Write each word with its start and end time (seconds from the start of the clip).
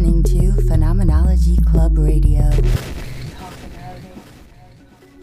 listening 0.00 0.22
to 0.22 0.62
Phenomenology 0.62 1.58
Club 1.70 1.98
Radio. 1.98 2.50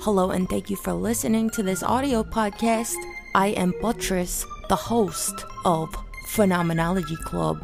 Hello, 0.02 0.30
and 0.30 0.48
thank 0.48 0.70
you 0.70 0.76
for 0.76 0.94
listening 0.94 1.50
to 1.52 1.64
this 1.64 1.82
audio 1.82 2.22
podcast. 2.22 2.94
I 3.34 3.48
am 3.48 3.74
Buttress, 3.82 4.46
the 4.70 4.76
host 4.76 5.46
of 5.66 5.90
Phenomenology 6.28 7.16
Club, 7.16 7.58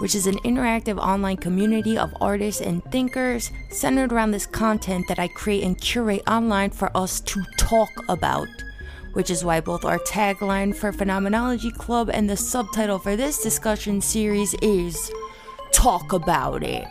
which 0.00 0.14
is 0.14 0.28
an 0.28 0.38
interactive 0.44 0.98
online 0.98 1.38
community 1.38 1.98
of 1.98 2.14
artists 2.20 2.60
and 2.60 2.84
thinkers 2.92 3.50
centered 3.70 4.12
around 4.12 4.30
this 4.30 4.46
content 4.46 5.08
that 5.08 5.18
I 5.18 5.26
create 5.26 5.64
and 5.64 5.76
curate 5.76 6.22
online 6.28 6.70
for 6.70 6.96
us 6.96 7.18
to 7.22 7.42
talk 7.56 7.90
about 8.08 8.46
which 9.14 9.28
is 9.28 9.44
why 9.44 9.60
both 9.60 9.84
our 9.84 9.98
tagline 9.98 10.74
for 10.74 10.90
Phenomenology 10.90 11.70
Club 11.70 12.08
and 12.10 12.30
the 12.30 12.36
subtitle 12.36 12.98
for 12.98 13.14
this 13.14 13.42
discussion 13.42 14.00
series 14.00 14.54
is 14.62 15.12
Talk 15.72 16.12
About 16.12 16.62
It. 16.62 16.86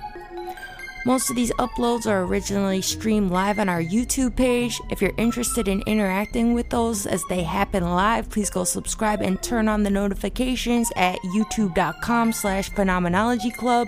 Most 1.03 1.31
of 1.31 1.35
these 1.35 1.51
uploads 1.53 2.05
are 2.05 2.21
originally 2.23 2.79
streamed 2.81 3.31
live 3.31 3.57
on 3.57 3.69
our 3.69 3.81
YouTube 3.81 4.35
page. 4.35 4.79
If 4.91 5.01
you're 5.01 5.15
interested 5.17 5.67
in 5.67 5.81
interacting 5.87 6.53
with 6.53 6.69
those 6.69 7.07
as 7.07 7.23
they 7.27 7.41
happen 7.41 7.83
live, 7.83 8.29
please 8.29 8.51
go 8.51 8.63
subscribe 8.63 9.19
and 9.21 9.41
turn 9.41 9.67
on 9.67 9.81
the 9.81 9.89
notifications 9.89 10.91
at 10.95 11.17
youtube.com 11.21 12.33
slash 12.33 12.69
phenomenology 12.69 13.49
club. 13.49 13.87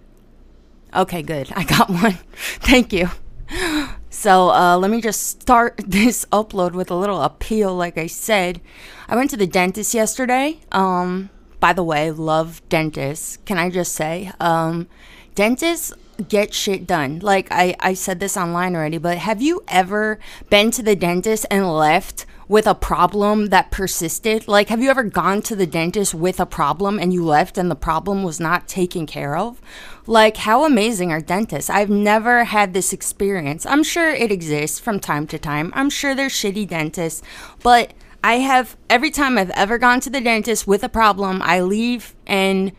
Okay, 0.94 1.22
good. 1.22 1.52
I 1.56 1.64
got 1.64 1.90
one. 1.90 2.18
Thank 2.34 2.92
you. 2.92 3.10
So 4.14 4.50
uh, 4.50 4.78
let 4.78 4.92
me 4.92 5.00
just 5.00 5.26
start 5.40 5.74
this 5.86 6.24
upload 6.26 6.72
with 6.72 6.88
a 6.88 6.94
little 6.94 7.20
appeal. 7.20 7.74
Like 7.74 7.98
I 7.98 8.06
said, 8.06 8.60
I 9.08 9.16
went 9.16 9.28
to 9.30 9.36
the 9.36 9.46
dentist 9.46 9.92
yesterday. 9.92 10.60
Um, 10.70 11.30
by 11.58 11.72
the 11.72 11.82
way, 11.82 12.12
love 12.12 12.62
dentists. 12.68 13.38
Can 13.44 13.58
I 13.58 13.70
just 13.70 13.92
say, 13.92 14.30
um, 14.38 14.86
dentists 15.34 15.92
get 16.28 16.54
shit 16.54 16.86
done. 16.86 17.18
Like 17.20 17.48
I, 17.50 17.74
I 17.80 17.94
said 17.94 18.20
this 18.20 18.36
online 18.36 18.74
already, 18.76 18.98
but 18.98 19.18
have 19.18 19.42
you 19.42 19.62
ever 19.68 20.18
been 20.50 20.70
to 20.72 20.82
the 20.82 20.96
dentist 20.96 21.46
and 21.50 21.72
left 21.72 22.26
with 22.48 22.66
a 22.66 22.74
problem 22.74 23.46
that 23.46 23.70
persisted? 23.70 24.46
Like, 24.46 24.68
have 24.68 24.82
you 24.82 24.90
ever 24.90 25.02
gone 25.02 25.42
to 25.42 25.56
the 25.56 25.66
dentist 25.66 26.14
with 26.14 26.40
a 26.40 26.46
problem 26.46 26.98
and 26.98 27.12
you 27.12 27.24
left 27.24 27.58
and 27.58 27.70
the 27.70 27.76
problem 27.76 28.22
was 28.22 28.38
not 28.38 28.68
taken 28.68 29.06
care 29.06 29.36
of? 29.36 29.60
Like, 30.06 30.36
how 30.38 30.64
amazing 30.64 31.10
are 31.10 31.20
dentists? 31.20 31.70
I've 31.70 31.90
never 31.90 32.44
had 32.44 32.74
this 32.74 32.92
experience. 32.92 33.64
I'm 33.64 33.82
sure 33.82 34.10
it 34.10 34.30
exists 34.30 34.78
from 34.78 35.00
time 35.00 35.26
to 35.28 35.38
time. 35.38 35.72
I'm 35.74 35.90
sure 35.90 36.14
there's 36.14 36.32
shitty 36.32 36.68
dentists, 36.68 37.22
but 37.62 37.92
I 38.22 38.34
have, 38.36 38.76
every 38.88 39.10
time 39.10 39.36
I've 39.36 39.50
ever 39.50 39.78
gone 39.78 40.00
to 40.00 40.10
the 40.10 40.20
dentist 40.20 40.66
with 40.66 40.82
a 40.82 40.88
problem, 40.88 41.42
I 41.42 41.60
leave 41.60 42.14
and 42.26 42.72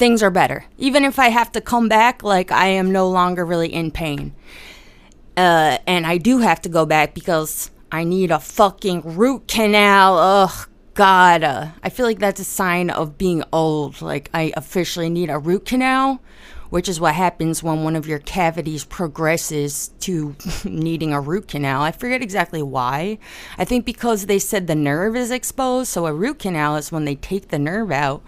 things 0.00 0.22
are 0.22 0.30
better. 0.30 0.64
Even 0.78 1.04
if 1.04 1.18
I 1.18 1.28
have 1.28 1.52
to 1.52 1.60
come 1.60 1.86
back, 1.86 2.22
like, 2.22 2.50
I 2.50 2.68
am 2.68 2.90
no 2.90 3.06
longer 3.10 3.44
really 3.44 3.72
in 3.72 3.90
pain. 3.90 4.34
Uh, 5.36 5.76
and 5.86 6.06
I 6.06 6.16
do 6.16 6.38
have 6.38 6.62
to 6.62 6.70
go 6.70 6.86
back 6.86 7.14
because 7.14 7.70
I 7.92 8.04
need 8.04 8.30
a 8.30 8.40
fucking 8.40 9.02
root 9.04 9.46
canal. 9.46 10.16
Ugh, 10.16 10.68
God. 10.94 11.44
Uh, 11.44 11.68
I 11.82 11.90
feel 11.90 12.06
like 12.06 12.18
that's 12.18 12.40
a 12.40 12.44
sign 12.44 12.88
of 12.88 13.18
being 13.18 13.44
old. 13.52 14.00
Like, 14.00 14.30
I 14.32 14.54
officially 14.56 15.10
need 15.10 15.28
a 15.28 15.38
root 15.38 15.66
canal, 15.66 16.22
which 16.70 16.88
is 16.88 16.98
what 16.98 17.14
happens 17.14 17.62
when 17.62 17.84
one 17.84 17.94
of 17.94 18.08
your 18.08 18.20
cavities 18.20 18.86
progresses 18.86 19.88
to 20.00 20.34
needing 20.64 21.12
a 21.12 21.20
root 21.20 21.46
canal. 21.46 21.82
I 21.82 21.92
forget 21.92 22.22
exactly 22.22 22.62
why. 22.62 23.18
I 23.58 23.66
think 23.66 23.84
because 23.84 24.24
they 24.24 24.38
said 24.38 24.66
the 24.66 24.74
nerve 24.74 25.14
is 25.14 25.30
exposed. 25.30 25.90
So, 25.90 26.06
a 26.06 26.14
root 26.14 26.38
canal 26.38 26.76
is 26.76 26.90
when 26.90 27.04
they 27.04 27.16
take 27.16 27.48
the 27.48 27.58
nerve 27.58 27.92
out 27.92 28.22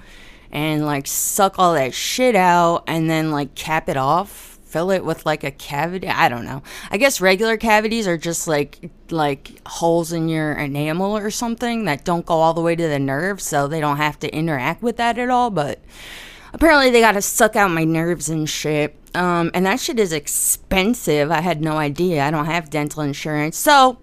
and, 0.52 0.84
like, 0.84 1.06
suck 1.06 1.58
all 1.58 1.74
that 1.74 1.94
shit 1.94 2.36
out 2.36 2.84
and 2.86 3.08
then, 3.10 3.30
like, 3.30 3.54
cap 3.54 3.88
it 3.88 3.96
off 3.96 4.52
fill 4.72 4.90
it 4.90 5.04
with 5.04 5.26
like 5.26 5.44
a 5.44 5.50
cavity. 5.50 6.08
I 6.08 6.30
don't 6.30 6.46
know. 6.46 6.62
I 6.90 6.96
guess 6.96 7.20
regular 7.20 7.58
cavities 7.58 8.08
are 8.08 8.16
just 8.16 8.48
like 8.48 8.90
like 9.10 9.60
holes 9.66 10.12
in 10.12 10.30
your 10.30 10.52
enamel 10.54 11.16
or 11.16 11.30
something 11.30 11.84
that 11.84 12.04
don't 12.04 12.24
go 12.24 12.36
all 12.36 12.54
the 12.54 12.62
way 12.62 12.74
to 12.74 12.88
the 12.88 12.98
nerve, 12.98 13.40
so 13.40 13.68
they 13.68 13.80
don't 13.80 13.98
have 13.98 14.18
to 14.20 14.34
interact 14.34 14.82
with 14.82 14.96
that 14.96 15.18
at 15.18 15.28
all. 15.28 15.50
But 15.50 15.78
apparently, 16.54 16.90
they 16.90 17.00
got 17.00 17.12
to 17.12 17.22
suck 17.22 17.54
out 17.54 17.70
my 17.70 17.84
nerves 17.84 18.30
and 18.30 18.48
shit. 18.48 18.96
Um, 19.14 19.50
and 19.52 19.66
that 19.66 19.78
shit 19.78 20.00
is 20.00 20.12
expensive. 20.12 21.30
I 21.30 21.42
had 21.42 21.60
no 21.60 21.76
idea. 21.76 22.24
I 22.24 22.30
don't 22.30 22.46
have 22.46 22.70
dental 22.70 23.02
insurance, 23.02 23.56
so. 23.56 23.98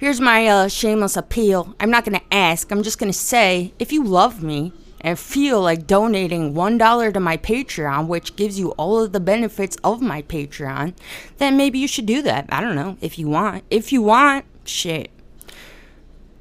Here's 0.00 0.20
my 0.20 0.46
uh, 0.46 0.68
shameless 0.68 1.16
appeal. 1.16 1.74
I'm 1.80 1.90
not 1.90 2.04
to 2.20 2.32
ask. 2.32 2.70
I'm 2.70 2.84
just 2.84 3.00
to 3.10 3.18
say 3.18 3.74
if 3.80 3.90
you 3.90 4.04
love 4.04 4.44
me, 4.44 4.72
and 5.00 5.18
feel 5.18 5.60
like 5.60 5.86
donating 5.86 6.54
$1 6.54 7.12
to 7.12 7.20
my 7.20 7.36
Patreon, 7.36 8.06
which 8.06 8.36
gives 8.36 8.58
you 8.58 8.70
all 8.72 9.02
of 9.02 9.12
the 9.12 9.20
benefits 9.20 9.76
of 9.84 10.00
my 10.02 10.22
Patreon, 10.22 10.94
then 11.38 11.56
maybe 11.56 11.78
you 11.78 11.88
should 11.88 12.06
do 12.06 12.22
that. 12.22 12.46
I 12.48 12.60
don't 12.60 12.74
know 12.74 12.96
if 13.00 13.18
you 13.18 13.28
want. 13.28 13.64
If 13.70 13.92
you 13.92 14.02
want, 14.02 14.44
shit. 14.64 15.10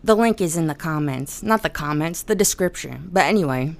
The 0.03 0.15
link 0.15 0.41
is 0.41 0.55
in 0.55 0.67
the 0.67 0.75
comments. 0.75 1.43
Not 1.43 1.63
the 1.63 1.69
comments, 1.69 2.23
the 2.23 2.35
description. 2.35 3.09
But 3.11 3.25
anyway, 3.25 3.75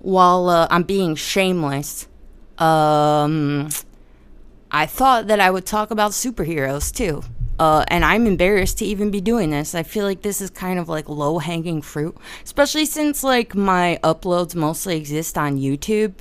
while 0.00 0.48
uh, 0.48 0.66
I'm 0.70 0.82
being 0.82 1.14
shameless, 1.14 2.08
um, 2.58 3.68
I 4.70 4.86
thought 4.86 5.28
that 5.28 5.40
I 5.40 5.50
would 5.50 5.66
talk 5.66 5.90
about 5.90 6.12
superheroes 6.12 6.92
too. 6.94 7.22
Uh, 7.62 7.84
and 7.86 8.04
I'm 8.04 8.26
embarrassed 8.26 8.78
to 8.78 8.84
even 8.84 9.12
be 9.12 9.20
doing 9.20 9.50
this. 9.50 9.72
I 9.72 9.84
feel 9.84 10.04
like 10.04 10.22
this 10.22 10.40
is 10.40 10.50
kind 10.50 10.80
of 10.80 10.88
like 10.88 11.08
low 11.08 11.38
hanging 11.38 11.80
fruit, 11.80 12.16
especially 12.42 12.84
since 12.84 13.22
like 13.22 13.54
my 13.54 14.00
uploads 14.02 14.56
mostly 14.56 14.96
exist 14.96 15.38
on 15.38 15.60
YouTube. 15.60 16.14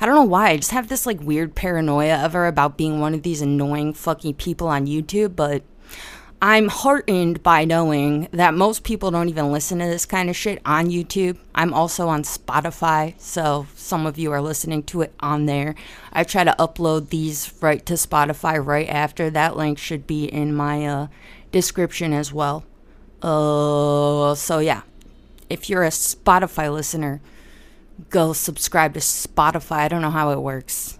I 0.00 0.06
don't 0.06 0.14
know 0.14 0.24
why. 0.24 0.48
I 0.48 0.56
just 0.56 0.70
have 0.70 0.88
this 0.88 1.04
like 1.04 1.20
weird 1.20 1.54
paranoia 1.54 2.16
ever 2.16 2.46
about 2.46 2.78
being 2.78 2.98
one 2.98 3.12
of 3.12 3.24
these 3.24 3.42
annoying 3.42 3.92
fucking 3.92 4.36
people 4.36 4.68
on 4.68 4.86
YouTube, 4.86 5.36
but 5.36 5.64
I'm 6.40 6.68
heartened 6.68 7.42
by 7.42 7.64
knowing 7.64 8.28
that 8.30 8.52
most 8.52 8.84
people 8.84 9.10
don't 9.10 9.30
even 9.30 9.52
listen 9.52 9.78
to 9.78 9.86
this 9.86 10.04
kind 10.04 10.28
of 10.28 10.36
shit 10.36 10.60
on 10.66 10.88
YouTube. 10.88 11.38
I'm 11.54 11.72
also 11.72 12.08
on 12.08 12.24
Spotify, 12.24 13.18
so 13.18 13.66
some 13.74 14.04
of 14.04 14.18
you 14.18 14.30
are 14.32 14.42
listening 14.42 14.82
to 14.84 15.00
it 15.00 15.14
on 15.20 15.46
there. 15.46 15.74
I 16.12 16.24
try 16.24 16.44
to 16.44 16.54
upload 16.58 17.08
these 17.08 17.54
right 17.62 17.84
to 17.86 17.94
Spotify 17.94 18.62
right 18.62 18.88
after. 18.88 19.30
That 19.30 19.56
link 19.56 19.78
should 19.78 20.06
be 20.06 20.26
in 20.26 20.54
my 20.54 20.86
uh, 20.86 21.06
description 21.52 22.12
as 22.12 22.34
well. 22.34 22.64
Uh, 23.22 24.34
so 24.34 24.58
yeah, 24.58 24.82
if 25.48 25.70
you're 25.70 25.84
a 25.84 25.88
Spotify 25.88 26.70
listener, 26.70 27.22
go 28.10 28.34
subscribe 28.34 28.92
to 28.92 29.00
Spotify. 29.00 29.78
I 29.78 29.88
don't 29.88 30.02
know 30.02 30.10
how 30.10 30.32
it 30.32 30.40
works, 30.40 30.98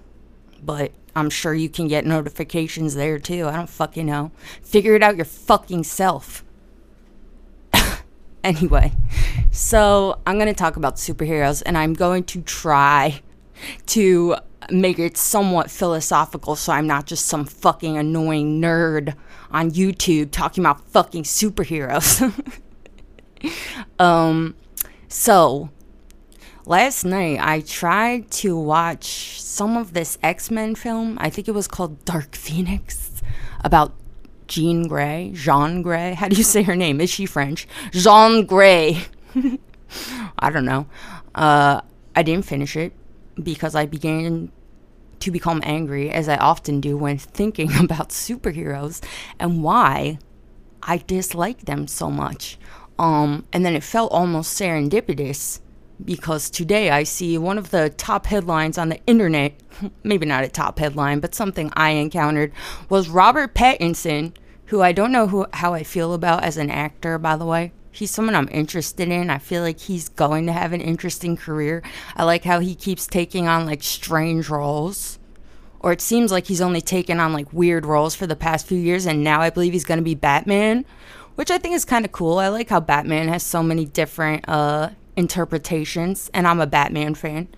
but 0.63 0.93
I'm 1.17 1.31
sure 1.31 1.55
you 1.55 1.71
can 1.71 1.89
get 1.89 2.05
notifications 2.05 2.95
there 2.95 3.19
too. 3.19 3.49
I 3.49 3.57
don't 3.57 3.71
fucking 3.71 4.05
know. 4.05 4.33
Figure 4.63 4.95
it 4.95 5.03
out 5.03 5.17
your 5.17 5.25
fucking 5.25 5.85
self. 5.85 6.45
anyway, 8.45 8.93
So, 9.51 10.21
I'm 10.27 10.37
going 10.37 10.49
to 10.49 10.55
talk 10.55 10.77
about 10.77 10.97
superheroes 10.97 11.63
and 11.65 11.79
I'm 11.79 11.95
going 11.95 12.25
to 12.25 12.43
try 12.43 13.23
to 13.87 14.37
make 14.71 14.99
it 14.99 15.17
somewhat 15.17 15.71
philosophical 15.71 16.55
so 16.55 16.73
I'm 16.73 16.87
not 16.87 17.07
just 17.07 17.25
some 17.25 17.47
fucking 17.47 17.97
annoying 17.97 18.61
nerd 18.61 19.15
on 19.51 19.71
YouTube 19.71 20.31
talking 20.33 20.63
about 20.63 20.87
fucking 20.91 21.23
superheroes. 21.23 22.21
um 23.99 24.55
so 25.09 25.71
last 26.67 27.05
night 27.05 27.39
I 27.41 27.61
tried 27.61 28.31
to 28.43 28.59
watch 28.59 29.41
some 29.41 29.77
of 29.77 29.95
this 29.95 30.19
X-Men 30.23 30.75
film. 30.75 31.17
I 31.21 31.31
think 31.31 31.49
it 31.49 31.53
was 31.53 31.69
called 31.69 32.05
Dark 32.05 32.35
Phoenix 32.45 33.23
about 33.65 33.95
Jean 34.49 34.87
Grey, 34.87 35.33
Jean 35.35 35.83
Grey. 35.83 36.15
How 36.15 36.29
do 36.29 36.37
you 36.37 36.45
say 36.45 36.63
her 36.63 36.77
name? 36.77 37.01
Is 37.01 37.11
she 37.11 37.27
French? 37.27 37.67
Jean 37.93 38.45
Grey. 38.45 39.05
I 40.39 40.51
don't 40.51 40.65
know. 40.65 40.87
Uh, 41.35 41.81
I 42.15 42.23
didn't 42.23 42.45
finish 42.45 42.77
it 42.77 42.93
because 43.43 43.75
I 43.75 43.87
began 43.87 44.51
to 45.21 45.31
become 45.31 45.61
angry, 45.65 46.11
as 46.11 46.29
I 46.29 46.37
often 46.37 46.81
do 46.81 46.97
when 46.97 47.19
thinking 47.39 47.71
about 47.79 48.11
superheroes 48.11 49.03
and 49.41 49.63
why 49.63 50.19
I 50.83 50.99
dislike 50.99 51.65
them 51.65 51.87
so 51.87 52.11
much. 52.11 52.59
Um, 52.99 53.47
and 53.53 53.65
then 53.65 53.75
it 53.75 53.83
felt 53.83 54.13
almost 54.13 54.59
serendipitous 54.59 55.61
because 56.05 56.51
today 56.51 56.91
I 56.91 57.05
see 57.05 57.39
one 57.39 57.59
of 57.59 57.71
the 57.71 57.91
top 57.91 58.27
headlines 58.27 58.79
on 58.79 58.89
the 58.89 59.01
internet, 59.07 59.55
maybe 60.05 60.27
not 60.27 60.45
a 60.45 60.49
top 60.49 60.79
headline, 60.79 61.21
but 61.21 61.35
something 61.35 61.73
I 61.75 61.91
encountered 61.91 62.53
was 62.89 63.09
Robert 63.09 63.55
Pattinson, 63.55 64.35
who 64.67 64.83
I 64.83 64.93
don't 64.93 65.13
know 65.13 65.29
who 65.29 65.47
how 65.53 65.75
I 65.75 65.83
feel 65.83 66.13
about 66.13 66.45
as 66.45 66.57
an 66.57 66.71
actor, 66.71 67.19
by 67.19 67.37
the 67.37 67.47
way. 67.47 67.73
He's 67.91 68.11
someone 68.11 68.35
I'm 68.35 68.49
interested 68.51 69.09
in. 69.09 69.31
I 69.31 69.39
feel 69.39 69.63
like 69.63 69.81
he's 69.81 70.11
going 70.11 70.45
to 70.47 70.53
have 70.53 70.75
an 70.75 70.83
interesting 70.83 71.35
career. 71.35 71.83
I 72.15 72.25
like 72.25 72.45
how 72.45 72.61
he 72.61 72.75
keeps 72.75 73.07
taking 73.07 73.49
on 73.49 73.65
like 73.65 73.83
strange 73.83 74.51
roles. 74.51 75.19
Or 75.81 75.93
it 75.93 76.03
seems 76.03 76.31
like 76.31 76.47
he's 76.47 76.61
only 76.61 76.83
taken 76.83 77.21
on 77.21 77.33
like 77.33 77.53
weird 77.55 77.87
roles 77.87 78.15
for 78.15 78.27
the 78.27 78.37
past 78.37 78.67
few 78.67 78.79
years 78.79 79.07
and 79.07 79.25
now 79.25 79.41
I 79.41 79.51
believe 79.51 79.73
he's 79.73 79.85
going 79.85 79.99
to 79.99 80.05
be 80.05 80.15
Batman, 80.15 80.85
which 81.37 81.51
I 81.51 81.57
think 81.57 81.75
is 81.75 81.87
kind 81.87 82.05
of 82.05 82.13
cool. 82.13 82.39
I 82.39 82.49
like 82.49 82.69
how 82.69 82.81
Batman 82.81 83.29
has 83.29 83.43
so 83.43 83.63
many 83.63 83.87
different 83.87 84.47
uh 84.47 84.91
interpretations 85.17 86.31
and 86.35 86.47
I'm 86.47 86.61
a 86.61 86.67
Batman 86.67 87.15
fan. 87.15 87.49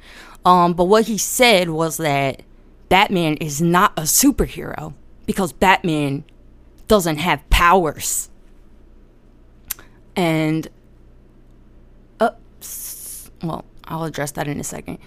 Um 0.44 0.74
but 0.74 0.84
what 0.84 1.06
he 1.06 1.18
said 1.18 1.70
was 1.70 1.96
that 1.98 2.42
Batman 2.88 3.34
is 3.34 3.60
not 3.60 3.92
a 3.96 4.02
superhero 4.02 4.94
because 5.26 5.52
Batman 5.52 6.24
doesn't 6.86 7.18
have 7.18 7.48
powers 7.50 8.30
and 10.16 10.68
uh, 12.18 12.30
well, 13.42 13.64
I'll 13.84 14.04
address 14.04 14.32
that 14.32 14.48
in 14.48 14.58
a 14.58 14.64
second. 14.64 14.98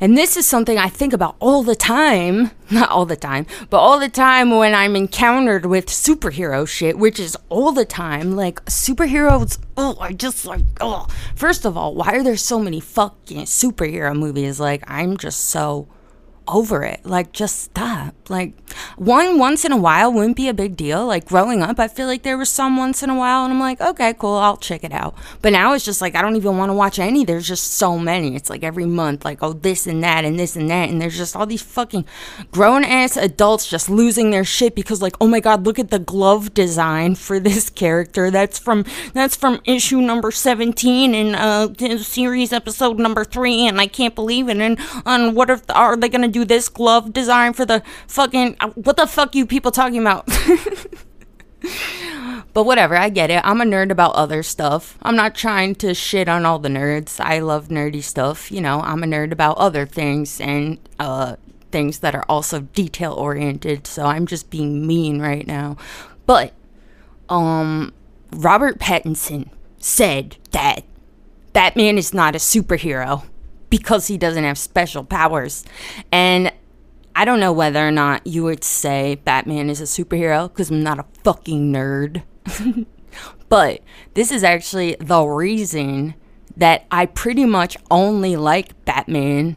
And 0.00 0.16
this 0.16 0.36
is 0.36 0.46
something 0.46 0.76
I 0.78 0.88
think 0.88 1.12
about 1.12 1.36
all 1.40 1.62
the 1.62 1.74
time. 1.74 2.50
Not 2.70 2.90
all 2.90 3.06
the 3.06 3.16
time, 3.16 3.46
but 3.70 3.78
all 3.78 3.98
the 4.00 4.08
time 4.08 4.50
when 4.50 4.74
I'm 4.74 4.96
encountered 4.96 5.66
with 5.66 5.86
superhero 5.86 6.66
shit, 6.66 6.98
which 6.98 7.20
is 7.20 7.36
all 7.48 7.72
the 7.72 7.84
time. 7.84 8.34
Like, 8.34 8.64
superheroes, 8.64 9.58
oh, 9.76 9.96
I 10.00 10.12
just 10.12 10.44
like, 10.44 10.64
oh. 10.80 11.06
First 11.34 11.64
of 11.64 11.76
all, 11.76 11.94
why 11.94 12.12
are 12.16 12.22
there 12.24 12.36
so 12.36 12.58
many 12.58 12.80
fucking 12.80 13.42
superhero 13.42 14.18
movies? 14.18 14.58
Like, 14.58 14.82
I'm 14.88 15.16
just 15.16 15.46
so 15.46 15.86
over 16.48 16.82
it. 16.82 17.04
Like, 17.04 17.32
just 17.32 17.62
stop. 17.62 18.14
Like, 18.28 18.54
one 18.96 19.38
once 19.38 19.64
in 19.64 19.72
a 19.72 19.76
while 19.76 20.12
wouldn't 20.12 20.36
be 20.36 20.48
a 20.48 20.54
big 20.54 20.76
deal. 20.76 21.06
Like, 21.06 21.26
growing 21.26 21.62
up, 21.62 21.78
I 21.78 21.88
feel 21.88 22.06
like 22.06 22.22
there 22.22 22.38
was 22.38 22.50
some 22.50 22.76
once 22.76 23.02
in 23.02 23.10
a 23.10 23.14
while, 23.14 23.44
and 23.44 23.52
I'm 23.52 23.60
like, 23.60 23.80
okay, 23.80 24.14
cool, 24.14 24.36
I'll 24.36 24.56
check 24.56 24.84
it 24.84 24.92
out. 24.92 25.14
But 25.42 25.52
now 25.52 25.72
it's 25.72 25.84
just 25.84 26.00
like, 26.00 26.14
I 26.14 26.22
don't 26.22 26.36
even 26.36 26.56
want 26.56 26.70
to 26.70 26.74
watch 26.74 26.98
any. 26.98 27.24
There's 27.24 27.46
just 27.46 27.72
so 27.74 27.98
many. 27.98 28.36
It's 28.36 28.50
like 28.50 28.62
every 28.62 28.86
month, 28.86 29.24
like, 29.24 29.42
oh, 29.42 29.52
this 29.52 29.86
and 29.86 30.02
that, 30.02 30.24
and 30.24 30.38
this 30.38 30.56
and 30.56 30.70
that. 30.70 30.88
And 30.88 31.00
there's 31.00 31.16
just 31.16 31.36
all 31.36 31.46
these 31.46 31.62
fucking 31.62 32.04
grown 32.50 32.84
ass 32.84 33.16
adults 33.16 33.68
just 33.68 33.88
losing 33.88 34.30
their 34.30 34.44
shit 34.44 34.74
because, 34.74 35.02
like, 35.02 35.16
oh 35.20 35.26
my 35.26 35.40
God, 35.40 35.64
look 35.66 35.78
at 35.78 35.90
the 35.90 35.98
glove 35.98 36.54
design 36.54 37.14
for 37.14 37.38
this 37.40 37.70
character. 37.70 38.30
That's 38.30 38.58
from, 38.58 38.84
that's 39.12 39.36
from 39.36 39.60
issue 39.64 40.00
number 40.00 40.30
17 40.30 41.14
in 41.14 41.34
uh, 41.34 41.72
series 41.98 42.52
episode 42.52 42.98
number 42.98 43.24
three, 43.24 43.66
and 43.66 43.80
I 43.80 43.86
can't 43.86 44.14
believe 44.14 44.48
it. 44.48 44.58
And, 44.58 44.78
and 45.04 45.34
what 45.34 45.50
if, 45.50 45.62
are 45.70 45.96
they 45.96 46.08
going 46.08 46.22
to 46.22 46.35
do 46.36 46.44
this 46.44 46.68
glove 46.68 47.12
design 47.12 47.54
for 47.54 47.64
the 47.64 47.82
fucking 48.06 48.56
uh, 48.60 48.68
what 48.70 48.96
the 48.96 49.06
fuck 49.06 49.34
you 49.34 49.46
people 49.46 49.70
talking 49.70 50.00
about? 50.00 50.26
but 52.52 52.64
whatever, 52.64 52.96
I 52.96 53.08
get 53.08 53.30
it. 53.30 53.40
I'm 53.42 53.62
a 53.62 53.64
nerd 53.64 53.90
about 53.90 54.14
other 54.14 54.42
stuff. 54.42 54.98
I'm 55.02 55.16
not 55.16 55.34
trying 55.34 55.74
to 55.76 55.94
shit 55.94 56.28
on 56.28 56.44
all 56.44 56.58
the 56.58 56.68
nerds. 56.68 57.18
I 57.20 57.38
love 57.38 57.68
nerdy 57.68 58.02
stuff. 58.02 58.52
You 58.52 58.60
know, 58.60 58.80
I'm 58.80 59.02
a 59.02 59.06
nerd 59.06 59.32
about 59.32 59.56
other 59.56 59.86
things 59.86 60.40
and 60.40 60.78
uh 60.98 61.36
things 61.72 62.00
that 62.00 62.14
are 62.14 62.24
also 62.28 62.60
detail 62.60 63.14
oriented. 63.14 63.86
So 63.86 64.04
I'm 64.04 64.26
just 64.26 64.50
being 64.50 64.86
mean 64.86 65.20
right 65.20 65.46
now. 65.46 65.78
But 66.26 66.52
um 67.30 67.94
Robert 68.30 68.78
Pattinson 68.78 69.48
said 69.78 70.36
that 70.50 70.84
Batman 71.54 71.96
is 71.96 72.12
not 72.12 72.34
a 72.34 72.38
superhero 72.38 73.24
because 73.70 74.06
he 74.06 74.18
doesn't 74.18 74.44
have 74.44 74.58
special 74.58 75.04
powers. 75.04 75.64
And 76.12 76.52
I 77.14 77.24
don't 77.24 77.40
know 77.40 77.52
whether 77.52 77.86
or 77.86 77.90
not 77.90 78.26
you 78.26 78.44
would 78.44 78.62
say 78.62 79.16
Batman 79.24 79.70
is 79.70 79.80
a 79.80 79.84
superhero 79.84 80.48
because 80.48 80.70
I'm 80.70 80.82
not 80.82 80.98
a 80.98 81.06
fucking 81.24 81.72
nerd. 81.72 82.22
but 83.48 83.80
this 84.14 84.30
is 84.30 84.44
actually 84.44 84.96
the 85.00 85.22
reason 85.24 86.14
that 86.56 86.86
I 86.90 87.06
pretty 87.06 87.44
much 87.44 87.76
only 87.90 88.36
like 88.36 88.84
Batman 88.84 89.56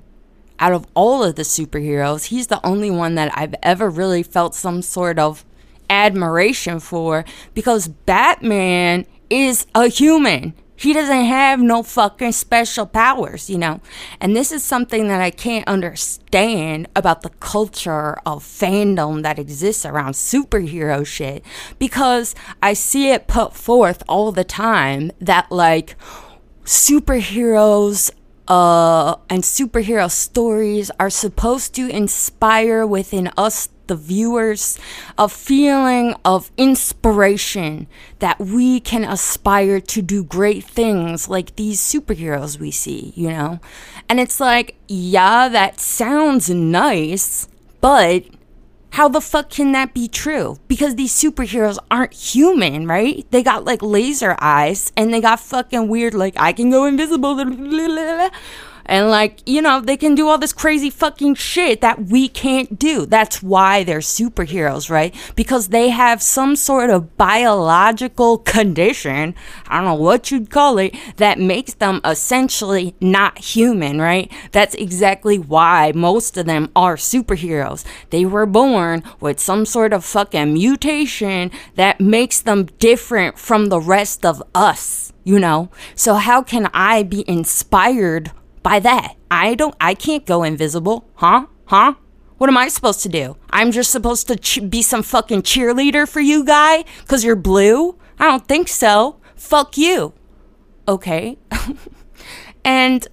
out 0.59 0.73
of 0.73 0.85
all 0.93 1.23
of 1.23 1.35
the 1.35 1.43
superheroes. 1.43 2.25
He's 2.25 2.47
the 2.47 2.65
only 2.65 2.91
one 2.91 3.15
that 3.15 3.31
I've 3.37 3.55
ever 3.63 3.89
really 3.89 4.23
felt 4.23 4.53
some 4.53 4.81
sort 4.81 5.17
of 5.17 5.45
admiration 5.89 6.79
for 6.79 7.25
because 7.53 7.87
Batman 7.87 9.05
is 9.29 9.65
a 9.73 9.87
human. 9.87 10.53
He 10.79 10.93
doesn't 10.93 11.25
have 11.25 11.59
no 11.59 11.83
fucking 11.83 12.31
special 12.31 12.85
powers, 12.85 13.49
you 13.49 13.57
know? 13.57 13.81
And 14.21 14.33
this 14.33 14.49
is 14.53 14.63
something 14.63 15.09
that 15.09 15.19
I 15.19 15.29
can't 15.29 15.67
understand 15.67 16.87
about 16.95 17.21
the 17.21 17.31
culture 17.41 18.17
of 18.25 18.45
fandom 18.45 19.21
that 19.23 19.37
exists 19.37 19.85
around 19.85 20.13
superhero 20.13 21.05
shit 21.05 21.43
because 21.79 22.33
I 22.63 22.71
see 22.73 23.11
it 23.11 23.27
put 23.27 23.53
forth 23.53 24.03
all 24.07 24.31
the 24.31 24.45
time 24.45 25.11
that, 25.19 25.51
like, 25.51 25.97
superheroes 26.63 28.09
uh, 28.47 29.15
and 29.29 29.43
superhero 29.43 30.09
stories 30.09 30.91
are 30.97 31.09
supposed 31.09 31.75
to 31.75 31.89
inspire 31.89 32.87
within 32.87 33.29
us 33.35 33.67
the 33.89 33.97
viewers 33.97 34.79
a 35.17 35.27
feeling 35.27 36.15
of 36.23 36.49
inspiration 36.55 37.87
that 38.19 38.39
we 38.39 38.79
can 38.79 39.03
aspire 39.03 39.81
to 39.81 40.01
do 40.01 40.23
great 40.23 40.63
things 40.63 41.27
like 41.27 41.57
these 41.57 41.81
superheroes 41.81 42.57
we 42.57 42.71
see, 42.71 43.11
you 43.15 43.27
know? 43.27 43.59
And 44.07 44.21
it's 44.21 44.39
like, 44.39 44.77
yeah, 44.87 45.49
that 45.49 45.81
sounds 45.81 46.49
nice, 46.49 47.49
but 47.81 48.23
how 48.91 49.07
the 49.07 49.21
fuck 49.21 49.49
can 49.49 49.71
that 49.73 49.93
be 49.93 50.07
true? 50.07 50.57
Because 50.67 50.95
these 50.95 51.13
superheroes 51.13 51.77
aren't 51.91 52.13
human, 52.13 52.87
right? 52.87 53.25
They 53.29 53.43
got 53.43 53.65
like 53.65 53.81
laser 53.81 54.35
eyes 54.39 54.91
and 54.97 55.13
they 55.13 55.21
got 55.21 55.39
fucking 55.39 55.87
weird, 55.87 56.13
like, 56.13 56.35
I 56.37 56.53
can 56.53 56.69
go 56.69 56.85
invisible. 56.85 57.35
And 58.89 59.11
like, 59.11 59.47
you 59.47 59.61
know, 59.61 59.81
they 59.81 59.95
can 59.95 60.15
do 60.15 60.27
all 60.27 60.39
this 60.39 60.51
crazy 60.51 60.89
fucking 60.89 61.35
shit 61.35 61.79
that 61.81 62.05
we 62.05 62.27
can't 62.27 62.79
do. 62.79 63.05
That's 63.05 63.43
why 63.43 63.83
they're 63.83 63.99
superheroes, 63.99 64.89
right? 64.89 65.13
Because 65.35 65.67
they 65.67 65.89
have 65.89 66.23
some 66.23 66.55
sort 66.55 66.89
of 66.89 67.15
biological 67.15 68.39
condition, 68.39 69.35
I 69.67 69.75
don't 69.75 69.85
know 69.85 69.93
what 69.93 70.31
you'd 70.31 70.49
call 70.49 70.79
it, 70.79 70.95
that 71.17 71.37
makes 71.37 71.75
them 71.75 72.01
essentially 72.03 72.95
not 72.99 73.37
human, 73.37 74.01
right? 74.01 74.31
That's 74.53 74.73
exactly 74.73 75.37
why 75.37 75.91
most 75.93 76.35
of 76.35 76.47
them 76.47 76.71
are 76.75 76.95
superheroes. 76.95 77.85
They 78.09 78.25
were 78.25 78.47
born 78.47 79.03
with 79.19 79.39
some 79.39 79.67
sort 79.67 79.93
of 79.93 80.03
fucking 80.03 80.53
mutation 80.53 81.51
that 81.75 82.01
makes 82.01 82.41
them 82.41 82.65
different 82.79 83.37
from 83.37 83.67
the 83.67 83.79
rest 83.79 84.25
of 84.25 84.41
us 84.55 85.13
you 85.25 85.39
know? 85.39 85.69
So 85.93 86.15
how 86.15 86.41
can 86.41 86.71
I 86.73 87.03
be 87.03 87.23
inspired 87.29 88.31
by 88.63 88.79
that. 88.79 89.15
I 89.31 89.55
don't, 89.55 89.75
I 89.79 89.93
can't 89.93 90.25
go 90.25 90.43
invisible. 90.43 91.09
Huh? 91.15 91.47
Huh? 91.65 91.95
What 92.37 92.49
am 92.49 92.57
I 92.57 92.69
supposed 92.69 93.01
to 93.03 93.09
do? 93.09 93.35
I'm 93.49 93.71
just 93.71 93.91
supposed 93.91 94.27
to 94.27 94.35
ch- 94.37 94.69
be 94.69 94.81
some 94.81 95.03
fucking 95.03 95.41
cheerleader 95.41 96.07
for 96.07 96.21
you, 96.21 96.43
guy? 96.45 96.83
Because 97.01 97.23
you're 97.23 97.35
blue? 97.35 97.97
I 98.17 98.25
don't 98.25 98.47
think 98.47 98.69
so. 98.69 99.19
Fuck 99.35 99.77
you. 99.77 100.13
Okay. 100.87 101.37
and 102.63 103.07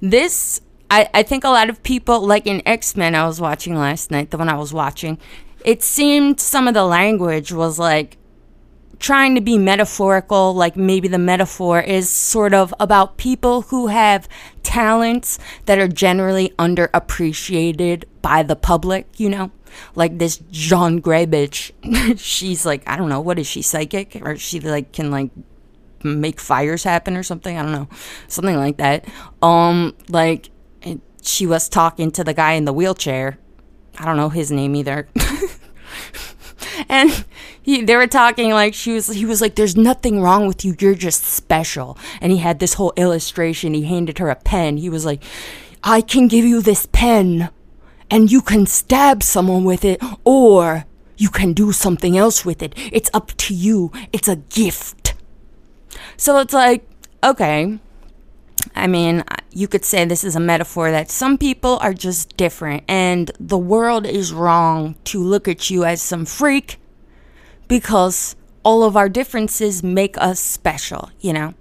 this, 0.00 0.60
I, 0.90 1.08
I 1.12 1.22
think 1.24 1.44
a 1.44 1.48
lot 1.48 1.70
of 1.70 1.82
people, 1.82 2.24
like 2.24 2.46
in 2.46 2.62
X 2.66 2.96
Men, 2.96 3.14
I 3.14 3.26
was 3.26 3.40
watching 3.40 3.74
last 3.74 4.10
night, 4.10 4.30
the 4.30 4.38
one 4.38 4.48
I 4.48 4.56
was 4.56 4.72
watching, 4.72 5.18
it 5.64 5.82
seemed 5.82 6.40
some 6.40 6.68
of 6.68 6.74
the 6.74 6.84
language 6.84 7.52
was 7.52 7.78
like 7.78 8.16
trying 8.98 9.34
to 9.34 9.40
be 9.40 9.58
metaphorical, 9.58 10.54
like 10.54 10.76
maybe 10.76 11.08
the 11.08 11.18
metaphor 11.18 11.80
is 11.80 12.08
sort 12.08 12.54
of 12.54 12.74
about 12.80 13.16
people 13.16 13.62
who 13.62 13.88
have 13.88 14.28
talents 14.68 15.38
that 15.64 15.78
are 15.78 15.88
generally 15.88 16.50
underappreciated 16.58 18.04
by 18.20 18.42
the 18.42 18.54
public, 18.54 19.08
you 19.16 19.30
know? 19.30 19.50
Like 19.94 20.18
this 20.18 20.42
Jean 20.50 21.00
Grey 21.00 21.24
bitch. 21.24 21.72
She's 22.18 22.66
like, 22.66 22.86
I 22.86 22.96
don't 22.96 23.08
know, 23.08 23.20
what 23.20 23.38
is 23.38 23.46
she, 23.46 23.62
psychic? 23.62 24.20
Or 24.22 24.36
she 24.36 24.60
like 24.60 24.92
can 24.92 25.10
like 25.10 25.30
make 26.04 26.38
fires 26.38 26.84
happen 26.84 27.16
or 27.16 27.22
something? 27.22 27.56
I 27.56 27.62
don't 27.62 27.72
know. 27.72 27.88
Something 28.26 28.56
like 28.56 28.76
that. 28.76 29.06
Um, 29.40 29.96
like 30.10 30.50
she 31.22 31.46
was 31.46 31.70
talking 31.70 32.10
to 32.12 32.22
the 32.22 32.34
guy 32.34 32.52
in 32.52 32.66
the 32.66 32.72
wheelchair. 32.72 33.38
I 33.98 34.04
don't 34.04 34.18
know 34.18 34.28
his 34.28 34.52
name 34.52 34.76
either. 34.76 35.08
and 36.90 37.24
he, 37.68 37.82
they 37.82 37.96
were 37.96 38.06
talking 38.06 38.50
like 38.52 38.72
she 38.72 38.94
was 38.94 39.08
he 39.08 39.26
was 39.26 39.42
like 39.42 39.54
there's 39.54 39.76
nothing 39.76 40.22
wrong 40.22 40.46
with 40.46 40.64
you. 40.64 40.74
You're 40.80 40.94
just 40.94 41.24
special. 41.24 41.98
And 42.18 42.32
he 42.32 42.38
had 42.38 42.60
this 42.60 42.74
whole 42.74 42.94
illustration. 42.96 43.74
He 43.74 43.82
handed 43.82 44.16
her 44.18 44.30
a 44.30 44.36
pen. 44.36 44.78
He 44.78 44.88
was 44.88 45.04
like 45.04 45.22
i 45.84 46.00
can 46.00 46.26
give 46.26 46.44
you 46.44 46.60
this 46.60 46.86
pen 46.90 47.50
and 48.10 48.32
you 48.32 48.40
can 48.42 48.66
stab 48.66 49.22
someone 49.22 49.62
with 49.62 49.84
it 49.84 50.02
or 50.24 50.86
you 51.18 51.28
can 51.28 51.52
do 51.52 51.70
something 51.70 52.16
else 52.16 52.42
with 52.42 52.62
it. 52.62 52.72
It's 52.90 53.10
up 53.12 53.36
to 53.36 53.54
you. 53.54 53.92
It's 54.14 54.28
a 54.28 54.36
gift. 54.36 55.12
So 56.16 56.38
it's 56.38 56.54
like 56.54 56.88
okay. 57.22 57.78
I 58.74 58.86
mean, 58.86 59.24
you 59.52 59.68
could 59.68 59.84
say 59.84 60.06
this 60.06 60.24
is 60.24 60.34
a 60.34 60.40
metaphor 60.40 60.90
that 60.90 61.10
some 61.10 61.36
people 61.36 61.78
are 61.82 61.92
just 61.92 62.34
different, 62.38 62.82
and 62.88 63.30
the 63.38 63.58
world 63.58 64.06
is 64.06 64.32
wrong 64.32 64.96
to 65.04 65.22
look 65.22 65.46
at 65.46 65.68
you 65.68 65.84
as 65.84 66.00
some 66.00 66.24
freak 66.24 66.78
because 67.68 68.34
all 68.62 68.82
of 68.82 68.96
our 68.96 69.08
differences 69.08 69.82
make 69.82 70.18
us 70.18 70.40
special, 70.40 71.10
you 71.20 71.32
know? 71.32 71.54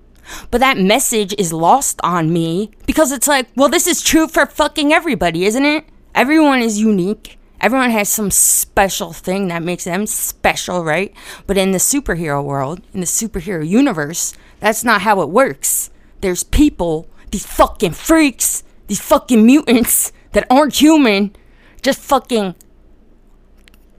But 0.52 0.60
that 0.60 0.78
message 0.78 1.34
is 1.38 1.54
lost 1.54 2.00
on 2.04 2.34
me 2.34 2.72
because 2.86 3.12
it's 3.12 3.28
like, 3.28 3.48
well, 3.56 3.70
this 3.70 3.88
is 3.88 4.02
true 4.02 4.28
for 4.28 4.46
fucking 4.46 4.92
everybody, 4.92 5.46
isn't 5.46 5.66
it? 5.66 5.86
Everyone 6.16 6.62
is 6.62 6.80
unique. 6.80 7.38
Everyone 7.62 7.92
has 7.92 8.10
some 8.10 8.30
special 8.30 9.14
thing 9.14 9.48
that 9.48 9.64
makes 9.64 9.86
them 9.86 10.06
special, 10.06 10.84
right? 10.84 11.14
But 11.48 11.58
in 11.58 11.72
the 11.72 11.78
superhero 11.78 12.44
world, 12.44 12.82
in 12.94 13.00
the 13.00 13.06
superhero 13.06 13.68
universe, 13.68 14.34
that's 14.60 14.84
not 14.84 15.02
how 15.02 15.22
it 15.22 15.30
works 15.30 15.90
there's 16.22 16.44
people, 16.44 17.08
these 17.32 17.46
fucking 17.46 17.94
freaks, 17.94 18.64
these 18.88 19.02
fucking 19.02 19.46
mutants 19.46 20.12
that 20.32 20.48
aren't 20.50 20.76
human, 20.76 21.36
just 21.82 22.00
fucking 22.00 22.56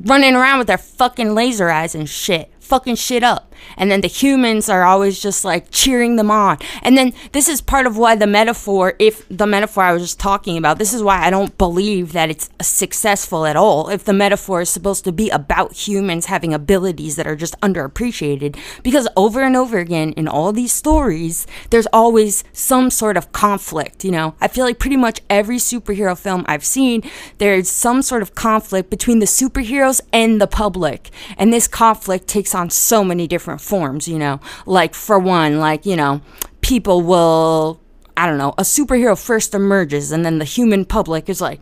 running 0.01 0.35
around 0.35 0.59
with 0.59 0.67
their 0.67 0.79
fucking 0.79 1.35
laser 1.35 1.69
eyes 1.69 1.95
and 1.95 2.09
shit, 2.09 2.53
fucking 2.61 2.97
shit 2.97 3.23
up 3.23 3.48
and 3.77 3.91
then 3.91 4.01
the 4.01 4.09
humans 4.09 4.69
are 4.69 4.85
always 4.85 5.21
just 5.21 5.45
like 5.45 5.71
cheering 5.71 6.17
them 6.17 6.31
on. 6.31 6.59
And 6.83 6.97
then 6.97 7.13
this 7.33 7.49
is 7.49 7.61
part 7.61 7.87
of 7.87 7.97
why 7.97 8.17
the 8.17 8.27
metaphor, 8.27 8.95
if 8.99 9.27
the 9.29 9.47
metaphor 9.47 9.85
I 9.85 9.93
was 9.93 10.03
just 10.03 10.21
talking 10.21 10.57
about, 10.57 10.79
this 10.79 10.93
is 10.93 11.03
why 11.03 11.25
I 11.25 11.31
don't 11.31 11.57
believe 11.59 12.13
that 12.13 12.31
it's 12.31 12.51
successful 12.61 13.47
at 13.47 13.57
all. 13.57 13.89
If 13.89 14.05
the 14.05 14.13
metaphor 14.13 14.61
is 14.61 14.71
supposed 14.71 15.05
to 15.05 15.13
be 15.13 15.31
about 15.31 15.73
humans 15.73 16.27
having 16.27 16.53
abilities 16.53 17.17
that 17.17 17.27
are 17.27 17.37
just 17.37 17.59
underappreciated, 17.61 18.57
because 18.83 19.09
over 19.17 19.43
and 19.43 19.57
over 19.57 19.79
again 19.79 20.13
in 20.13 20.29
all 20.29 20.53
these 20.53 20.73
stories, 20.73 21.47
there's 21.71 21.87
always 21.93 22.45
some 22.53 22.91
sort 22.91 23.17
of 23.17 23.33
conflict. 23.33 24.05
You 24.05 24.11
know, 24.11 24.35
I 24.41 24.49
feel 24.49 24.65
like 24.65 24.79
pretty 24.79 24.97
much 24.97 25.21
every 25.31 25.57
superhero 25.57 26.19
film 26.19 26.45
I've 26.49 26.65
seen, 26.65 27.03
there's 27.39 27.71
some 27.71 28.03
sort 28.03 28.23
of 28.23 28.35
conflict 28.35 28.91
between 28.91 29.19
the 29.19 29.27
superheroes 29.27 30.01
and 30.13 30.41
the 30.41 30.47
public, 30.47 31.11
and 31.37 31.53
this 31.53 31.69
conflict 31.69 32.27
takes 32.29 32.55
on 32.55 32.71
so 32.71 33.03
many 33.05 33.27
different 33.27 33.48
different 33.49 33.61
forms, 33.63 34.07
you 34.07 34.19
know. 34.19 34.41
Like, 34.67 34.95
for 34.95 35.19
one, 35.19 35.59
like, 35.59 35.87
you 35.87 35.97
know, 35.97 36.21
people 36.61 37.01
will, 37.01 37.81
I 38.17 38.27
don't 38.27 38.37
know, 38.37 38.55
a 38.59 38.63
superhero 38.63 39.17
first 39.17 39.55
emerges 39.55 40.13
and 40.13 40.25
then 40.25 40.39
the 40.39 40.45
human 40.45 40.85
public 40.85 41.31
is 41.31 41.41
like, 41.41 41.61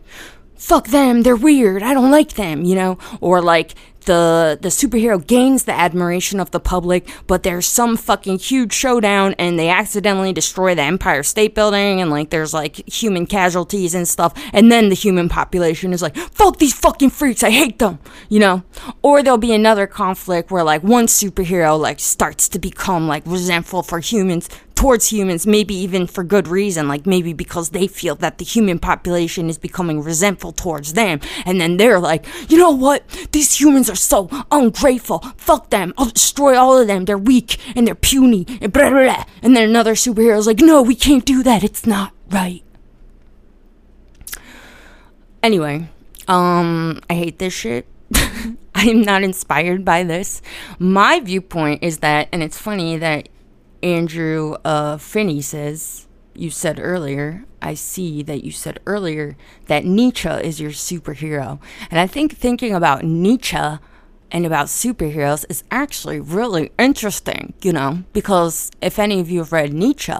fuck 0.55 0.87
them, 0.87 1.21
they're 1.21 1.35
weird, 1.35 1.83
I 1.83 1.93
don't 1.93 2.11
like 2.11 2.33
them, 2.33 2.63
you 2.65 2.75
know? 2.75 2.97
Or 3.21 3.41
like, 3.41 3.75
the 4.07 4.57
the 4.59 4.69
superhero 4.69 5.25
gains 5.25 5.65
the 5.65 5.73
admiration 5.73 6.39
of 6.39 6.49
the 6.49 6.59
public, 6.59 7.07
but 7.27 7.43
there's 7.43 7.67
some 7.67 7.95
fucking 7.95 8.39
huge 8.39 8.73
showdown 8.73 9.35
and 9.37 9.59
they 9.59 9.69
accidentally 9.69 10.33
destroy 10.33 10.73
the 10.73 10.81
Empire 10.81 11.21
State 11.21 11.53
Building 11.53 12.01
and 12.01 12.09
like 12.09 12.31
there's 12.31 12.53
like 12.53 12.75
human 12.89 13.27
casualties 13.27 13.93
and 13.93 14.07
stuff, 14.07 14.33
and 14.51 14.71
then 14.71 14.89
the 14.89 14.95
human 14.95 15.29
population 15.29 15.93
is 15.93 16.01
like, 16.01 16.15
fuck 16.15 16.57
these 16.57 16.73
fucking 16.73 17.11
freaks, 17.11 17.43
I 17.43 17.51
hate 17.51 17.77
them, 17.77 17.99
you 18.29 18.39
know? 18.39 18.63
Or 19.03 19.21
there'll 19.21 19.37
be 19.37 19.53
another 19.53 19.85
conflict 19.85 20.49
where 20.49 20.63
like 20.63 20.83
one 20.83 21.05
superhero 21.05 21.79
like 21.79 21.99
starts 21.99 22.49
to 22.49 22.59
become 22.59 23.07
like 23.07 23.23
resentful 23.25 23.83
for 23.83 23.99
humans 23.99 24.49
towards 24.77 25.07
humans, 25.11 25.47
maybe 25.47 25.73
even 25.73 26.05
for 26.05 26.23
good 26.23 26.47
reason, 26.47 26.87
like 26.87 27.07
maybe 27.07 27.33
because 27.33 27.71
they 27.71 27.87
feel 27.87 28.13
that 28.13 28.37
the 28.37 28.45
human 28.45 28.77
population 28.77 29.49
is 29.49 29.57
becoming 29.57 30.03
resentful 30.03 30.51
towards 30.51 30.93
them. 30.93 31.19
And 31.47 31.59
then 31.59 31.77
they're 31.77 31.99
like, 31.99 32.27
you 32.47 32.59
know 32.59 32.69
what? 32.69 33.03
These 33.31 33.59
humans 33.59 33.89
are 33.89 33.95
so 33.97 34.29
ungrateful. 34.51 35.19
Fuck 35.37 35.69
them. 35.69 35.93
I'll 35.97 36.05
destroy 36.09 36.57
all 36.57 36.77
of 36.77 36.87
them. 36.87 37.05
They're 37.05 37.17
weak 37.17 37.57
and 37.75 37.87
they're 37.87 37.95
puny 37.95 38.45
and 38.61 38.71
blah, 38.71 38.89
blah, 38.89 39.03
blah. 39.03 39.25
And 39.41 39.55
then 39.55 39.69
another 39.69 39.93
superhero's 39.93 40.47
like, 40.47 40.59
no, 40.59 40.81
we 40.81 40.95
can't 40.95 41.25
do 41.25 41.43
that. 41.43 41.63
It's 41.63 41.85
not 41.85 42.13
right. 42.29 42.63
Anyway, 45.43 45.87
um, 46.27 46.99
I 47.09 47.13
hate 47.13 47.39
this 47.39 47.53
shit. 47.53 47.87
I 48.75 48.83
am 48.83 49.01
not 49.01 49.23
inspired 49.23 49.83
by 49.83 50.03
this. 50.03 50.41
My 50.79 51.19
viewpoint 51.19 51.83
is 51.83 51.99
that, 51.99 52.29
and 52.31 52.43
it's 52.43 52.57
funny 52.57 52.97
that 52.97 53.29
Andrew 53.83 54.55
uh, 54.65 54.97
Finney 54.97 55.41
says, 55.41 56.06
You 56.37 56.51
said 56.51 56.79
earlier, 56.79 57.45
I 57.63 57.73
see 57.73 58.21
that 58.21 58.43
you 58.43 58.51
said 58.51 58.79
earlier 58.85 59.35
that 59.65 59.85
Nietzsche 59.85 60.29
is 60.29 60.61
your 60.61 60.69
superhero. 60.69 61.59
And 61.89 61.99
I 61.99 62.05
think 62.05 62.37
thinking 62.37 62.75
about 62.75 63.03
Nietzsche 63.03 63.57
and 63.57 64.45
about 64.45 64.67
superheroes 64.67 65.45
is 65.49 65.63
actually 65.71 66.19
really 66.19 66.71
interesting, 66.77 67.55
you 67.63 67.73
know, 67.73 68.03
because 68.13 68.69
if 68.83 68.99
any 68.99 69.19
of 69.19 69.31
you 69.31 69.39
have 69.39 69.51
read 69.51 69.73
Nietzsche, 69.73 70.13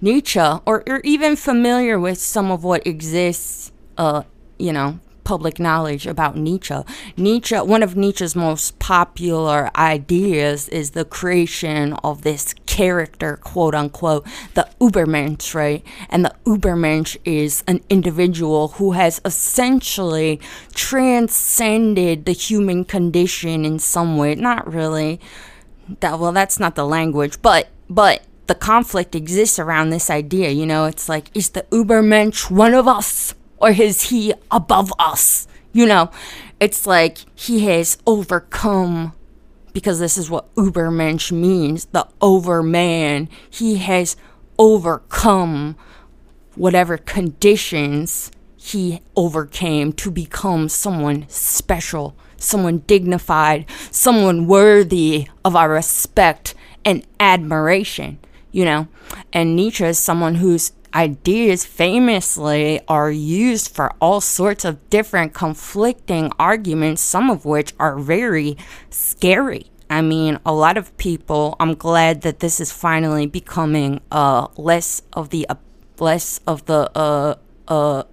Nietzsche, 0.00 0.40
or 0.66 0.82
you're 0.84 1.00
even 1.04 1.36
familiar 1.36 1.96
with 1.96 2.18
some 2.18 2.50
of 2.50 2.64
what 2.64 2.84
exists, 2.84 3.70
uh, 3.96 4.24
you 4.58 4.72
know, 4.72 4.98
public 5.24 5.60
knowledge 5.60 6.06
about 6.06 6.36
Nietzsche. 6.36 6.74
Nietzsche, 7.16 7.56
one 7.56 7.82
of 7.82 7.96
Nietzsche's 7.96 8.34
most 8.34 8.78
popular 8.78 9.70
ideas 9.76 10.68
is 10.68 10.90
the 10.90 11.04
creation 11.04 11.92
of 12.04 12.22
this 12.22 12.54
character, 12.72 13.36
quote 13.36 13.74
unquote, 13.74 14.26
the 14.54 14.66
Ubermensch, 14.80 15.54
right? 15.54 15.84
And 16.08 16.24
the 16.24 16.34
Ubermensch 16.46 17.18
is 17.24 17.62
an 17.68 17.80
individual 17.90 18.68
who 18.68 18.92
has 18.92 19.20
essentially 19.24 20.40
transcended 20.74 22.24
the 22.24 22.32
human 22.32 22.84
condition 22.84 23.66
in 23.66 23.78
some 23.78 24.16
way. 24.16 24.34
Not 24.34 24.72
really. 24.72 25.20
That 26.00 26.18
well, 26.18 26.32
that's 26.32 26.58
not 26.58 26.74
the 26.74 26.86
language, 26.86 27.42
but 27.42 27.68
but 27.90 28.22
the 28.46 28.54
conflict 28.54 29.14
exists 29.14 29.58
around 29.58 29.90
this 29.90 30.08
idea. 30.08 30.48
You 30.50 30.64
know, 30.64 30.86
it's 30.86 31.08
like, 31.08 31.30
is 31.34 31.50
the 31.50 31.62
Ubermensch 31.70 32.50
one 32.50 32.72
of 32.72 32.88
us? 32.88 33.34
or 33.62 33.70
is 33.70 34.10
he 34.10 34.34
above 34.50 34.92
us? 34.98 35.46
You 35.72 35.86
know, 35.86 36.10
it's 36.60 36.86
like 36.86 37.18
he 37.34 37.64
has 37.66 37.96
overcome 38.06 39.14
because 39.72 39.98
this 39.98 40.18
is 40.18 40.30
what 40.30 40.54
Ubermensch 40.54 41.32
means 41.32 41.86
the 41.86 42.06
overman. 42.20 43.28
He 43.48 43.76
has 43.76 44.16
overcome 44.58 45.76
whatever 46.54 46.98
conditions 46.98 48.30
he 48.56 49.00
overcame 49.16 49.92
to 49.92 50.10
become 50.10 50.68
someone 50.68 51.26
special, 51.28 52.14
someone 52.36 52.78
dignified, 52.86 53.66
someone 53.90 54.46
worthy 54.46 55.26
of 55.44 55.56
our 55.56 55.70
respect 55.70 56.54
and 56.84 57.04
admiration, 57.18 58.18
you 58.52 58.64
know? 58.64 58.86
And 59.32 59.56
Nietzsche 59.56 59.84
is 59.84 59.98
someone 59.98 60.36
who's 60.36 60.72
ideas 60.94 61.64
famously 61.64 62.80
are 62.88 63.10
used 63.10 63.74
for 63.74 63.92
all 64.00 64.20
sorts 64.20 64.64
of 64.64 64.90
different 64.90 65.34
conflicting 65.34 66.32
arguments, 66.38 67.02
some 67.02 67.30
of 67.30 67.44
which 67.44 67.74
are 67.78 67.98
very 67.98 68.56
scary. 68.90 69.70
I 69.90 70.00
mean, 70.00 70.38
a 70.46 70.52
lot 70.52 70.78
of 70.78 70.96
people, 70.96 71.56
I'm 71.60 71.74
glad 71.74 72.22
that 72.22 72.40
this 72.40 72.60
is 72.60 72.72
finally 72.72 73.26
becoming 73.26 74.00
uh, 74.10 74.48
less 74.56 75.02
of 75.12 75.28
the 75.30 75.46
uh, 75.48 75.56
less 75.98 76.40
of 76.46 76.64
the 76.64 76.90
uh, 76.96 77.34
uh, 77.68 78.04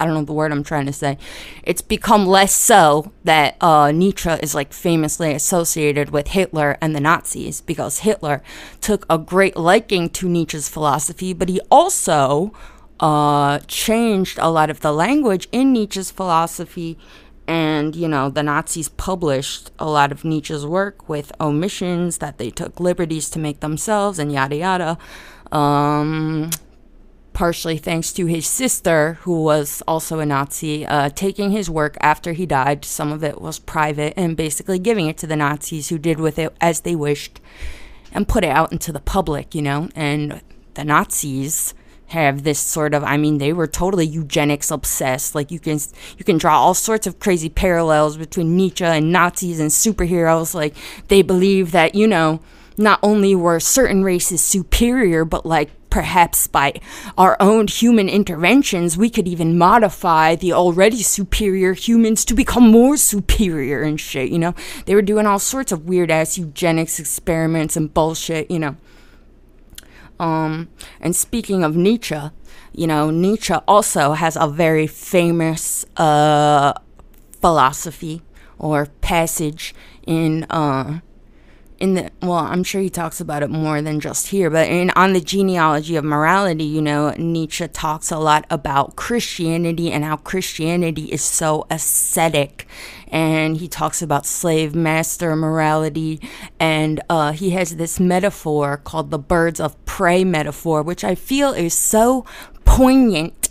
I 0.00 0.04
don't 0.04 0.14
know 0.14 0.24
the 0.24 0.32
word 0.32 0.52
I'm 0.52 0.64
trying 0.64 0.86
to 0.86 0.92
say. 0.92 1.18
It's 1.62 1.82
become 1.82 2.26
less 2.26 2.54
so 2.54 3.12
that 3.24 3.56
uh, 3.60 3.90
Nietzsche 3.92 4.30
is 4.30 4.54
like 4.54 4.72
famously 4.72 5.32
associated 5.34 6.10
with 6.10 6.28
Hitler 6.28 6.78
and 6.80 6.94
the 6.94 7.00
Nazis 7.00 7.60
because 7.60 8.00
Hitler 8.00 8.42
took 8.80 9.06
a 9.10 9.18
great 9.18 9.56
liking 9.56 10.08
to 10.10 10.28
Nietzsche's 10.28 10.68
philosophy, 10.68 11.32
but 11.32 11.48
he 11.48 11.60
also 11.70 12.52
uh, 13.00 13.58
changed 13.66 14.38
a 14.40 14.50
lot 14.50 14.70
of 14.70 14.80
the 14.80 14.92
language 14.92 15.48
in 15.52 15.72
Nietzsche's 15.72 16.10
philosophy 16.10 16.98
and, 17.48 17.96
you 17.96 18.08
know, 18.08 18.28
the 18.28 18.42
Nazis 18.42 18.90
published 18.90 19.70
a 19.78 19.88
lot 19.88 20.12
of 20.12 20.22
Nietzsche's 20.22 20.66
work 20.66 21.08
with 21.08 21.32
omissions 21.40 22.18
that 22.18 22.36
they 22.36 22.50
took 22.50 22.78
liberties 22.78 23.30
to 23.30 23.38
make 23.38 23.60
themselves 23.60 24.18
and 24.18 24.30
yada 24.30 24.56
yada. 24.56 24.98
Um, 25.50 26.50
partially 27.38 27.78
thanks 27.78 28.12
to 28.12 28.26
his 28.26 28.44
sister, 28.44 29.14
who 29.20 29.44
was 29.44 29.80
also 29.86 30.18
a 30.18 30.26
Nazi, 30.26 30.84
uh, 30.84 31.08
taking 31.10 31.52
his 31.52 31.70
work 31.70 31.96
after 32.00 32.32
he 32.32 32.44
died. 32.46 32.84
Some 32.84 33.12
of 33.12 33.22
it 33.22 33.40
was 33.40 33.60
private 33.60 34.14
and 34.16 34.36
basically 34.36 34.80
giving 34.80 35.06
it 35.06 35.16
to 35.18 35.26
the 35.28 35.36
Nazis, 35.36 35.88
who 35.88 35.98
did 35.98 36.18
with 36.18 36.36
it 36.36 36.52
as 36.60 36.80
they 36.80 36.96
wished 36.96 37.40
and 38.12 38.26
put 38.26 38.42
it 38.42 38.50
out 38.50 38.72
into 38.72 38.90
the 38.90 38.98
public, 38.98 39.54
you 39.54 39.62
know. 39.62 39.88
And 39.94 40.40
the 40.74 40.82
Nazis 40.82 41.74
have 42.08 42.42
this 42.42 42.58
sort 42.58 42.92
of 42.92 43.04
I 43.04 43.16
mean 43.16 43.38
they 43.38 43.52
were 43.52 43.68
totally 43.68 44.06
eugenics 44.06 44.72
obsessed 44.72 45.34
like 45.34 45.52
you 45.52 45.60
can 45.60 45.78
you 46.16 46.24
can 46.24 46.38
draw 46.38 46.58
all 46.58 46.72
sorts 46.72 47.06
of 47.06 47.20
crazy 47.20 47.50
parallels 47.50 48.16
between 48.16 48.56
Nietzsche 48.56 48.82
and 48.82 49.12
Nazis 49.12 49.60
and 49.60 49.70
superheroes 49.70 50.54
like 50.54 50.74
they 51.06 51.20
believe 51.20 51.70
that 51.72 51.94
you 51.94 52.08
know 52.08 52.40
not 52.78 52.98
only 53.02 53.34
were 53.34 53.60
certain 53.60 54.02
races 54.02 54.42
superior 54.42 55.26
but 55.26 55.44
like 55.44 55.68
perhaps 55.90 56.46
by 56.46 56.80
our 57.16 57.36
own 57.40 57.66
human 57.66 58.08
interventions 58.08 58.96
we 58.96 59.10
could 59.10 59.28
even 59.28 59.58
modify 59.58 60.34
the 60.34 60.52
already 60.52 61.02
superior 61.02 61.72
humans 61.72 62.24
to 62.24 62.34
become 62.34 62.70
more 62.70 62.96
superior 62.96 63.82
and 63.82 64.00
shit 64.00 64.30
you 64.30 64.38
know? 64.38 64.54
They 64.86 64.94
were 64.94 65.02
doing 65.02 65.26
all 65.26 65.38
sorts 65.38 65.72
of 65.72 65.88
weird 65.88 66.10
ass 66.10 66.38
eugenics 66.38 66.98
experiments 66.98 67.76
and 67.76 67.92
bullshit 67.92 68.50
you 68.50 68.58
know? 68.58 68.76
Um, 70.20 70.68
and 71.00 71.14
speaking 71.14 71.62
of 71.62 71.76
Nietzsche, 71.76 72.18
you 72.72 72.86
know, 72.86 73.10
Nietzsche 73.10 73.54
also 73.66 74.12
has 74.12 74.36
a 74.36 74.48
very 74.48 74.86
famous 74.86 75.86
uh, 75.96 76.72
philosophy 77.40 78.22
or 78.58 78.86
passage 79.00 79.74
in 80.06 80.44
uh, 80.44 81.00
in 81.78 81.94
the 81.94 82.10
well 82.22 82.32
i'm 82.32 82.64
sure 82.64 82.80
he 82.80 82.90
talks 82.90 83.20
about 83.20 83.42
it 83.42 83.50
more 83.50 83.80
than 83.80 84.00
just 84.00 84.28
here 84.28 84.50
but 84.50 84.68
in 84.68 84.90
on 84.90 85.12
the 85.12 85.20
genealogy 85.20 85.96
of 85.96 86.04
morality 86.04 86.64
you 86.64 86.82
know 86.82 87.14
nietzsche 87.16 87.66
talks 87.68 88.10
a 88.10 88.18
lot 88.18 88.44
about 88.50 88.96
christianity 88.96 89.90
and 89.90 90.04
how 90.04 90.16
christianity 90.16 91.04
is 91.06 91.22
so 91.22 91.66
ascetic. 91.70 92.66
And 93.10 93.56
he 93.56 93.68
talks 93.68 94.02
about 94.02 94.26
slave 94.26 94.74
master 94.74 95.34
morality. 95.34 96.20
And 96.60 97.00
uh, 97.08 97.32
he 97.32 97.50
has 97.50 97.76
this 97.76 97.98
metaphor 97.98 98.76
called 98.76 99.10
the 99.10 99.18
birds 99.18 99.60
of 99.60 99.82
prey 99.86 100.22
metaphor 100.22 100.82
which 100.82 101.02
i 101.02 101.14
feel 101.14 101.52
is 101.52 101.74
so 101.74 102.24
poignant 102.64 103.48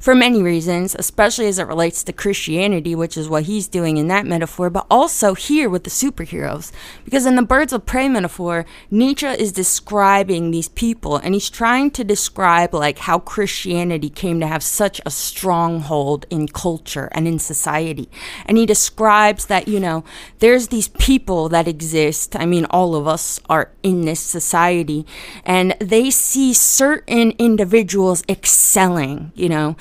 for 0.00 0.14
many 0.14 0.42
reasons, 0.42 0.96
especially 0.98 1.46
as 1.46 1.58
it 1.58 1.66
relates 1.66 2.02
to 2.02 2.12
Christianity, 2.12 2.94
which 2.94 3.18
is 3.18 3.28
what 3.28 3.44
he's 3.44 3.68
doing 3.68 3.98
in 3.98 4.08
that 4.08 4.26
metaphor, 4.26 4.70
but 4.70 4.86
also 4.90 5.34
here 5.34 5.68
with 5.68 5.84
the 5.84 5.90
superheroes. 5.90 6.72
Because 7.04 7.26
in 7.26 7.36
the 7.36 7.42
birds 7.42 7.74
of 7.74 7.84
prey 7.84 8.08
metaphor, 8.08 8.64
Nietzsche 8.90 9.26
is 9.26 9.52
describing 9.52 10.50
these 10.50 10.68
people 10.68 11.16
and 11.18 11.34
he's 11.34 11.50
trying 11.50 11.90
to 11.92 12.02
describe 12.02 12.72
like 12.72 13.00
how 13.00 13.18
Christianity 13.18 14.08
came 14.08 14.40
to 14.40 14.46
have 14.46 14.62
such 14.62 15.02
a 15.04 15.10
stronghold 15.10 16.24
in 16.30 16.48
culture 16.48 17.10
and 17.12 17.28
in 17.28 17.38
society. 17.38 18.08
And 18.46 18.56
he 18.56 18.64
describes 18.64 19.46
that, 19.46 19.68
you 19.68 19.78
know, 19.78 20.02
there's 20.38 20.68
these 20.68 20.88
people 20.88 21.50
that 21.50 21.68
exist. 21.68 22.34
I 22.36 22.46
mean, 22.46 22.64
all 22.70 22.94
of 22.94 23.06
us 23.06 23.38
are 23.50 23.70
in 23.82 24.06
this 24.06 24.20
society 24.20 25.04
and 25.44 25.76
they 25.78 26.10
see 26.10 26.54
certain 26.54 27.32
individuals 27.32 28.24
excelling, 28.30 29.32
you 29.34 29.50
know, 29.50 29.76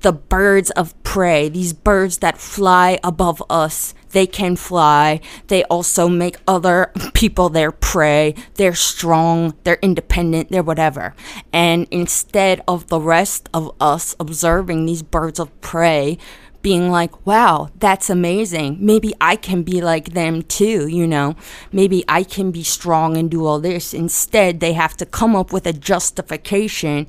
the 0.00 0.12
birds 0.12 0.70
of 0.70 1.00
prey, 1.02 1.48
these 1.48 1.72
birds 1.72 2.18
that 2.18 2.38
fly 2.38 2.98
above 3.02 3.42
us. 3.50 3.94
They 4.10 4.26
can 4.26 4.56
fly. 4.56 5.20
They 5.48 5.64
also 5.64 6.08
make 6.08 6.36
other 6.46 6.92
people 7.14 7.48
their 7.50 7.72
prey. 7.72 8.34
They're 8.54 8.74
strong. 8.74 9.54
They're 9.64 9.78
independent. 9.82 10.50
They're 10.50 10.62
whatever. 10.62 11.14
And 11.52 11.86
instead 11.90 12.62
of 12.66 12.88
the 12.88 13.00
rest 13.00 13.48
of 13.52 13.74
us 13.80 14.16
observing 14.18 14.86
these 14.86 15.02
birds 15.02 15.38
of 15.38 15.60
prey, 15.60 16.18
being 16.62 16.90
like, 16.90 17.26
wow, 17.26 17.70
that's 17.78 18.10
amazing. 18.10 18.78
Maybe 18.80 19.14
I 19.20 19.36
can 19.36 19.62
be 19.62 19.80
like 19.80 20.12
them 20.12 20.42
too, 20.42 20.88
you 20.88 21.06
know. 21.06 21.36
Maybe 21.70 22.04
I 22.08 22.24
can 22.24 22.50
be 22.50 22.62
strong 22.62 23.16
and 23.16 23.30
do 23.30 23.46
all 23.46 23.60
this. 23.60 23.94
Instead, 23.94 24.60
they 24.60 24.72
have 24.72 24.96
to 24.96 25.06
come 25.06 25.36
up 25.36 25.52
with 25.52 25.66
a 25.66 25.72
justification 25.72 27.06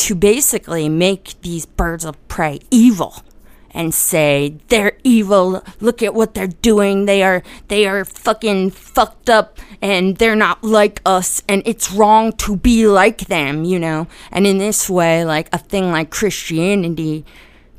to 0.00 0.14
basically 0.14 0.88
make 0.88 1.40
these 1.42 1.66
birds 1.66 2.06
of 2.06 2.16
prey 2.26 2.60
evil 2.70 3.22
and 3.70 3.94
say 3.94 4.56
they're 4.68 4.96
evil. 5.04 5.62
Look 5.78 6.02
at 6.02 6.14
what 6.14 6.32
they're 6.32 6.46
doing. 6.46 7.04
They 7.04 7.22
are 7.22 7.42
they 7.68 7.86
are 7.86 8.04
fucking 8.06 8.70
fucked 8.70 9.28
up 9.28 9.58
and 9.82 10.16
they're 10.16 10.34
not 10.34 10.64
like 10.64 11.02
us 11.04 11.42
and 11.46 11.62
it's 11.66 11.92
wrong 11.92 12.32
to 12.32 12.56
be 12.56 12.86
like 12.86 13.26
them 13.26 13.64
you 13.64 13.78
know? 13.78 14.06
And 14.32 14.46
in 14.46 14.56
this 14.56 14.88
way 14.88 15.24
like 15.24 15.48
a 15.52 15.58
thing 15.58 15.90
like 15.92 16.10
christianity 16.10 17.24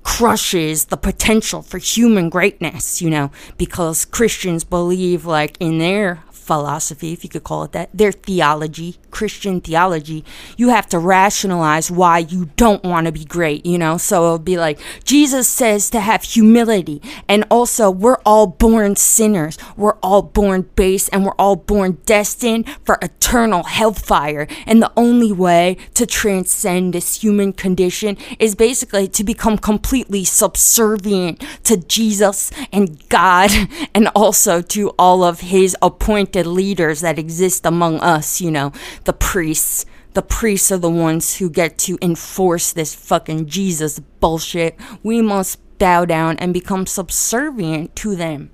crushes 0.03 0.85
the 0.85 0.97
potential 0.97 1.61
for 1.61 1.77
human 1.79 2.29
greatness 2.29 3.01
you 3.01 3.09
know? 3.09 3.31
Because 3.57 4.05
christians 4.05 4.63
believe 4.63 5.25
like 5.25 5.57
in 5.59 5.79
their 5.79 6.23
philosophy, 6.51 7.13
if 7.13 7.23
you 7.23 7.29
could 7.29 7.45
call 7.45 7.63
it 7.63 7.71
that, 7.71 7.89
their 7.93 8.11
theology, 8.11 8.97
Christian 9.09 9.61
theology, 9.61 10.25
you 10.57 10.67
have 10.67 10.85
to 10.89 10.99
rationalize 10.99 11.89
why 11.89 12.17
you 12.17 12.49
don't 12.57 12.83
want 12.83 13.05
to 13.05 13.13
be 13.13 13.23
great, 13.23 13.65
you 13.65 13.77
know? 13.77 13.95
So 13.97 14.25
it'll 14.25 14.39
be 14.39 14.57
like, 14.57 14.77
Jesus 15.05 15.47
says 15.47 15.89
to 15.91 16.01
have 16.01 16.23
humility. 16.23 17.01
And 17.29 17.45
also, 17.49 17.89
we're 17.89 18.19
all 18.25 18.47
born 18.47 18.97
sinners. 18.97 19.57
We're 19.77 19.95
all 20.03 20.21
born 20.21 20.69
base 20.75 21.07
and 21.07 21.23
we're 21.23 21.39
all 21.39 21.55
born 21.55 21.99
destined 22.05 22.67
for 22.83 22.99
eternal 23.01 23.63
hellfire. 23.63 24.45
And 24.65 24.81
the 24.81 24.91
only 24.97 25.31
way 25.31 25.77
to 25.93 26.05
transcend 26.05 26.93
this 26.93 27.23
human 27.23 27.53
condition 27.53 28.17
is 28.39 28.55
basically 28.55 29.07
to 29.07 29.23
become 29.23 29.57
completely 29.57 30.25
subservient 30.25 31.41
to 31.63 31.77
Jesus 31.77 32.51
and 32.73 33.07
God 33.07 33.51
and 33.95 34.09
also 34.13 34.61
to 34.61 34.89
all 34.99 35.23
of 35.23 35.39
his 35.39 35.77
appointed 35.81 36.40
leaders 36.43 37.01
that 37.01 37.19
exist 37.19 37.65
among 37.65 37.99
us, 37.99 38.41
you 38.41 38.51
know, 38.51 38.71
the 39.05 39.13
priests. 39.13 39.85
The 40.13 40.21
priests 40.21 40.71
are 40.71 40.77
the 40.77 40.89
ones 40.89 41.37
who 41.37 41.49
get 41.49 41.77
to 41.79 41.97
enforce 42.01 42.73
this 42.73 42.93
fucking 42.93 43.45
Jesus 43.45 43.99
bullshit. 44.19 44.77
We 45.03 45.21
must 45.21 45.59
bow 45.77 46.05
down 46.05 46.37
and 46.37 46.53
become 46.53 46.85
subservient 46.85 47.95
to 47.97 48.15
them. 48.15 48.51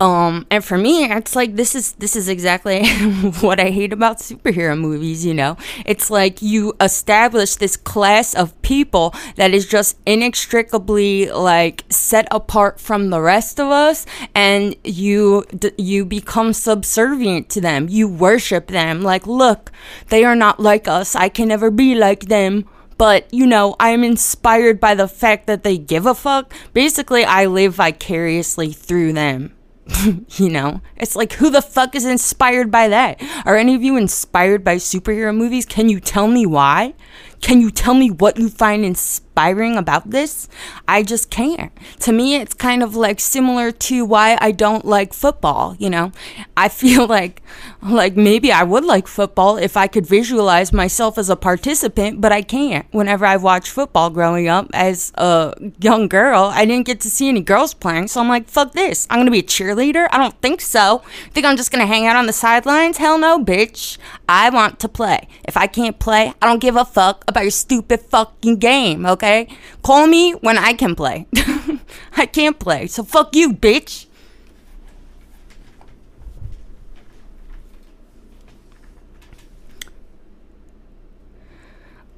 Um, 0.00 0.46
and 0.50 0.64
for 0.64 0.76
me, 0.76 1.04
it's 1.04 1.36
like 1.36 1.54
this 1.54 1.74
is 1.74 1.92
this 1.92 2.16
is 2.16 2.28
exactly 2.28 2.86
what 3.40 3.60
I 3.60 3.70
hate 3.70 3.92
about 3.92 4.18
superhero 4.18 4.78
movies. 4.78 5.24
You 5.24 5.34
know, 5.34 5.56
it's 5.86 6.10
like 6.10 6.42
you 6.42 6.74
establish 6.80 7.56
this 7.56 7.76
class 7.76 8.34
of 8.34 8.60
people 8.62 9.14
that 9.36 9.54
is 9.54 9.66
just 9.66 9.96
inextricably 10.04 11.30
like 11.30 11.84
set 11.90 12.26
apart 12.32 12.80
from 12.80 13.10
the 13.10 13.20
rest 13.20 13.60
of 13.60 13.68
us, 13.68 14.04
and 14.34 14.74
you 14.82 15.44
you 15.78 16.04
become 16.04 16.52
subservient 16.52 17.48
to 17.50 17.60
them. 17.60 17.88
You 17.88 18.08
worship 18.08 18.66
them. 18.66 19.02
Like, 19.02 19.26
look, 19.28 19.70
they 20.08 20.24
are 20.24 20.36
not 20.36 20.58
like 20.58 20.88
us. 20.88 21.14
I 21.14 21.28
can 21.28 21.48
never 21.48 21.70
be 21.70 21.94
like 21.94 22.26
them 22.26 22.68
but 22.96 23.26
you 23.34 23.44
know, 23.44 23.74
I'm 23.80 24.04
inspired 24.04 24.78
by 24.78 24.94
the 24.94 25.08
fact 25.08 25.48
that 25.48 25.64
they 25.64 25.78
give 25.78 26.06
a 26.06 26.14
fuck. 26.14 26.52
Basically, 26.72 27.24
I 27.24 27.46
live 27.46 27.74
vicariously 27.74 28.72
through 28.72 29.14
them. 29.14 29.52
you 30.28 30.48
know, 30.48 30.80
it's 30.96 31.16
like 31.16 31.34
who 31.34 31.50
the 31.50 31.62
fuck 31.62 31.94
is 31.94 32.04
inspired 32.04 32.70
by 32.70 32.88
that? 32.88 33.22
Are 33.44 33.56
any 33.56 33.74
of 33.74 33.82
you 33.82 33.96
inspired 33.96 34.64
by 34.64 34.76
superhero 34.76 35.36
movies? 35.36 35.66
Can 35.66 35.88
you 35.88 36.00
tell 36.00 36.28
me 36.28 36.46
why? 36.46 36.94
Can 37.40 37.60
you 37.60 37.70
tell 37.70 37.94
me 37.94 38.10
what 38.10 38.38
you 38.38 38.48
find 38.48 38.84
inspiring 38.84 39.23
about 39.36 40.10
this? 40.10 40.48
I 40.86 41.02
just 41.02 41.30
can't. 41.30 41.72
To 42.00 42.12
me, 42.12 42.36
it's 42.36 42.54
kind 42.54 42.82
of 42.82 42.96
like 42.96 43.20
similar 43.20 43.72
to 43.72 44.04
why 44.04 44.38
I 44.40 44.52
don't 44.52 44.84
like 44.84 45.12
football, 45.12 45.76
you 45.78 45.90
know? 45.90 46.12
I 46.56 46.68
feel 46.68 47.06
like 47.18 47.42
like 47.82 48.16
maybe 48.16 48.50
I 48.50 48.62
would 48.62 48.84
like 48.84 49.06
football 49.06 49.56
if 49.56 49.76
I 49.76 49.86
could 49.86 50.06
visualize 50.06 50.72
myself 50.72 51.18
as 51.18 51.28
a 51.28 51.36
participant, 51.36 52.20
but 52.20 52.32
I 52.32 52.42
can't. 52.42 52.86
Whenever 52.92 53.26
I 53.26 53.36
watched 53.36 53.68
football 53.68 54.10
growing 54.10 54.48
up 54.48 54.70
as 54.72 55.12
a 55.16 55.54
young 55.80 56.08
girl, 56.08 56.50
I 56.54 56.64
didn't 56.64 56.86
get 56.86 57.00
to 57.00 57.10
see 57.10 57.28
any 57.28 57.42
girls 57.42 57.74
playing, 57.74 58.08
so 58.08 58.20
I'm 58.20 58.28
like, 58.28 58.48
fuck 58.48 58.72
this. 58.72 59.06
I'm 59.10 59.18
gonna 59.18 59.30
be 59.30 59.40
a 59.40 59.42
cheerleader? 59.42 60.08
I 60.10 60.18
don't 60.18 60.40
think 60.40 60.60
so. 60.60 61.02
Think 61.32 61.46
I'm 61.46 61.56
just 61.56 61.70
gonna 61.70 61.86
hang 61.86 62.06
out 62.06 62.16
on 62.16 62.26
the 62.26 62.32
sidelines? 62.32 62.98
Hell 62.98 63.18
no, 63.18 63.42
bitch. 63.44 63.98
I 64.28 64.50
want 64.50 64.78
to 64.80 64.88
play. 64.88 65.28
If 65.44 65.56
I 65.56 65.66
can't 65.66 65.98
play, 65.98 66.32
I 66.40 66.46
don't 66.46 66.60
give 66.60 66.76
a 66.76 66.84
fuck 66.84 67.24
about 67.28 67.42
your 67.42 67.50
stupid 67.50 68.00
fucking 68.00 68.56
game, 68.56 69.04
okay? 69.06 69.23
okay? 69.24 69.48
Call 69.82 70.06
me 70.06 70.32
when 70.32 70.58
I 70.58 70.74
can 70.74 70.94
play. 70.94 71.26
I 72.16 72.26
can't 72.26 72.58
play, 72.58 72.86
so 72.86 73.02
fuck 73.02 73.34
you, 73.34 73.52
bitch. 73.52 74.06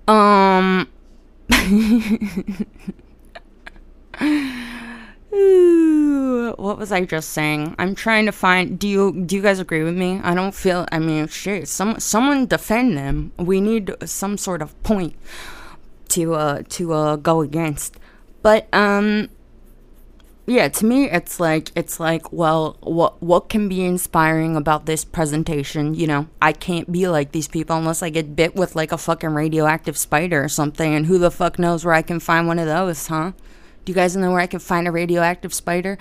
Um. 0.09 0.89
What 6.59 6.79
was 6.79 6.91
I 6.91 7.05
just 7.05 7.31
saying? 7.31 7.75
I'm 7.79 7.95
trying 7.95 8.25
to 8.27 8.33
find. 8.33 8.79
Do 8.79 8.89
you 8.89 9.13
do 9.27 9.37
you 9.37 9.43
guys 9.43 9.61
agree 9.61 9.83
with 9.83 9.95
me? 9.95 10.21
I 10.23 10.35
don't 10.35 10.55
feel. 10.55 10.87
I 10.91 10.99
mean, 10.99 11.29
shit. 11.29 11.69
Some 11.69 12.01
someone 12.01 12.47
defend 12.47 12.97
them. 12.97 13.33
We 13.37 13.61
need 13.61 13.95
some 14.07 14.39
sort 14.39 14.63
of 14.63 14.81
point 14.83 15.15
to 16.11 16.35
uh 16.35 16.63
to 16.71 16.93
uh 16.93 17.17
go 17.17 17.41
against. 17.41 17.99
But 18.43 18.73
um, 18.73 19.29
yeah. 20.47 20.69
To 20.69 20.87
me, 20.87 21.11
it's 21.11 21.41
like 21.41 21.73
it's 21.75 21.99
like 21.99 22.33
well, 22.33 22.77
what 22.81 23.21
what 23.21 23.49
can 23.49 23.69
be 23.69 23.85
inspiring 23.85 24.55
about 24.55 24.87
this 24.87 25.05
presentation? 25.05 25.95
You 25.95 26.07
know, 26.07 26.29
I 26.41 26.53
can't 26.53 26.93
be 26.93 27.09
like 27.09 27.33
these 27.33 27.49
people 27.49 27.77
unless 27.77 28.03
I 28.03 28.11
get 28.11 28.37
bit 28.37 28.55
with 28.55 28.77
like 28.77 28.93
a 28.93 28.99
fucking 28.99 29.31
radioactive 29.31 29.97
spider 29.97 30.45
or 30.45 30.49
something. 30.49 30.95
And 30.95 31.07
who 31.07 31.19
the 31.19 31.31
fuck 31.31 31.59
knows 31.59 31.85
where 31.85 31.95
I 31.95 32.03
can 32.03 32.21
find 32.21 32.47
one 32.47 32.61
of 32.61 32.67
those, 32.67 33.09
huh? 33.09 33.33
Do 33.85 33.91
you 33.91 33.95
guys 33.95 34.17
know 34.17 34.31
where 34.31 34.41
I 34.41 34.47
can 34.47 34.61
find 34.61 34.87
a 34.87 34.93
radioactive 34.93 35.53
spider? 35.53 35.99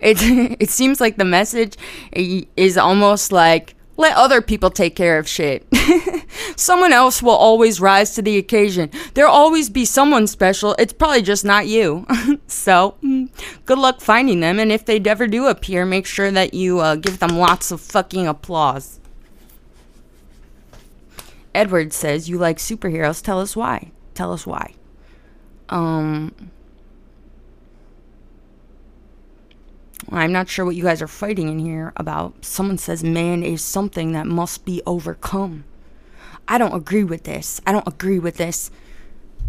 It 0.00 0.18
it 0.60 0.70
seems 0.70 1.00
like 1.00 1.18
the 1.18 1.24
message 1.24 1.76
is 2.12 2.76
almost 2.76 3.30
like 3.30 3.76
let 3.96 4.16
other 4.16 4.42
people 4.42 4.70
take 4.70 4.96
care 4.96 5.18
of 5.18 5.28
shit. 5.28 5.66
someone 6.56 6.92
else 6.92 7.22
will 7.22 7.30
always 7.30 7.80
rise 7.80 8.14
to 8.14 8.22
the 8.22 8.38
occasion. 8.38 8.90
There'll 9.14 9.32
always 9.32 9.70
be 9.70 9.84
someone 9.84 10.26
special. 10.26 10.74
It's 10.78 10.92
probably 10.92 11.22
just 11.22 11.44
not 11.44 11.66
you. 11.66 12.06
so, 12.46 12.96
mm, 13.02 13.28
good 13.64 13.78
luck 13.78 14.00
finding 14.00 14.40
them. 14.40 14.58
And 14.58 14.70
if 14.70 14.84
they 14.84 15.00
ever 15.00 15.26
do 15.26 15.46
appear, 15.46 15.84
make 15.84 16.06
sure 16.06 16.30
that 16.30 16.54
you 16.54 16.80
uh, 16.80 16.96
give 16.96 17.18
them 17.18 17.36
lots 17.36 17.70
of 17.70 17.80
fucking 17.80 18.26
applause. 18.26 19.00
Edward 21.54 21.92
says, 21.92 22.28
You 22.28 22.38
like 22.38 22.58
superheroes. 22.58 23.22
Tell 23.22 23.40
us 23.40 23.56
why. 23.56 23.90
Tell 24.14 24.32
us 24.32 24.46
why. 24.46 24.74
Um. 25.68 26.50
I'm 30.10 30.32
not 30.32 30.48
sure 30.48 30.64
what 30.64 30.76
you 30.76 30.84
guys 30.84 31.02
are 31.02 31.08
fighting 31.08 31.48
in 31.48 31.58
here 31.58 31.92
about. 31.96 32.44
Someone 32.44 32.78
says 32.78 33.02
man 33.02 33.42
is 33.42 33.62
something 33.62 34.12
that 34.12 34.26
must 34.26 34.64
be 34.64 34.80
overcome. 34.86 35.64
I 36.48 36.58
don't 36.58 36.74
agree 36.74 37.04
with 37.04 37.24
this. 37.24 37.60
I 37.66 37.72
don't 37.72 37.86
agree 37.86 38.18
with 38.18 38.36
this. 38.36 38.70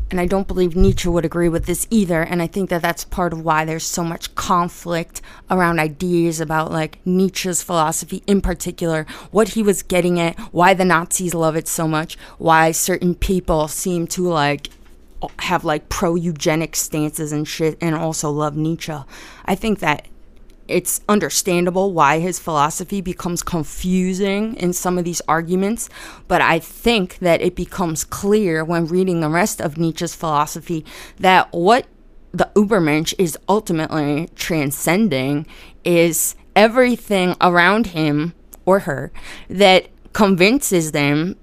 And 0.10 0.21
I 0.21 0.25
don't 0.25 0.47
believe 0.47 0.75
Nietzsche 0.75 1.10
would 1.10 1.25
agree 1.25 1.49
with 1.49 1.65
this 1.65 1.86
either. 1.89 2.21
And 2.21 2.41
I 2.41 2.47
think 2.47 2.69
that 2.69 2.81
that's 2.81 3.03
part 3.03 3.33
of 3.33 3.41
why 3.41 3.65
there's 3.65 3.83
so 3.83 4.05
much 4.05 4.33
conflict 4.36 5.21
around 5.51 5.79
ideas 5.79 6.39
about 6.39 6.71
like 6.71 6.99
Nietzsche's 7.05 7.62
philosophy 7.62 8.23
in 8.25 8.39
particular, 8.39 9.05
what 9.31 9.49
he 9.49 9.63
was 9.63 9.83
getting 9.83 10.17
at, 10.19 10.39
why 10.53 10.73
the 10.73 10.86
Nazis 10.86 11.33
love 11.33 11.57
it 11.57 11.67
so 11.67 11.88
much, 11.88 12.17
why 12.38 12.71
certain 12.71 13.15
people 13.15 13.67
seem 13.67 14.07
to 14.07 14.27
like 14.29 14.69
have 15.39 15.65
like 15.65 15.89
pro 15.89 16.15
eugenic 16.15 16.75
stances 16.75 17.31
and 17.31 17.47
shit 17.47 17.77
and 17.81 17.93
also 17.93 18.29
love 18.29 18.55
Nietzsche. 18.55 18.95
I 19.45 19.55
think 19.55 19.79
that 19.79 20.07
it's 20.67 21.01
understandable 21.08 21.93
why 21.93 22.19
his 22.19 22.39
philosophy 22.39 23.01
becomes 23.01 23.43
confusing 23.43 24.56
in 24.56 24.73
some 24.73 24.97
of 24.97 25.06
these 25.06 25.21
arguments, 25.27 25.89
but 26.27 26.41
I 26.41 26.60
think 26.60 27.19
that 27.19 27.41
it 27.41 27.56
becomes 27.56 28.03
clear 28.03 28.63
when 28.63 28.88
reading 28.88 29.21
the 29.21 29.30
rest 29.30 29.62
of 29.62 29.77
Nietzsche's 29.77 30.15
philosophy 30.15 30.86
that 31.19 31.51
what 31.51 31.88
the 32.32 32.49
Ubermensch 32.56 33.13
is 33.17 33.38
ultimately 33.47 34.30
transcending 34.36 35.45
is 35.84 36.36
everything 36.56 37.36
around 37.39 37.88
him 37.88 38.34
or 38.65 38.80
her 38.80 39.12
that 39.49 39.88
convinces 40.13 40.91
them 40.91 41.36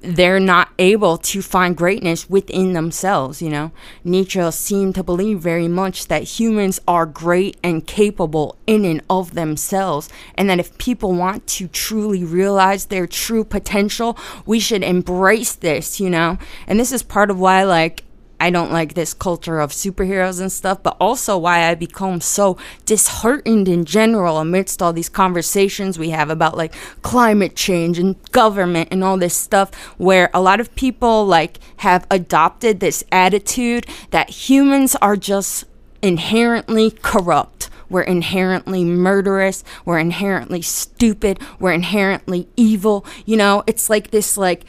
they're 0.00 0.38
not 0.38 0.70
able 0.78 1.18
to 1.18 1.42
find 1.42 1.76
greatness 1.76 2.30
within 2.30 2.72
themselves, 2.72 3.42
you 3.42 3.50
know. 3.50 3.72
Nietzsche 4.04 4.50
seemed 4.52 4.94
to 4.94 5.02
believe 5.02 5.40
very 5.40 5.66
much 5.66 6.06
that 6.06 6.22
humans 6.22 6.80
are 6.86 7.04
great 7.06 7.56
and 7.64 7.86
capable 7.86 8.56
in 8.66 8.84
and 8.84 9.02
of 9.10 9.34
themselves, 9.34 10.08
and 10.36 10.48
that 10.48 10.60
if 10.60 10.78
people 10.78 11.12
want 11.12 11.46
to 11.48 11.66
truly 11.68 12.24
realize 12.24 12.86
their 12.86 13.06
true 13.06 13.44
potential, 13.44 14.16
we 14.46 14.60
should 14.60 14.84
embrace 14.84 15.54
this, 15.54 15.98
you 15.98 16.10
know. 16.10 16.38
And 16.66 16.78
this 16.78 16.92
is 16.92 17.02
part 17.02 17.30
of 17.30 17.40
why, 17.40 17.64
like, 17.64 18.04
I 18.40 18.50
don't 18.50 18.70
like 18.70 18.94
this 18.94 19.14
culture 19.14 19.58
of 19.58 19.72
superheroes 19.72 20.40
and 20.40 20.50
stuff, 20.50 20.82
but 20.82 20.96
also 21.00 21.36
why 21.36 21.68
I 21.68 21.74
become 21.74 22.20
so 22.20 22.56
disheartened 22.86 23.68
in 23.68 23.84
general 23.84 24.38
amidst 24.38 24.80
all 24.80 24.92
these 24.92 25.08
conversations 25.08 25.98
we 25.98 26.10
have 26.10 26.30
about 26.30 26.56
like 26.56 26.74
climate 27.02 27.56
change 27.56 27.98
and 27.98 28.16
government 28.30 28.90
and 28.92 29.02
all 29.02 29.18
this 29.18 29.36
stuff, 29.36 29.74
where 29.96 30.30
a 30.32 30.40
lot 30.40 30.60
of 30.60 30.74
people 30.76 31.26
like 31.26 31.58
have 31.78 32.06
adopted 32.10 32.80
this 32.80 33.02
attitude 33.10 33.86
that 34.10 34.30
humans 34.30 34.94
are 34.96 35.16
just 35.16 35.64
inherently 36.00 36.90
corrupt. 36.90 37.70
We're 37.90 38.02
inherently 38.02 38.84
murderous. 38.84 39.64
We're 39.84 39.98
inherently 39.98 40.62
stupid. 40.62 41.40
We're 41.58 41.72
inherently 41.72 42.48
evil. 42.56 43.04
You 43.24 43.36
know, 43.36 43.64
it's 43.66 43.88
like 43.90 44.10
this 44.10 44.36
like 44.36 44.64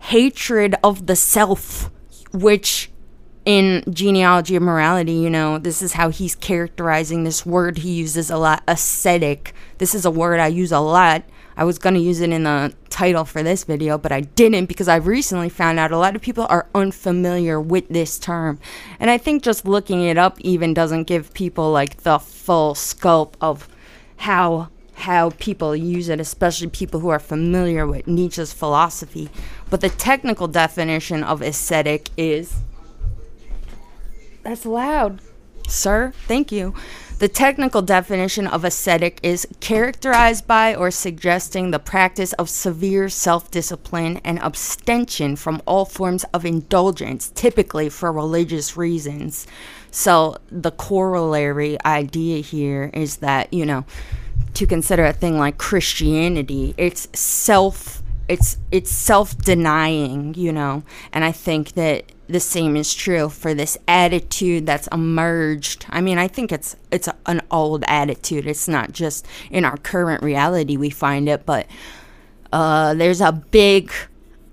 hatred 0.00 0.76
of 0.84 1.06
the 1.06 1.16
self, 1.16 1.90
which 2.32 2.90
in 3.44 3.82
genealogy 3.90 4.56
of 4.56 4.62
morality, 4.62 5.12
you 5.12 5.30
know, 5.30 5.58
this 5.58 5.80
is 5.82 5.94
how 5.94 6.10
he's 6.10 6.34
characterizing 6.34 7.24
this 7.24 7.46
word 7.46 7.78
he 7.78 7.92
uses 7.92 8.30
a 8.30 8.36
lot 8.36 8.62
ascetic. 8.68 9.54
This 9.78 9.94
is 9.94 10.04
a 10.04 10.10
word 10.10 10.40
I 10.40 10.48
use 10.48 10.72
a 10.72 10.80
lot. 10.80 11.24
I 11.56 11.64
was 11.64 11.78
going 11.78 11.94
to 11.94 12.00
use 12.00 12.20
it 12.20 12.30
in 12.30 12.44
the 12.44 12.74
title 12.90 13.24
for 13.24 13.42
this 13.42 13.64
video, 13.64 13.98
but 13.98 14.12
I 14.12 14.22
didn't 14.22 14.66
because 14.66 14.88
I've 14.88 15.06
recently 15.06 15.48
found 15.48 15.78
out 15.78 15.90
a 15.90 15.98
lot 15.98 16.16
of 16.16 16.22
people 16.22 16.46
are 16.48 16.66
unfamiliar 16.74 17.60
with 17.60 17.88
this 17.88 18.18
term. 18.18 18.58
And 18.98 19.10
I 19.10 19.18
think 19.18 19.42
just 19.42 19.66
looking 19.66 20.02
it 20.02 20.16
up 20.16 20.40
even 20.40 20.74
doesn't 20.74 21.04
give 21.04 21.34
people 21.34 21.70
like 21.70 21.98
the 21.98 22.18
full 22.18 22.74
scope 22.74 23.36
of 23.40 23.68
how 24.16 24.68
how 24.94 25.30
people 25.38 25.74
use 25.74 26.10
it, 26.10 26.20
especially 26.20 26.68
people 26.68 27.00
who 27.00 27.08
are 27.08 27.18
familiar 27.18 27.86
with 27.86 28.06
Nietzsche's 28.06 28.52
philosophy. 28.52 29.30
But 29.70 29.80
the 29.80 29.88
technical 29.88 30.46
definition 30.46 31.24
of 31.24 31.40
ascetic 31.40 32.10
is 32.18 32.56
that's 34.42 34.66
loud. 34.66 35.20
Sir, 35.68 36.12
thank 36.26 36.50
you. 36.50 36.74
The 37.20 37.28
technical 37.28 37.82
definition 37.82 38.46
of 38.46 38.64
ascetic 38.64 39.20
is 39.22 39.46
characterized 39.60 40.46
by 40.46 40.74
or 40.74 40.90
suggesting 40.90 41.70
the 41.70 41.78
practice 41.78 42.32
of 42.34 42.48
severe 42.48 43.10
self 43.10 43.50
discipline 43.50 44.22
and 44.24 44.38
abstention 44.38 45.36
from 45.36 45.60
all 45.66 45.84
forms 45.84 46.24
of 46.32 46.46
indulgence, 46.46 47.30
typically 47.34 47.90
for 47.90 48.10
religious 48.10 48.76
reasons. 48.76 49.46
So, 49.90 50.38
the 50.50 50.70
corollary 50.70 51.76
idea 51.84 52.40
here 52.40 52.90
is 52.94 53.18
that, 53.18 53.52
you 53.52 53.66
know, 53.66 53.84
to 54.54 54.66
consider 54.66 55.04
a 55.04 55.12
thing 55.12 55.38
like 55.38 55.58
Christianity, 55.58 56.74
it's 56.78 57.06
self 57.12 58.02
it's 58.28 58.56
it's 58.70 58.90
self-denying, 58.90 60.34
you 60.34 60.52
know. 60.52 60.84
And 61.12 61.24
I 61.24 61.32
think 61.32 61.72
that 61.72 62.04
the 62.30 62.40
same 62.40 62.76
is 62.76 62.94
true 62.94 63.28
for 63.28 63.54
this 63.54 63.76
attitude 63.88 64.66
that's 64.66 64.86
emerged. 64.88 65.86
I 65.88 66.00
mean, 66.00 66.18
I 66.18 66.28
think 66.28 66.52
it's 66.52 66.76
it's 66.90 67.08
an 67.26 67.42
old 67.50 67.84
attitude. 67.88 68.46
It's 68.46 68.68
not 68.68 68.92
just 68.92 69.26
in 69.50 69.64
our 69.64 69.76
current 69.76 70.22
reality 70.22 70.76
we 70.76 70.90
find 70.90 71.28
it, 71.28 71.44
but 71.44 71.66
uh, 72.52 72.94
there's 72.94 73.20
a 73.20 73.32
big 73.32 73.92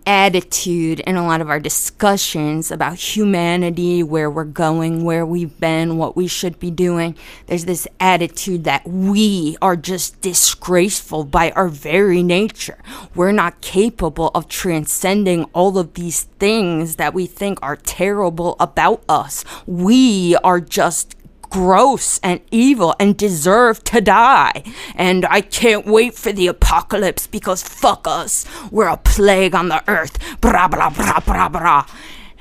attitude 0.07 1.01
in 1.01 1.17
a 1.17 1.27
lot 1.27 1.41
of 1.41 1.49
our 1.49 1.59
discussions 1.59 2.71
about 2.71 2.95
humanity, 2.95 4.01
where 4.01 4.31
we're 4.31 4.45
going, 4.45 5.03
where 5.03 5.25
we've 5.25 5.59
been, 5.59 5.97
what 5.97 6.15
we 6.15 6.27
should 6.27 6.57
be 6.59 6.71
doing. 6.71 7.13
There's 7.47 7.65
this 7.65 7.87
attitude 7.99 8.63
that 8.63 8.87
we 8.87 9.57
are 9.61 9.75
just 9.75 10.21
disgraceful 10.21 11.25
by 11.25 11.51
our 11.51 11.67
very 11.67 12.23
nature. 12.23 12.77
We're 13.13 13.33
not 13.33 13.59
capable 13.59 14.31
of 14.33 14.47
transcending 14.47 15.43
all 15.51 15.77
of 15.77 15.95
these 15.95 16.23
things 16.39 16.95
that 16.95 17.13
we 17.13 17.25
think 17.25 17.59
are 17.61 17.75
terrible 17.75 18.55
about 18.61 19.03
us. 19.09 19.43
We 19.65 20.37
are 20.37 20.61
just 20.61 21.16
gross 21.49 22.19
and 22.23 22.41
evil 22.51 22.95
and 22.99 23.17
deserve 23.17 23.83
to 23.85 24.01
die. 24.01 24.63
And 24.95 25.25
I 25.25 25.41
can't 25.41 25.85
wait 25.85 26.13
for 26.13 26.31
the 26.31 26.47
apocalypse 26.47 27.27
because 27.27 27.63
fuck 27.63 28.07
us. 28.07 28.45
We're 28.71 28.87
a 28.87 28.97
plague 28.97 29.55
on 29.55 29.69
the 29.69 29.83
earth. 29.89 30.17
Bra 30.41 30.67
bra 30.67 30.89
bra 30.89 31.19
bra 31.19 31.49
bra. 31.49 31.85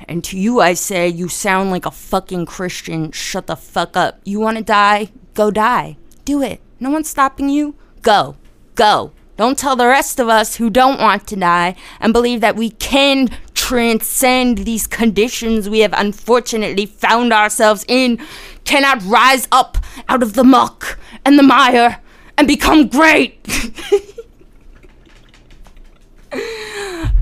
And 0.07 0.23
to 0.25 0.37
you, 0.37 0.61
I 0.61 0.73
say, 0.73 1.07
you 1.07 1.27
sound 1.27 1.71
like 1.71 1.85
a 1.85 1.91
fucking 1.91 2.45
Christian. 2.45 3.11
Shut 3.11 3.47
the 3.47 3.55
fuck 3.55 3.97
up. 3.97 4.21
You 4.23 4.39
want 4.39 4.57
to 4.57 4.63
die? 4.63 5.09
Go 5.33 5.51
die. 5.51 5.97
Do 6.23 6.41
it. 6.41 6.61
No 6.79 6.89
one's 6.91 7.09
stopping 7.09 7.49
you. 7.49 7.75
Go. 8.01 8.37
Go. 8.75 9.11
Don't 9.37 9.57
tell 9.57 9.75
the 9.75 9.87
rest 9.87 10.19
of 10.19 10.29
us 10.29 10.55
who 10.55 10.69
don't 10.69 10.99
want 10.99 11.27
to 11.27 11.35
die 11.35 11.75
and 11.99 12.11
believe 12.11 12.41
that 12.41 12.55
we 12.55 12.71
can 12.71 13.29
transcend 13.67 14.59
these 14.59 14.87
conditions 14.87 15.69
we 15.69 15.79
have 15.79 15.93
unfortunately 15.97 16.85
found 16.85 17.33
ourselves 17.33 17.83
in 17.89 18.17
cannot 18.63 19.03
rise 19.03 19.45
up 19.51 19.77
out 20.07 20.23
of 20.23 20.35
the 20.35 20.43
muck 20.45 20.97
and 21.25 21.37
the 21.37 21.43
mire 21.43 21.99
and 22.37 22.47
become 22.47 22.87
great. 22.87 23.45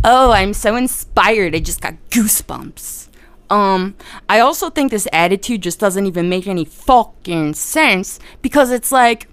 oh, 0.04 0.30
I'm 0.32 0.54
so 0.54 0.76
inspired. 0.76 1.56
I 1.56 1.60
just 1.60 1.82
got 1.82 1.96
goosebumps. 2.12 3.10
Um, 3.50 3.96
I 4.30 4.40
also 4.40 4.70
think 4.70 4.92
this 4.92 5.08
attitude 5.12 5.64
just 5.64 5.80
doesn't 5.80 6.06
even 6.06 6.30
make 6.30 6.46
any 6.46 6.66
fucking 6.66 7.56
sense 7.56 8.20
because 8.44 8.70
it's 8.70 8.92
like, 8.92 9.28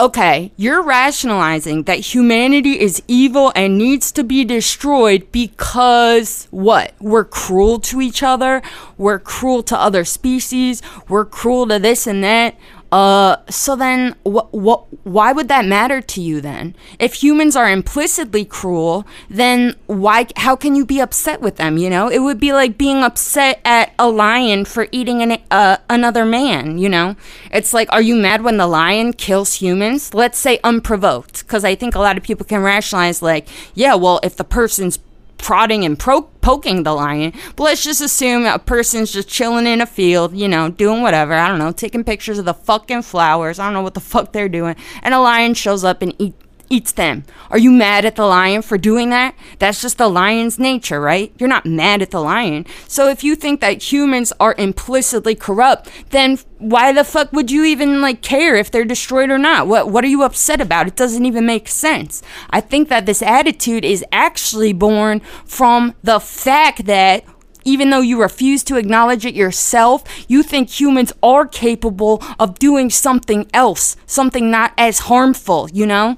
okay, 0.00 0.50
you're 0.56 0.82
rationalizing 0.82 1.82
that 1.82 1.98
humanity 1.98 2.80
is 2.80 3.02
evil 3.06 3.52
and 3.54 3.76
needs 3.76 4.10
to 4.12 4.24
be 4.24 4.46
destroyed 4.46 5.30
because 5.30 6.48
what? 6.50 6.94
We're 6.98 7.26
cruel 7.26 7.78
to 7.80 8.00
each 8.00 8.22
other, 8.22 8.62
we're 8.96 9.18
cruel 9.18 9.62
to 9.64 9.78
other 9.78 10.06
species, 10.06 10.80
we're 11.06 11.26
cruel 11.26 11.68
to 11.68 11.78
this 11.78 12.06
and 12.06 12.24
that. 12.24 12.56
Uh, 12.92 13.36
so 13.48 13.76
then, 13.76 14.16
what, 14.24 14.52
what, 14.52 14.84
why 15.04 15.32
would 15.32 15.48
that 15.48 15.64
matter 15.64 16.00
to 16.00 16.20
you 16.20 16.40
then? 16.40 16.74
If 16.98 17.22
humans 17.22 17.54
are 17.54 17.70
implicitly 17.70 18.44
cruel, 18.44 19.06
then 19.28 19.76
why, 19.86 20.26
how 20.36 20.56
can 20.56 20.74
you 20.74 20.84
be 20.84 21.00
upset 21.00 21.40
with 21.40 21.56
them? 21.56 21.78
You 21.78 21.88
know, 21.88 22.08
it 22.08 22.18
would 22.18 22.40
be 22.40 22.52
like 22.52 22.76
being 22.76 23.04
upset 23.04 23.60
at 23.64 23.92
a 23.98 24.08
lion 24.08 24.64
for 24.64 24.88
eating 24.90 25.22
an, 25.22 25.38
uh, 25.50 25.76
another 25.88 26.24
man, 26.24 26.78
you 26.78 26.88
know? 26.88 27.14
It's 27.52 27.72
like, 27.72 27.88
are 27.92 28.02
you 28.02 28.16
mad 28.16 28.42
when 28.42 28.56
the 28.56 28.66
lion 28.66 29.12
kills 29.12 29.54
humans? 29.54 30.12
Let's 30.12 30.38
say 30.38 30.58
unprovoked, 30.64 31.46
because 31.46 31.64
I 31.64 31.76
think 31.76 31.94
a 31.94 32.00
lot 32.00 32.16
of 32.16 32.24
people 32.24 32.44
can 32.44 32.60
rationalize, 32.60 33.22
like, 33.22 33.48
yeah, 33.74 33.94
well, 33.94 34.18
if 34.24 34.36
the 34.36 34.44
person's 34.44 34.98
prodding 35.40 35.84
and 35.84 35.98
pro- 35.98 36.22
poking 36.22 36.82
the 36.82 36.92
lion. 36.92 37.32
But 37.56 37.64
let's 37.64 37.84
just 37.84 38.00
assume 38.00 38.46
a 38.46 38.58
person's 38.58 39.12
just 39.12 39.28
chilling 39.28 39.66
in 39.66 39.80
a 39.80 39.86
field, 39.86 40.36
you 40.36 40.48
know, 40.48 40.70
doing 40.70 41.02
whatever. 41.02 41.34
I 41.34 41.48
don't 41.48 41.58
know, 41.58 41.72
taking 41.72 42.04
pictures 42.04 42.38
of 42.38 42.44
the 42.44 42.54
fucking 42.54 43.02
flowers. 43.02 43.58
I 43.58 43.64
don't 43.64 43.74
know 43.74 43.82
what 43.82 43.94
the 43.94 44.00
fuck 44.00 44.32
they're 44.32 44.48
doing. 44.48 44.76
And 45.02 45.14
a 45.14 45.20
lion 45.20 45.54
shows 45.54 45.84
up 45.84 46.02
and 46.02 46.14
eat, 46.18 46.34
eats 46.70 46.92
them. 46.92 47.24
Are 47.50 47.58
you 47.58 47.72
mad 47.72 48.04
at 48.04 48.16
the 48.16 48.24
lion 48.24 48.62
for 48.62 48.78
doing 48.78 49.10
that? 49.10 49.34
That's 49.58 49.82
just 49.82 49.98
the 49.98 50.08
lion's 50.08 50.58
nature, 50.58 51.00
right? 51.00 51.32
You're 51.36 51.48
not 51.48 51.66
mad 51.66 52.00
at 52.00 52.12
the 52.12 52.22
lion. 52.22 52.64
So 52.86 53.08
if 53.08 53.22
you 53.24 53.34
think 53.34 53.60
that 53.60 53.92
humans 53.92 54.32
are 54.40 54.54
implicitly 54.56 55.34
corrupt, 55.34 55.90
then 56.10 56.38
why 56.58 56.92
the 56.92 57.04
fuck 57.04 57.32
would 57.32 57.50
you 57.50 57.64
even 57.64 58.00
like 58.00 58.22
care 58.22 58.54
if 58.54 58.70
they're 58.70 58.84
destroyed 58.84 59.30
or 59.30 59.38
not? 59.38 59.66
What 59.66 59.90
what 59.90 60.04
are 60.04 60.08
you 60.08 60.22
upset 60.22 60.60
about? 60.60 60.86
It 60.86 60.96
doesn't 60.96 61.26
even 61.26 61.44
make 61.44 61.68
sense. 61.68 62.22
I 62.50 62.60
think 62.60 62.88
that 62.88 63.04
this 63.04 63.22
attitude 63.22 63.84
is 63.84 64.04
actually 64.12 64.72
born 64.72 65.20
from 65.44 65.94
the 66.02 66.20
fact 66.20 66.84
that 66.86 67.24
even 67.64 67.90
though 67.90 68.00
you 68.00 68.20
refuse 68.20 68.62
to 68.64 68.76
acknowledge 68.76 69.26
it 69.26 69.34
yourself, 69.34 70.02
you 70.28 70.42
think 70.42 70.80
humans 70.80 71.12
are 71.22 71.46
capable 71.46 72.22
of 72.38 72.58
doing 72.58 72.88
something 72.88 73.48
else, 73.52 73.96
something 74.06 74.50
not 74.50 74.72
as 74.78 75.00
harmful, 75.00 75.68
you 75.72 75.86
know? 75.86 76.16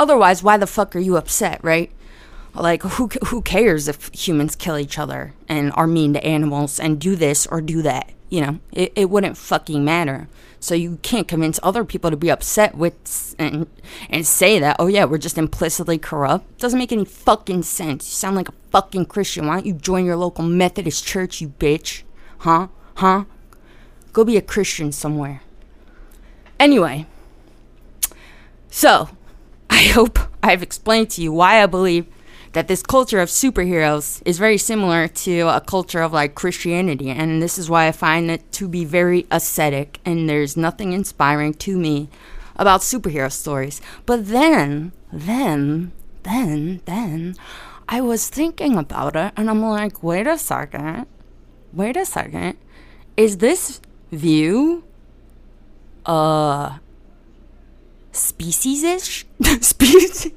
Otherwise, 0.00 0.42
why 0.42 0.56
the 0.56 0.66
fuck 0.66 0.96
are 0.96 1.00
you 1.00 1.18
upset, 1.18 1.62
right? 1.62 1.92
Like, 2.54 2.82
who, 2.82 3.10
who 3.26 3.42
cares 3.42 3.86
if 3.86 4.10
humans 4.14 4.56
kill 4.56 4.78
each 4.78 4.98
other 4.98 5.34
and 5.46 5.72
are 5.74 5.86
mean 5.86 6.14
to 6.14 6.24
animals 6.24 6.80
and 6.80 6.98
do 6.98 7.14
this 7.14 7.46
or 7.46 7.60
do 7.60 7.82
that? 7.82 8.10
You 8.30 8.40
know, 8.40 8.60
it, 8.72 8.94
it 8.96 9.10
wouldn't 9.10 9.36
fucking 9.36 9.84
matter. 9.84 10.26
So 10.58 10.74
you 10.74 10.98
can't 11.02 11.28
convince 11.28 11.60
other 11.62 11.84
people 11.84 12.10
to 12.10 12.16
be 12.16 12.30
upset 12.30 12.74
with 12.74 13.34
and, 13.38 13.66
and 14.08 14.26
say 14.26 14.58
that, 14.58 14.76
oh 14.78 14.86
yeah, 14.86 15.04
we're 15.04 15.18
just 15.18 15.36
implicitly 15.36 15.98
corrupt. 15.98 16.58
Doesn't 16.58 16.78
make 16.78 16.92
any 16.92 17.04
fucking 17.04 17.64
sense. 17.64 18.06
You 18.08 18.14
sound 18.14 18.36
like 18.36 18.48
a 18.48 18.54
fucking 18.70 19.04
Christian. 19.04 19.46
Why 19.46 19.56
don't 19.56 19.66
you 19.66 19.74
join 19.74 20.06
your 20.06 20.16
local 20.16 20.44
Methodist 20.44 21.06
church, 21.06 21.42
you 21.42 21.48
bitch? 21.48 22.04
Huh? 22.38 22.68
Huh? 22.94 23.24
Go 24.14 24.24
be 24.24 24.38
a 24.38 24.42
Christian 24.42 24.92
somewhere. 24.92 25.42
Anyway, 26.58 27.06
so 28.70 29.10
I 29.80 29.84
hope 29.84 30.18
I've 30.42 30.62
explained 30.62 31.10
to 31.10 31.22
you 31.22 31.32
why 31.32 31.62
I 31.62 31.66
believe 31.66 32.06
that 32.52 32.66
this 32.66 32.82
culture 32.82 33.20
of 33.20 33.28
superheroes 33.28 34.20
is 34.24 34.38
very 34.38 34.58
similar 34.58 35.06
to 35.06 35.42
a 35.42 35.60
culture 35.60 36.02
of 36.02 36.12
like 36.12 36.34
Christianity. 36.34 37.08
And 37.10 37.40
this 37.40 37.56
is 37.56 37.70
why 37.70 37.86
I 37.86 37.92
find 37.92 38.30
it 38.30 38.50
to 38.52 38.66
be 38.66 38.84
very 38.84 39.26
ascetic 39.30 40.00
and 40.04 40.28
there's 40.28 40.56
nothing 40.56 40.92
inspiring 40.92 41.54
to 41.54 41.78
me 41.78 42.08
about 42.56 42.80
superhero 42.80 43.30
stories. 43.30 43.80
But 44.06 44.26
then, 44.26 44.90
then, 45.12 45.92
then, 46.24 46.80
then, 46.84 47.36
I 47.88 48.00
was 48.00 48.28
thinking 48.28 48.76
about 48.76 49.14
it 49.14 49.32
and 49.36 49.48
I'm 49.48 49.62
like, 49.62 50.02
wait 50.02 50.26
a 50.26 50.36
second, 50.36 51.06
wait 51.72 51.96
a 51.96 52.04
second. 52.04 52.56
Is 53.16 53.38
this 53.38 53.80
view, 54.10 54.82
uh, 56.06 56.78
speciesish? 58.12 59.24
Species? 59.62 60.32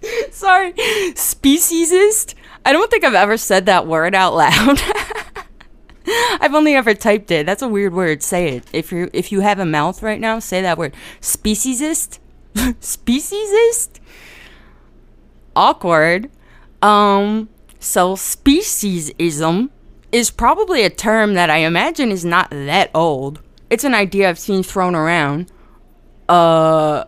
Sorry, 0.30 0.72
speciesist? 0.72 2.34
I 2.64 2.72
don't 2.72 2.90
think 2.90 3.04
I've 3.04 3.14
ever 3.14 3.36
said 3.36 3.66
that 3.66 3.86
word 3.86 4.14
out 4.14 4.34
loud. 4.34 4.80
I've 6.40 6.54
only 6.54 6.74
ever 6.74 6.94
typed 6.94 7.30
it. 7.30 7.46
That's 7.46 7.62
a 7.62 7.68
weird 7.68 7.92
word. 7.92 8.22
Say 8.22 8.56
it. 8.56 8.64
If 8.72 8.92
you 8.92 9.10
if 9.12 9.30
you 9.32 9.40
have 9.40 9.58
a 9.58 9.66
mouth 9.66 10.02
right 10.02 10.20
now, 10.20 10.38
say 10.38 10.62
that 10.62 10.78
word. 10.78 10.94
Speciesist? 11.20 12.18
speciesist? 12.54 14.00
Awkward. 15.54 16.30
Um 16.80 17.48
so 17.78 18.14
speciesism 18.14 19.70
is 20.10 20.30
probably 20.30 20.84
a 20.84 20.90
term 20.90 21.34
that 21.34 21.50
I 21.50 21.58
imagine 21.58 22.10
is 22.10 22.24
not 22.24 22.50
that 22.50 22.90
old. 22.94 23.40
It's 23.68 23.84
an 23.84 23.94
idea 23.94 24.28
I've 24.28 24.38
seen 24.38 24.62
thrown 24.62 24.94
around. 24.94 25.52
Uh 26.28 27.04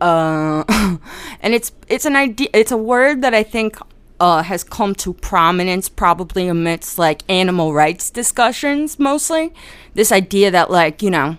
uh, 0.00 0.64
and 1.40 1.54
it's 1.54 1.72
it's 1.88 2.04
an 2.04 2.16
idea. 2.16 2.48
It's 2.52 2.72
a 2.72 2.76
word 2.76 3.22
that 3.22 3.34
I 3.34 3.42
think 3.42 3.76
uh, 4.20 4.42
has 4.42 4.64
come 4.64 4.94
to 4.96 5.12
prominence 5.12 5.88
probably 5.88 6.48
amidst 6.48 6.98
like 6.98 7.22
animal 7.28 7.72
rights 7.72 8.10
discussions 8.10 8.98
mostly. 8.98 9.52
This 9.94 10.12
idea 10.12 10.50
that 10.50 10.70
like 10.70 11.02
you 11.02 11.10
know 11.10 11.36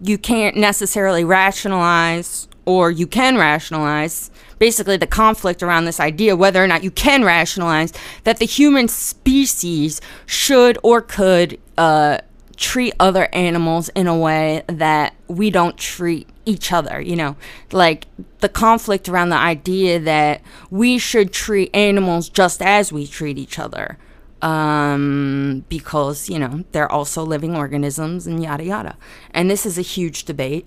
you 0.00 0.18
can't 0.18 0.56
necessarily 0.56 1.24
rationalize 1.24 2.48
or 2.64 2.90
you 2.90 3.06
can 3.06 3.36
rationalize 3.36 4.30
basically 4.58 4.96
the 4.96 5.06
conflict 5.06 5.62
around 5.62 5.84
this 5.84 5.98
idea 5.98 6.36
whether 6.36 6.62
or 6.62 6.66
not 6.66 6.84
you 6.84 6.90
can 6.90 7.24
rationalize 7.24 7.92
that 8.24 8.38
the 8.38 8.44
human 8.44 8.86
species 8.86 10.00
should 10.26 10.78
or 10.82 11.00
could 11.00 11.58
uh, 11.76 12.18
treat 12.56 12.94
other 13.00 13.28
animals 13.32 13.88
in 13.90 14.06
a 14.06 14.16
way 14.16 14.62
that 14.66 15.14
we 15.28 15.50
don't 15.50 15.76
treat 15.76 16.28
each 16.44 16.72
other, 16.72 17.00
you 17.00 17.16
know, 17.16 17.36
like 17.70 18.06
the 18.40 18.48
conflict 18.48 19.08
around 19.08 19.28
the 19.28 19.36
idea 19.36 19.98
that 20.00 20.40
we 20.70 20.98
should 20.98 21.32
treat 21.32 21.74
animals 21.74 22.28
just 22.28 22.60
as 22.60 22.92
we 22.92 23.06
treat 23.06 23.38
each 23.38 23.58
other. 23.58 23.98
Um, 24.40 25.64
because, 25.68 26.28
you 26.28 26.36
know, 26.36 26.64
they're 26.72 26.90
also 26.90 27.22
living 27.22 27.54
organisms 27.54 28.26
and 28.26 28.42
yada 28.42 28.64
yada. 28.64 28.96
And 29.32 29.48
this 29.48 29.64
is 29.64 29.78
a 29.78 29.82
huge 29.82 30.24
debate, 30.24 30.66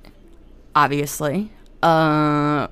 obviously, 0.74 1.52
uh, 1.84 2.67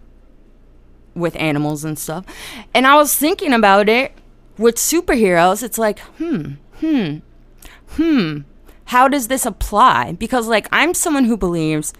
with 1.13 1.36
animals 1.36 1.84
and 1.84 1.99
stuff. 1.99 2.26
And 2.73 2.88
I 2.88 2.95
was 2.95 3.13
thinking 3.13 3.52
about 3.52 3.89
it 3.89 4.13
with 4.58 4.76
superheroes. 4.76 5.62
It's 5.62 5.78
like, 5.78 5.99
hmm, 5.99 6.54
hmm, 6.80 7.17
hmm, 7.89 8.39
how 8.86 9.08
does 9.08 9.28
this 9.28 9.46
apply? 9.46 10.13
Because, 10.13 10.48
like, 10.48 10.67
I'm 10.72 10.93
someone 10.93 11.26
who 11.26 11.38
believes 11.38 11.93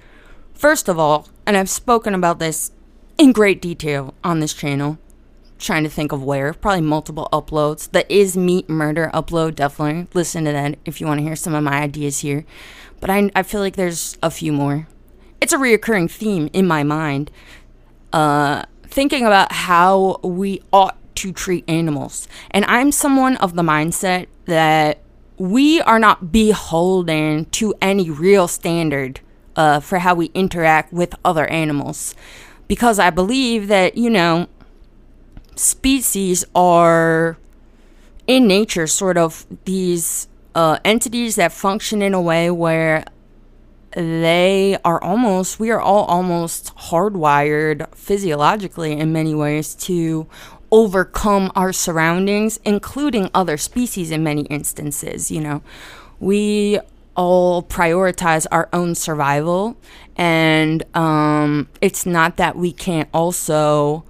First 0.54 0.88
of 0.88 0.98
all, 0.98 1.28
and 1.46 1.58
I've 1.58 1.69
spoken 1.69 2.13
about 2.13 2.39
this 2.39 2.72
in 3.17 3.32
great 3.32 3.62
detail 3.62 4.13
on 4.24 4.39
this 4.39 4.54
channel, 4.54 4.98
trying 5.60 5.84
to 5.84 5.89
think 5.89 6.12
of 6.12 6.24
where, 6.24 6.54
probably 6.54 6.82
multiple 6.82 7.28
uploads. 7.34 7.91
The 7.91 8.12
Is 8.13 8.38
Meat 8.38 8.69
Murder 8.69 9.12
upload, 9.13 9.56
definitely 9.56 10.08
listen 10.13 10.46
to 10.46 10.52
that 10.52 10.78
if 10.86 11.02
you 11.02 11.08
want 11.08 11.19
to 11.19 11.24
hear 11.24 11.36
some 11.36 11.54
of 11.54 11.63
my 11.63 11.82
ideas 11.82 12.19
here. 12.19 12.46
But 13.02 13.10
I, 13.10 13.30
I 13.36 13.43
feel 13.43 13.60
like 13.60 13.76
there's 13.76 14.17
a 14.24 14.32
few 14.32 14.54
more. 14.54 14.88
It's 15.41 15.54
a 15.54 15.58
reoccurring 15.58 16.10
theme 16.10 16.50
in 16.54 16.65
my 16.65 16.84
mind. 16.84 17.30
Uh, 18.13 18.63
thinking 18.84 19.26
about 19.26 19.52
how 19.52 20.19
we 20.24 20.62
ought 20.72 20.98
to 21.15 21.34
treat 21.34 21.65
animals. 21.67 22.28
And 22.52 22.63
I'm 22.65 22.91
someone 22.91 23.36
of 23.38 23.56
the 23.56 23.63
mindset 23.63 24.28
that 24.46 25.00
we 25.43 25.82
are 25.82 25.99
not 25.99 26.32
beholden 26.32 27.43
to 27.51 27.73
any 27.82 28.10
real 28.10 28.47
standard 28.47 29.19
uh, 29.58 29.77
for 29.82 29.99
how 29.99 30.15
we 30.15 30.27
interact 30.27 30.93
with 30.93 31.13
other 31.25 31.45
animals. 31.47 32.15
Because 32.69 32.97
I 32.97 33.10
believe 33.10 33.67
that, 33.67 33.97
you 33.97 34.10
know, 34.10 34.47
species 35.58 36.45
are 36.56 37.36
in 38.25 38.47
nature 38.47 38.88
sort 38.88 39.17
of 39.17 39.45
these 39.65 40.29
uh, 40.56 40.79
entities 40.86 41.36
that 41.36 41.51
function 41.51 42.01
in 42.01 42.13
a 42.13 42.21
way 42.21 42.49
where 42.49 43.03
they 43.91 44.77
are 44.86 45.03
almost, 45.03 45.60
we 45.60 45.71
are 45.71 45.82
all 45.82 46.06
almost 46.06 46.73
hardwired 46.77 47.93
physiologically 47.93 48.93
in 48.93 49.12
many 49.12 49.36
ways 49.36 49.75
to 49.75 50.25
overcome 50.73 51.51
our 51.55 51.71
surroundings, 51.71 52.59
including 52.65 53.29
other 53.33 53.57
species 53.57 54.09
in 54.09 54.23
many 54.23 54.41
instances. 54.45 55.29
You 55.29 55.39
know, 55.39 55.62
we 56.19 56.79
all 57.15 57.62
prioritize 57.62 58.47
our 58.51 58.67
own 58.73 58.95
survival 58.95 59.77
and 60.17 60.83
um, 60.95 61.69
it's 61.79 62.07
not 62.07 62.38
that 62.38 62.55
we 62.55 62.71
can't 62.71 63.07
also 63.13 64.03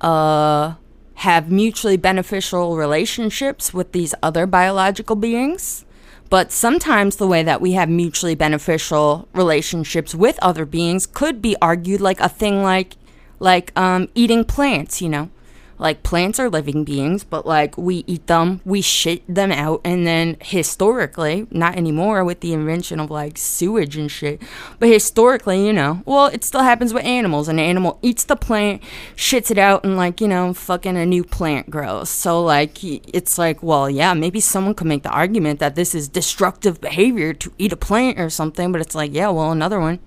uh, 0.00 0.74
have 1.16 1.50
mutually 1.50 1.98
beneficial 1.98 2.76
relationships 2.76 3.74
with 3.74 3.92
these 3.92 4.14
other 4.22 4.46
biological 4.46 5.16
beings. 5.16 5.84
But 6.30 6.50
sometimes 6.50 7.16
the 7.16 7.26
way 7.26 7.42
that 7.42 7.60
we 7.60 7.72
have 7.72 7.90
mutually 7.90 8.34
beneficial 8.34 9.28
relationships 9.34 10.14
with 10.14 10.38
other 10.40 10.64
beings 10.64 11.04
could 11.04 11.42
be 11.42 11.56
argued 11.60 12.00
like 12.00 12.20
a 12.20 12.28
thing 12.28 12.62
like 12.62 12.96
like 13.38 13.70
um, 13.78 14.08
eating 14.14 14.44
plants, 14.44 15.02
you 15.02 15.10
know 15.10 15.30
like 15.78 16.02
plants 16.02 16.38
are 16.38 16.48
living 16.48 16.84
beings, 16.84 17.24
but 17.24 17.46
like 17.46 17.76
we 17.76 18.04
eat 18.06 18.26
them, 18.26 18.60
we 18.64 18.80
shit 18.80 19.22
them 19.28 19.52
out, 19.52 19.80
and 19.84 20.06
then 20.06 20.36
historically, 20.40 21.46
not 21.50 21.76
anymore 21.76 22.24
with 22.24 22.40
the 22.40 22.52
invention 22.52 23.00
of 23.00 23.10
like 23.10 23.36
sewage 23.38 23.96
and 23.96 24.10
shit, 24.10 24.40
but 24.78 24.88
historically, 24.88 25.66
you 25.66 25.72
know, 25.72 26.02
well, 26.06 26.26
it 26.26 26.44
still 26.44 26.62
happens 26.62 26.94
with 26.94 27.04
animals. 27.04 27.48
An 27.48 27.58
animal 27.58 27.98
eats 28.02 28.24
the 28.24 28.36
plant, 28.36 28.82
shits 29.16 29.50
it 29.50 29.58
out, 29.58 29.84
and 29.84 29.96
like, 29.96 30.20
you 30.20 30.28
know, 30.28 30.54
fucking 30.54 30.96
a 30.96 31.04
new 31.06 31.24
plant 31.24 31.70
grows. 31.70 32.08
So 32.08 32.42
like, 32.42 32.82
it's 32.82 33.38
like, 33.38 33.62
well, 33.62 33.90
yeah, 33.90 34.14
maybe 34.14 34.40
someone 34.40 34.74
could 34.74 34.86
make 34.86 35.02
the 35.02 35.10
argument 35.10 35.60
that 35.60 35.74
this 35.74 35.94
is 35.94 36.08
destructive 36.08 36.80
behavior 36.80 37.32
to 37.34 37.52
eat 37.58 37.72
a 37.72 37.76
plant 37.76 38.18
or 38.18 38.30
something, 38.30 38.72
but 38.72 38.80
it's 38.80 38.94
like, 38.94 39.12
yeah, 39.12 39.28
well, 39.28 39.52
another 39.52 39.80
one, 39.80 39.98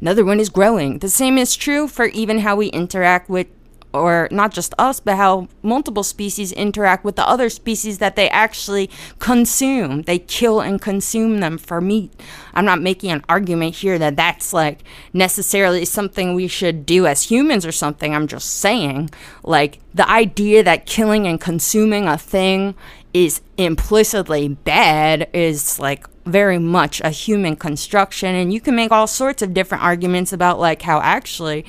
another 0.00 0.24
one 0.24 0.40
is 0.40 0.48
growing. 0.48 0.98
The 0.98 1.08
same 1.08 1.38
is 1.38 1.56
true 1.56 1.88
for 1.88 2.06
even 2.06 2.38
how 2.38 2.56
we 2.56 2.68
interact 2.68 3.28
with 3.28 3.46
or 3.92 4.28
not 4.30 4.52
just 4.52 4.74
us, 4.78 5.00
but 5.00 5.16
how 5.16 5.48
multiple 5.62 6.02
species 6.02 6.52
interact 6.52 7.04
with 7.04 7.16
the 7.16 7.26
other 7.26 7.48
species 7.48 7.98
that 7.98 8.16
they 8.16 8.28
actually 8.30 8.90
consume. 9.18 10.02
They 10.02 10.18
kill 10.18 10.60
and 10.60 10.80
consume 10.80 11.40
them 11.40 11.58
for 11.58 11.80
meat. 11.80 12.12
I'm 12.54 12.64
not 12.64 12.82
making 12.82 13.10
an 13.10 13.24
argument 13.28 13.76
here 13.76 13.98
that 13.98 14.16
that's 14.16 14.52
like 14.52 14.84
necessarily 15.12 15.84
something 15.84 16.34
we 16.34 16.48
should 16.48 16.84
do 16.84 17.06
as 17.06 17.24
humans 17.24 17.64
or 17.64 17.72
something. 17.72 18.14
I'm 18.14 18.26
just 18.26 18.56
saying, 18.56 19.10
like, 19.42 19.80
the 19.94 20.08
idea 20.08 20.62
that 20.64 20.86
killing 20.86 21.26
and 21.26 21.40
consuming 21.40 22.06
a 22.06 22.18
thing 22.18 22.74
is 23.14 23.40
implicitly 23.56 24.48
bad 24.48 25.28
is 25.32 25.78
like 25.78 26.06
very 26.26 26.58
much 26.58 27.00
a 27.00 27.10
human 27.10 27.56
construction 27.56 28.34
and 28.34 28.52
you 28.52 28.60
can 28.60 28.76
make 28.76 28.92
all 28.92 29.06
sorts 29.06 29.40
of 29.40 29.54
different 29.54 29.82
arguments 29.82 30.32
about 30.32 30.60
like 30.60 30.82
how 30.82 31.00
actually 31.00 31.64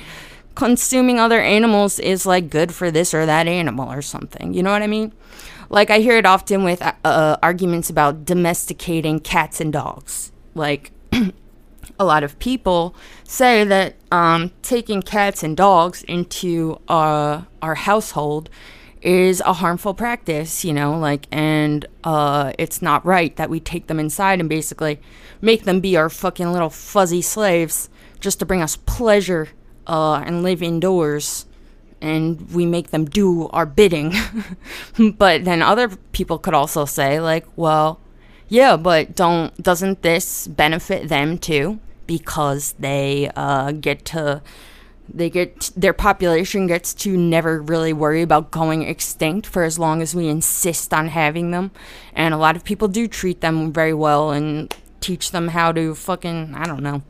consuming 0.60 1.18
other 1.18 1.40
animals 1.40 1.98
is 1.98 2.26
like 2.26 2.50
good 2.50 2.70
for 2.74 2.90
this 2.90 3.14
or 3.14 3.24
that 3.24 3.48
animal 3.48 3.90
or 3.90 4.02
something. 4.02 4.52
You 4.52 4.62
know 4.62 4.70
what 4.70 4.82
I 4.82 4.86
mean? 4.86 5.10
Like 5.70 5.88
I 5.88 6.00
hear 6.00 6.18
it 6.18 6.26
often 6.26 6.64
with 6.64 6.82
uh, 6.82 6.92
uh 7.02 7.36
arguments 7.42 7.88
about 7.88 8.26
domesticating 8.26 9.20
cats 9.20 9.62
and 9.62 9.72
dogs. 9.72 10.32
Like 10.54 10.92
a 11.98 12.04
lot 12.04 12.22
of 12.24 12.38
people 12.40 12.94
say 13.24 13.64
that 13.64 13.94
um, 14.12 14.50
taking 14.60 15.00
cats 15.00 15.42
and 15.42 15.56
dogs 15.56 16.02
into 16.02 16.78
uh, 16.88 17.40
our 17.62 17.76
household 17.76 18.50
is 19.00 19.40
a 19.46 19.54
harmful 19.54 19.94
practice, 19.94 20.62
you 20.62 20.74
know, 20.74 20.98
like, 20.98 21.26
and 21.32 21.86
uh, 22.04 22.52
it's 22.58 22.82
not 22.82 23.02
right 23.06 23.34
that 23.36 23.48
we 23.48 23.60
take 23.60 23.86
them 23.86 23.98
inside 23.98 24.40
and 24.40 24.50
basically 24.50 25.00
make 25.40 25.64
them 25.64 25.80
be 25.80 25.96
our 25.96 26.10
fucking 26.10 26.52
little 26.52 26.68
fuzzy 26.68 27.22
slaves 27.22 27.88
just 28.20 28.38
to 28.38 28.44
bring 28.44 28.60
us 28.60 28.76
pleasure 28.76 29.48
uh, 29.86 30.22
and 30.24 30.42
live 30.42 30.62
indoors 30.62 31.46
and 32.00 32.50
we 32.52 32.66
make 32.66 32.90
them 32.90 33.04
do 33.04 33.48
our 33.48 33.66
bidding. 33.66 34.14
but 35.18 35.44
then 35.44 35.62
other 35.62 35.88
people 36.12 36.38
could 36.38 36.54
also 36.54 36.84
say 36.84 37.20
like, 37.20 37.46
well, 37.56 38.00
yeah, 38.48 38.76
but 38.76 39.14
don't 39.14 39.56
doesn't 39.62 40.02
this 40.02 40.46
benefit 40.46 41.08
them 41.08 41.38
too? 41.38 41.78
Because 42.06 42.74
they 42.78 43.30
uh, 43.36 43.72
get 43.72 44.04
to 44.06 44.42
they 45.12 45.30
get 45.30 45.70
their 45.76 45.92
population 45.92 46.66
gets 46.66 46.94
to 46.94 47.16
never 47.16 47.60
really 47.60 47.92
worry 47.92 48.22
about 48.22 48.50
going 48.50 48.82
extinct 48.82 49.46
for 49.46 49.62
as 49.62 49.78
long 49.78 50.02
as 50.02 50.14
we 50.14 50.28
insist 50.28 50.94
on 50.94 51.08
having 51.08 51.50
them. 51.50 51.70
And 52.12 52.32
a 52.32 52.36
lot 52.36 52.56
of 52.56 52.64
people 52.64 52.88
do 52.88 53.06
treat 53.06 53.40
them 53.40 53.72
very 53.72 53.94
well 53.94 54.30
and 54.30 54.74
teach 55.00 55.30
them 55.30 55.48
how 55.48 55.72
to 55.72 55.94
fucking 55.94 56.54
I 56.54 56.64
don't 56.64 56.82
know 56.82 57.02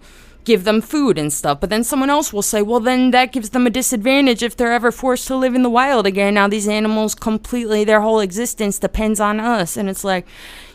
give 0.51 0.65
them 0.65 0.81
food 0.81 1.17
and 1.17 1.33
stuff. 1.33 1.61
But 1.61 1.71
then 1.71 1.85
someone 1.85 2.11
else 2.11 2.33
will 2.33 2.43
say, 2.43 2.61
well, 2.61 2.81
then 2.81 3.13
that 3.13 3.31
gives 3.31 3.51
them 3.51 3.69
a 3.69 3.71
disadvantage 3.71 4.43
if 4.43 4.57
they're 4.57 4.73
ever 4.73 4.91
forced 4.91 5.29
to 5.29 5.37
live 5.37 5.55
in 5.55 5.63
the 5.63 5.71
wild 5.71 6.07
again. 6.07 6.35
Now, 6.35 6.49
these 6.49 6.67
animals 6.67 7.15
completely, 7.15 7.85
their 7.85 8.01
whole 8.01 8.19
existence 8.19 8.81
depends 8.81 9.21
on 9.21 9.39
us. 9.39 9.77
And 9.77 9.89
it's 9.89 10.03
like, 10.03 10.27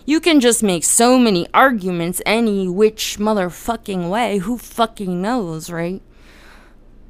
you 0.05 0.21
can 0.21 0.39
just 0.39 0.63
make 0.63 0.85
so 0.85 1.19
many 1.19 1.45
arguments 1.53 2.21
any 2.25 2.69
which 2.69 3.17
motherfucking 3.19 4.09
way. 4.09 4.37
Who 4.37 4.57
fucking 4.57 5.21
knows, 5.21 5.69
right? 5.69 6.01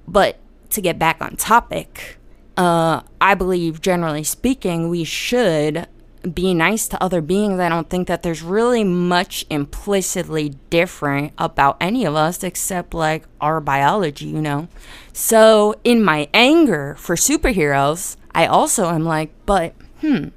But 0.08 0.40
to 0.72 0.82
get 0.82 0.98
back 0.98 1.22
on 1.22 1.36
topic, 1.36 2.18
uh, 2.58 3.02
I 3.22 3.36
believe, 3.36 3.80
generally 3.80 4.24
speaking, 4.24 4.90
we 4.90 5.04
should 5.04 5.88
be 6.34 6.54
nice 6.54 6.88
to 6.88 7.04
other 7.04 7.22
beings, 7.22 7.60
I 7.60 7.70
don't 7.70 7.90
think 7.90 8.08
that 8.08 8.24
there's 8.24 8.42
really 8.42 8.84
much 8.84 9.46
implicitly 9.50 10.50
different 10.70 11.34
about 11.38 11.78
any 11.80 12.06
of 12.06 12.16
us 12.16 12.44
except 12.44 12.94
like 12.94 13.24
our 13.40 13.62
biology, 13.62 14.26
you 14.26 14.42
know? 14.42 14.68
So 15.14 15.76
in 15.84 16.04
my 16.04 16.28
anger 16.34 16.96
for 16.98 17.16
superheroes, 17.16 18.18
I 18.34 18.48
also 18.48 18.90
am 18.90 19.04
like, 19.04 19.32
but 19.46 19.74
hmm, 20.02 20.30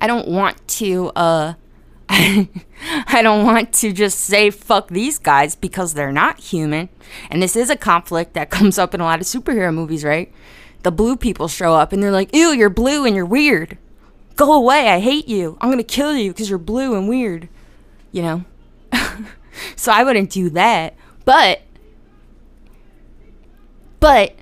I 0.00 0.06
don't 0.06 0.28
want 0.28 0.66
to, 0.68 1.12
uh, 1.16 1.54
I 2.08 3.20
don't 3.22 3.44
want 3.44 3.72
to 3.74 3.92
just 3.92 4.20
say 4.20 4.50
fuck 4.50 4.88
these 4.88 5.18
guys 5.18 5.56
because 5.56 5.94
they're 5.94 6.12
not 6.12 6.40
human. 6.40 6.88
And 7.30 7.42
this 7.42 7.56
is 7.56 7.70
a 7.70 7.76
conflict 7.76 8.34
that 8.34 8.50
comes 8.50 8.78
up 8.78 8.94
in 8.94 9.00
a 9.00 9.04
lot 9.04 9.20
of 9.20 9.26
superhero 9.26 9.72
movies, 9.72 10.04
right? 10.04 10.32
The 10.82 10.92
blue 10.92 11.16
people 11.16 11.48
show 11.48 11.74
up 11.74 11.92
and 11.92 12.02
they're 12.02 12.10
like, 12.10 12.34
ew, 12.34 12.48
you're 12.48 12.70
blue 12.70 13.04
and 13.04 13.14
you're 13.14 13.24
weird. 13.24 13.78
Go 14.42 14.54
away. 14.54 14.88
I 14.88 14.98
hate 14.98 15.28
you. 15.28 15.56
I'm 15.60 15.68
going 15.68 15.78
to 15.78 15.84
kill 15.84 16.16
you 16.16 16.32
because 16.32 16.50
you're 16.50 16.58
blue 16.58 16.96
and 16.96 17.08
weird. 17.08 17.48
You 18.10 18.22
know? 18.22 18.44
so 19.76 19.92
I 19.92 20.02
wouldn't 20.02 20.30
do 20.30 20.50
that. 20.50 20.96
But, 21.24 21.62
but 24.00 24.34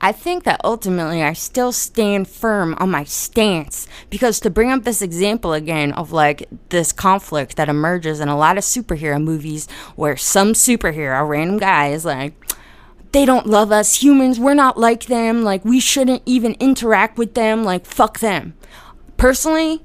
I 0.00 0.12
think 0.12 0.44
that 0.44 0.60
ultimately 0.62 1.24
I 1.24 1.32
still 1.32 1.72
stand 1.72 2.28
firm 2.28 2.76
on 2.78 2.92
my 2.92 3.02
stance 3.02 3.88
because 4.10 4.38
to 4.40 4.48
bring 4.48 4.70
up 4.70 4.84
this 4.84 5.02
example 5.02 5.54
again 5.54 5.92
of 5.92 6.12
like 6.12 6.48
this 6.68 6.92
conflict 6.92 7.56
that 7.56 7.68
emerges 7.68 8.20
in 8.20 8.28
a 8.28 8.38
lot 8.38 8.58
of 8.58 8.62
superhero 8.62 9.20
movies 9.20 9.68
where 9.96 10.16
some 10.16 10.52
superhero, 10.52 11.28
random 11.28 11.58
guy, 11.58 11.88
is 11.88 12.04
like, 12.04 12.32
they 13.10 13.24
don't 13.24 13.48
love 13.48 13.72
us 13.72 14.00
humans, 14.00 14.38
we're 14.38 14.54
not 14.54 14.78
like 14.78 15.06
them, 15.06 15.42
like 15.42 15.64
we 15.64 15.80
shouldn't 15.80 16.22
even 16.26 16.54
interact 16.60 17.18
with 17.18 17.34
them, 17.34 17.64
like 17.64 17.86
fuck 17.86 18.20
them. 18.20 18.54
Personally, 19.18 19.82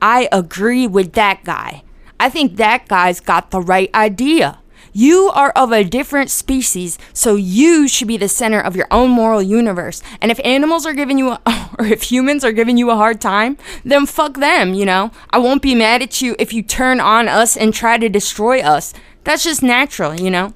I 0.00 0.28
agree 0.30 0.86
with 0.86 1.12
that 1.14 1.42
guy. 1.44 1.82
I 2.20 2.30
think 2.30 2.56
that 2.56 2.86
guy's 2.88 3.20
got 3.20 3.50
the 3.50 3.60
right 3.60 3.92
idea. 3.94 4.60
You 4.92 5.28
are 5.34 5.50
of 5.50 5.72
a 5.72 5.84
different 5.84 6.30
species, 6.30 6.96
so 7.12 7.34
you 7.34 7.88
should 7.88 8.08
be 8.08 8.16
the 8.16 8.28
center 8.28 8.60
of 8.60 8.76
your 8.76 8.86
own 8.90 9.10
moral 9.10 9.42
universe. 9.42 10.02
And 10.22 10.30
if 10.30 10.40
animals 10.44 10.86
are 10.86 10.94
giving 10.94 11.18
you, 11.18 11.32
a, 11.32 11.40
or 11.78 11.84
if 11.84 12.04
humans 12.04 12.44
are 12.44 12.52
giving 12.52 12.78
you 12.78 12.90
a 12.90 12.96
hard 12.96 13.20
time, 13.20 13.58
then 13.84 14.06
fuck 14.06 14.34
them, 14.38 14.72
you 14.72 14.86
know? 14.86 15.10
I 15.30 15.38
won't 15.38 15.62
be 15.62 15.74
mad 15.74 16.00
at 16.00 16.22
you 16.22 16.36
if 16.38 16.52
you 16.52 16.62
turn 16.62 17.00
on 17.00 17.28
us 17.28 17.56
and 17.56 17.74
try 17.74 17.98
to 17.98 18.08
destroy 18.08 18.60
us. 18.60 18.94
That's 19.24 19.42
just 19.42 19.62
natural, 19.62 20.14
you 20.14 20.30
know? 20.30 20.54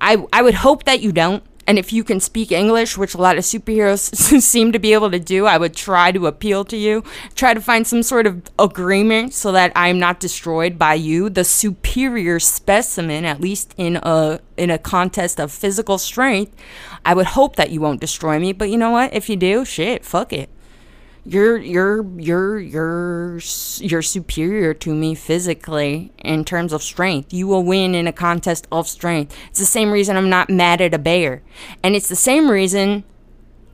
I, 0.00 0.26
I 0.32 0.42
would 0.42 0.54
hope 0.54 0.82
that 0.84 1.00
you 1.00 1.12
don't. 1.12 1.44
And 1.66 1.78
if 1.78 1.92
you 1.92 2.02
can 2.02 2.20
speak 2.20 2.50
English, 2.50 2.98
which 2.98 3.14
a 3.14 3.18
lot 3.18 3.38
of 3.38 3.44
superheroes 3.44 4.14
seem 4.42 4.72
to 4.72 4.78
be 4.78 4.92
able 4.92 5.10
to 5.10 5.18
do, 5.20 5.46
I 5.46 5.58
would 5.58 5.74
try 5.74 6.12
to 6.12 6.26
appeal 6.26 6.64
to 6.66 6.76
you, 6.76 7.04
try 7.34 7.54
to 7.54 7.60
find 7.60 7.86
some 7.86 8.02
sort 8.02 8.26
of 8.26 8.42
agreement 8.58 9.32
so 9.34 9.52
that 9.52 9.72
I'm 9.76 9.98
not 9.98 10.20
destroyed 10.20 10.78
by 10.78 10.94
you, 10.94 11.30
the 11.30 11.44
superior 11.44 12.40
specimen, 12.40 13.24
at 13.24 13.40
least 13.40 13.74
in 13.76 13.96
a 14.02 14.40
in 14.56 14.70
a 14.70 14.78
contest 14.78 15.40
of 15.40 15.50
physical 15.50 15.98
strength. 15.98 16.54
I 17.04 17.14
would 17.14 17.26
hope 17.26 17.56
that 17.56 17.70
you 17.70 17.80
won't 17.80 18.00
destroy 18.00 18.38
me, 18.38 18.52
but 18.52 18.70
you 18.70 18.76
know 18.76 18.90
what? 18.90 19.14
If 19.14 19.28
you 19.28 19.36
do, 19.36 19.64
shit, 19.64 20.04
fuck 20.04 20.32
it 20.32 20.50
you're 21.24 21.56
you're 21.56 22.04
you're 22.18 22.58
you're 22.58 23.38
you're 23.78 24.02
superior 24.02 24.74
to 24.74 24.94
me 24.94 25.14
physically 25.14 26.12
in 26.18 26.44
terms 26.44 26.72
of 26.72 26.82
strength. 26.82 27.32
You 27.32 27.46
will 27.46 27.62
win 27.62 27.94
in 27.94 28.08
a 28.08 28.12
contest 28.12 28.66
of 28.72 28.88
strength. 28.88 29.36
It's 29.50 29.60
the 29.60 29.64
same 29.64 29.92
reason 29.92 30.16
I'm 30.16 30.30
not 30.30 30.50
mad 30.50 30.80
at 30.80 30.94
a 30.94 30.98
bear. 30.98 31.42
And 31.82 31.94
it's 31.94 32.08
the 32.08 32.16
same 32.16 32.50
reason 32.50 33.04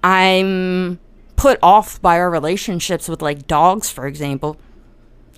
I'm 0.05 0.99
put 1.37 1.59
off 1.63 2.01
by 2.03 2.19
our 2.19 2.31
relationships 2.31 3.09
with 3.09 3.23
like 3.23 3.47
dogs, 3.47 3.89
for 3.89 4.07
example. 4.07 4.59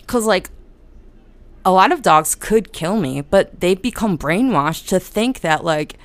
Cuz 0.09 0.27
like 0.27 0.51
a 1.65 1.71
lot 1.71 1.93
of 1.93 2.03
dogs 2.03 2.35
could 2.35 2.73
kill 2.73 2.97
me, 2.97 3.21
but 3.21 3.61
they've 3.61 3.81
become 3.81 4.19
brainwashed 4.19 4.89
to 4.89 4.99
think 4.99 5.41
that 5.43 5.65
like 5.65 5.97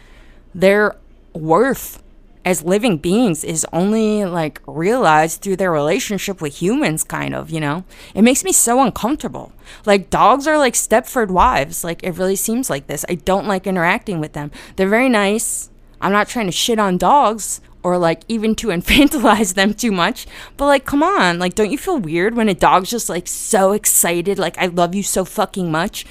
their 0.53 0.97
worth 1.34 2.03
as 2.46 2.64
living 2.64 2.98
beings 2.98 3.43
is 3.43 3.66
only 3.74 4.24
like 4.24 4.62
realized 4.68 5.41
through 5.41 5.56
their 5.56 5.72
relationship 5.72 6.41
with 6.41 6.62
humans 6.62 7.04
kind 7.04 7.34
of 7.34 7.50
you 7.50 7.60
know? 7.60 7.84
It 8.14 8.22
makes 8.22 8.43
me 8.43 8.52
so 8.52 8.82
uncomfortable. 8.82 9.52
Like 9.86 10.10
dogs 10.10 10.48
are 10.48 10.58
like 10.58 10.76
stepford 10.76 11.30
wives. 11.30 11.84
Like 11.84 12.04
it 12.04 12.18
really 12.18 12.36
seems 12.36 12.70
like 12.70 12.88
this. 12.88 13.04
I 13.10 13.16
don't 13.16 13.48
like 13.48 13.66
interacting 13.66 14.20
with 14.20 14.34
them. 14.34 14.52
They're 14.76 14.88
very 14.88 15.10
nice. 15.10 15.70
I'm 16.00 16.12
not 16.12 16.28
trying 16.28 16.46
to 16.46 16.52
shit 16.52 16.78
on 16.78 16.98
dogs 16.98 17.62
or 17.86 18.00
like 18.00 18.24
even 18.28 18.56
to 18.56 18.68
infantilize 18.78 19.54
them 19.54 19.74
too 19.74 19.91
much. 19.91 20.26
But 20.58 20.66
like, 20.66 20.86
come 20.86 21.04
on, 21.04 21.39
like, 21.39 21.54
don't 21.54 21.72
you 21.72 21.78
feel 21.78 22.00
weird 22.00 22.36
when 22.36 22.50
a 22.50 22.54
dog's 22.54 22.89
just 22.89 23.10
like 23.10 23.28
so 23.28 23.72
excited, 23.74 24.39
like, 24.39 24.58
I 24.58 24.66
love 24.66 24.96
you 24.96 25.04
so 25.04 25.24
fucking 25.24 25.72
much? 25.72 26.06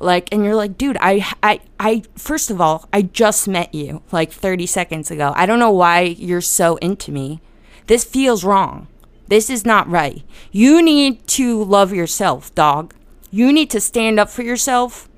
Like, 0.00 0.32
and 0.32 0.44
you're 0.44 0.56
like, 0.56 0.78
dude, 0.78 0.96
I, 1.00 1.26
I, 1.42 1.60
I, 1.78 2.02
first 2.16 2.50
of 2.50 2.60
all, 2.60 2.88
I 2.92 3.02
just 3.02 3.46
met 3.46 3.74
you 3.74 4.02
like 4.10 4.32
30 4.32 4.66
seconds 4.66 5.10
ago. 5.10 5.32
I 5.36 5.44
don't 5.44 5.58
know 5.58 5.70
why 5.70 6.00
you're 6.00 6.40
so 6.40 6.76
into 6.76 7.12
me. 7.12 7.40
This 7.86 8.02
feels 8.02 8.42
wrong. 8.42 8.88
This 9.28 9.50
is 9.50 9.64
not 9.64 9.88
right. 9.88 10.24
You 10.50 10.82
need 10.82 11.26
to 11.28 11.62
love 11.62 11.92
yourself, 11.92 12.52
dog. 12.54 12.94
You 13.30 13.52
need 13.52 13.70
to 13.70 13.80
stand 13.80 14.18
up 14.18 14.30
for 14.30 14.42
yourself 14.42 15.08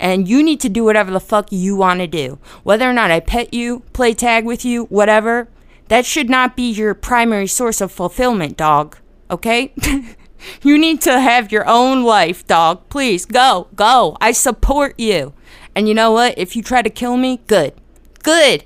and 0.00 0.26
you 0.26 0.42
need 0.42 0.60
to 0.60 0.70
do 0.70 0.84
whatever 0.84 1.10
the 1.10 1.20
fuck 1.20 1.52
you 1.52 1.76
want 1.76 2.00
to 2.00 2.06
do. 2.06 2.38
Whether 2.62 2.88
or 2.88 2.94
not 2.94 3.10
I 3.10 3.20
pet 3.20 3.52
you, 3.52 3.80
play 3.92 4.14
tag 4.14 4.46
with 4.46 4.64
you, 4.64 4.86
whatever, 4.86 5.48
that 5.88 6.06
should 6.06 6.30
not 6.30 6.56
be 6.56 6.70
your 6.70 6.94
primary 6.94 7.46
source 7.46 7.80
of 7.82 7.92
fulfillment, 7.92 8.56
dog. 8.56 8.96
Okay? 9.30 9.74
you 10.62 10.78
need 10.78 11.00
to 11.02 11.20
have 11.20 11.52
your 11.52 11.66
own 11.68 12.04
life, 12.04 12.46
dog. 12.46 12.88
Please, 12.88 13.24
go, 13.24 13.68
go. 13.74 14.16
I 14.20 14.32
support 14.32 14.98
you. 14.98 15.32
And 15.74 15.88
you 15.88 15.94
know 15.94 16.12
what? 16.12 16.36
If 16.36 16.56
you 16.56 16.62
try 16.62 16.82
to 16.82 16.90
kill 16.90 17.16
me, 17.16 17.40
good. 17.46 17.74
Good. 18.22 18.64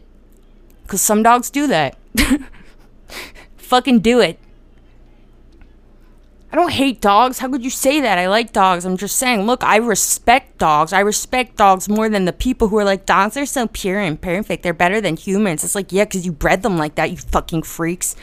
Because 0.83 1.01
some 1.01 1.23
dogs 1.23 1.51
do 1.51 1.67
that. 1.67 1.97
Fucking 3.57 4.01
do 4.01 4.21
it. 4.21 4.39
I 6.55 6.57
don't 6.57 6.71
hate 6.71 7.01
dogs. 7.01 7.41
How 7.41 7.51
could 7.51 7.65
you 7.65 7.71
say 7.71 8.01
that? 8.01 8.17
I 8.17 8.29
like 8.29 8.53
dogs. 8.53 8.85
I'm 8.85 8.97
just 8.97 9.17
saying, 9.17 9.43
look, 9.43 9.65
I 9.65 9.75
respect 9.75 10.59
dogs. 10.59 10.93
I 10.93 11.01
respect 11.01 11.57
dogs 11.57 11.89
more 11.89 12.09
than 12.09 12.27
the 12.27 12.33
people 12.33 12.69
who 12.69 12.79
are 12.79 12.85
like, 12.85 13.07
dogs 13.07 13.37
are 13.37 13.45
so 13.45 13.67
pure 13.67 13.99
and 13.99 14.21
perfect. 14.21 14.63
They're 14.63 14.73
better 14.73 15.01
than 15.01 15.17
humans. 15.17 15.65
It's 15.65 15.75
like, 15.75 15.91
yeah, 15.91 16.05
because 16.05 16.25
you 16.25 16.31
bred 16.31 16.63
them 16.63 16.79
like 16.79 16.95
that, 16.95 17.11
you 17.11 17.17
fucking 17.17 17.65
freaks. 17.65 18.15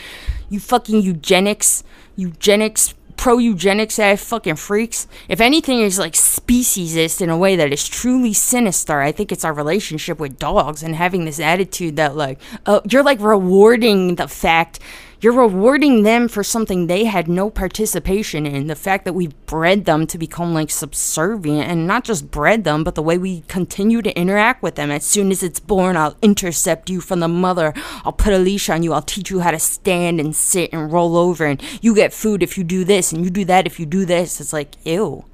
You 0.47 0.61
fucking 0.61 1.01
eugenics, 1.01 1.83
eugenics, 2.15 2.93
pro 3.21 3.37
eugenics 3.37 3.99
ass 3.99 4.23
fucking 4.23 4.55
freaks. 4.55 5.07
If 5.29 5.39
anything 5.39 5.79
is 5.79 5.99
like 5.99 6.13
speciesist 6.13 7.21
in 7.21 7.29
a 7.29 7.37
way 7.37 7.55
that 7.55 7.71
is 7.71 7.87
truly 7.87 8.33
sinister, 8.33 8.99
I 8.99 9.11
think 9.11 9.31
it's 9.31 9.45
our 9.45 9.53
relationship 9.53 10.19
with 10.19 10.39
dogs 10.39 10.81
and 10.81 10.95
having 10.95 11.25
this 11.25 11.39
attitude 11.39 11.97
that, 11.97 12.15
like, 12.15 12.39
uh, 12.65 12.81
you're 12.89 13.03
like 13.03 13.19
rewarding 13.19 14.15
the 14.15 14.27
fact 14.27 14.79
you're 15.21 15.33
rewarding 15.33 16.01
them 16.01 16.27
for 16.27 16.43
something 16.43 16.87
they 16.87 17.05
had 17.05 17.27
no 17.27 17.51
participation 17.51 18.47
in. 18.47 18.65
The 18.65 18.75
fact 18.75 19.05
that 19.05 19.13
we've 19.13 19.45
bred 19.45 19.85
them 19.85 20.07
to 20.07 20.17
become 20.17 20.51
like 20.51 20.71
subservient 20.71 21.69
and 21.69 21.85
not 21.85 22.03
just 22.03 22.31
bred 22.31 22.63
them, 22.63 22.83
but 22.83 22.95
the 22.95 23.03
way 23.03 23.19
we 23.19 23.41
continue 23.41 24.01
to 24.01 24.17
interact 24.17 24.63
with 24.63 24.75
them. 24.75 24.89
As 24.89 25.05
soon 25.05 25.29
as 25.29 25.43
it's 25.43 25.59
born, 25.59 25.95
I'll 25.95 26.17
intercept 26.23 26.89
you 26.89 27.01
from 27.01 27.19
the 27.19 27.27
mother. 27.27 27.71
I'll 28.03 28.13
put 28.13 28.33
a 28.33 28.39
leash 28.39 28.67
on 28.67 28.81
you. 28.81 28.93
I'll 28.93 29.03
teach 29.03 29.29
you 29.29 29.41
how 29.41 29.51
to 29.51 29.59
stand 29.59 30.19
and 30.19 30.35
sit 30.35 30.73
and 30.73 30.91
roll 30.91 31.15
over. 31.15 31.45
And 31.45 31.61
you 31.83 31.93
get 31.93 32.13
food 32.13 32.41
if 32.41 32.57
you 32.57 32.63
do 32.63 32.83
this, 32.83 33.11
and 33.11 33.23
you 33.23 33.29
do 33.29 33.45
that 33.45 33.67
if 33.67 33.79
you 33.79 33.85
do 33.85 34.05
this. 34.05 34.41
It's 34.41 34.53
like, 34.53 34.75
ew, 34.83 35.25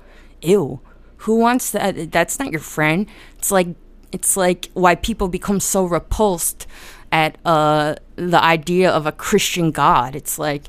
ew. 0.41 0.81
Who 1.21 1.37
wants 1.37 1.71
that? 1.71 2.11
That's 2.11 2.39
not 2.39 2.51
your 2.51 2.59
friend. 2.59 3.07
It's 3.37 3.51
like, 3.51 3.69
it's 4.11 4.35
like 4.35 4.69
why 4.73 4.95
people 4.95 5.29
become 5.29 5.59
so 5.61 5.85
repulsed 5.85 6.67
at 7.11 7.37
uh, 7.45 7.95
the 8.15 8.43
idea 8.43 8.91
of 8.91 9.05
a 9.05 9.11
Christian 9.11 9.71
God. 9.71 10.15
It's 10.15 10.37
like 10.37 10.63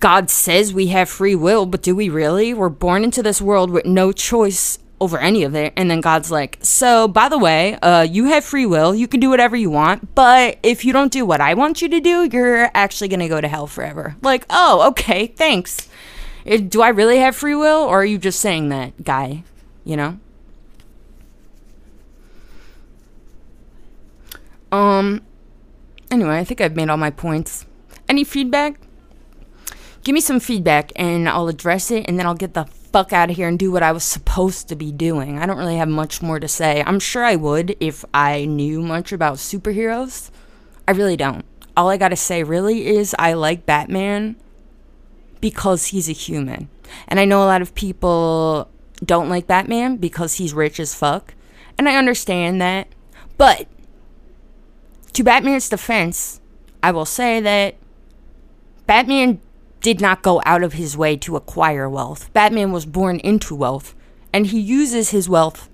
God 0.00 0.30
says 0.30 0.72
we 0.72 0.88
have 0.88 1.08
free 1.08 1.34
will, 1.34 1.66
but 1.66 1.82
do 1.82 1.94
we 1.94 2.08
really? 2.08 2.54
We're 2.54 2.68
born 2.68 3.04
into 3.04 3.22
this 3.22 3.40
world 3.40 3.70
with 3.70 3.84
no 3.84 4.12
choice 4.12 4.78
over 5.00 5.18
any 5.18 5.44
of 5.44 5.54
it. 5.54 5.72
And 5.76 5.90
then 5.90 6.00
God's 6.00 6.30
like, 6.30 6.58
so 6.60 7.08
by 7.08 7.28
the 7.28 7.38
way, 7.38 7.74
uh, 7.76 8.02
you 8.02 8.26
have 8.26 8.44
free 8.44 8.66
will. 8.66 8.94
You 8.94 9.06
can 9.06 9.20
do 9.20 9.30
whatever 9.30 9.56
you 9.56 9.70
want. 9.70 10.14
But 10.14 10.58
if 10.62 10.84
you 10.84 10.92
don't 10.92 11.12
do 11.12 11.24
what 11.24 11.40
I 11.40 11.54
want 11.54 11.82
you 11.82 11.88
to 11.88 12.00
do, 12.00 12.28
you're 12.32 12.70
actually 12.74 13.08
going 13.08 13.20
to 13.20 13.28
go 13.28 13.40
to 13.40 13.48
hell 13.48 13.66
forever. 13.66 14.16
Like, 14.22 14.44
oh, 14.50 14.88
okay, 14.88 15.28
thanks. 15.28 15.88
Do 16.44 16.82
I 16.82 16.88
really 16.88 17.18
have 17.18 17.36
free 17.36 17.54
will? 17.54 17.82
Or 17.82 18.00
are 18.00 18.04
you 18.04 18.18
just 18.18 18.40
saying 18.40 18.70
that, 18.70 19.04
guy? 19.04 19.44
You 19.84 19.96
know? 19.96 20.18
Um, 24.70 25.22
Anyway, 26.10 26.38
I 26.38 26.44
think 26.44 26.60
I've 26.60 26.76
made 26.76 26.88
all 26.88 26.96
my 26.96 27.10
points. 27.10 27.66
Any 28.08 28.24
feedback? 28.24 28.80
Give 30.04 30.14
me 30.14 30.20
some 30.20 30.40
feedback 30.40 30.92
and 30.96 31.28
I'll 31.28 31.48
address 31.48 31.90
it 31.90 32.06
and 32.08 32.18
then 32.18 32.26
I'll 32.26 32.34
get 32.34 32.54
the 32.54 32.64
fuck 32.64 33.12
out 33.12 33.30
of 33.30 33.36
here 33.36 33.48
and 33.48 33.58
do 33.58 33.70
what 33.70 33.82
I 33.82 33.92
was 33.92 34.04
supposed 34.04 34.68
to 34.68 34.76
be 34.76 34.90
doing. 34.90 35.38
I 35.38 35.44
don't 35.44 35.58
really 35.58 35.76
have 35.76 35.88
much 35.88 36.22
more 36.22 36.40
to 36.40 36.48
say. 36.48 36.82
I'm 36.86 37.00
sure 37.00 37.24
I 37.24 37.36
would 37.36 37.76
if 37.80 38.04
I 38.14 38.46
knew 38.46 38.80
much 38.80 39.12
about 39.12 39.36
superheroes. 39.36 40.30
I 40.86 40.92
really 40.92 41.16
don't. 41.16 41.44
All 41.76 41.90
I 41.90 41.98
gotta 41.98 42.16
say 42.16 42.42
really 42.42 42.86
is 42.86 43.14
I 43.18 43.34
like 43.34 43.66
Batman 43.66 44.36
because 45.40 45.86
he's 45.86 46.08
a 46.08 46.12
human. 46.12 46.68
And 47.06 47.20
I 47.20 47.26
know 47.26 47.42
a 47.42 47.46
lot 47.46 47.62
of 47.62 47.74
people 47.74 48.68
don't 49.04 49.28
like 49.28 49.46
Batman 49.46 49.96
because 49.96 50.34
he's 50.34 50.54
rich 50.54 50.80
as 50.80 50.94
fuck. 50.94 51.34
And 51.76 51.88
I 51.88 51.96
understand 51.96 52.60
that. 52.62 52.88
But 53.36 53.68
to 55.12 55.24
Batman's 55.24 55.68
defense, 55.68 56.40
I 56.82 56.90
will 56.90 57.04
say 57.04 57.40
that 57.40 57.74
Batman 58.86 59.40
did 59.80 60.00
not 60.00 60.22
go 60.22 60.42
out 60.44 60.62
of 60.62 60.74
his 60.74 60.96
way 60.96 61.16
to 61.18 61.36
acquire 61.36 61.88
wealth. 61.88 62.32
Batman 62.32 62.72
was 62.72 62.86
born 62.86 63.20
into 63.20 63.54
wealth, 63.54 63.94
and 64.32 64.46
he 64.46 64.60
uses 64.60 65.10
his 65.10 65.28
wealth 65.28 65.68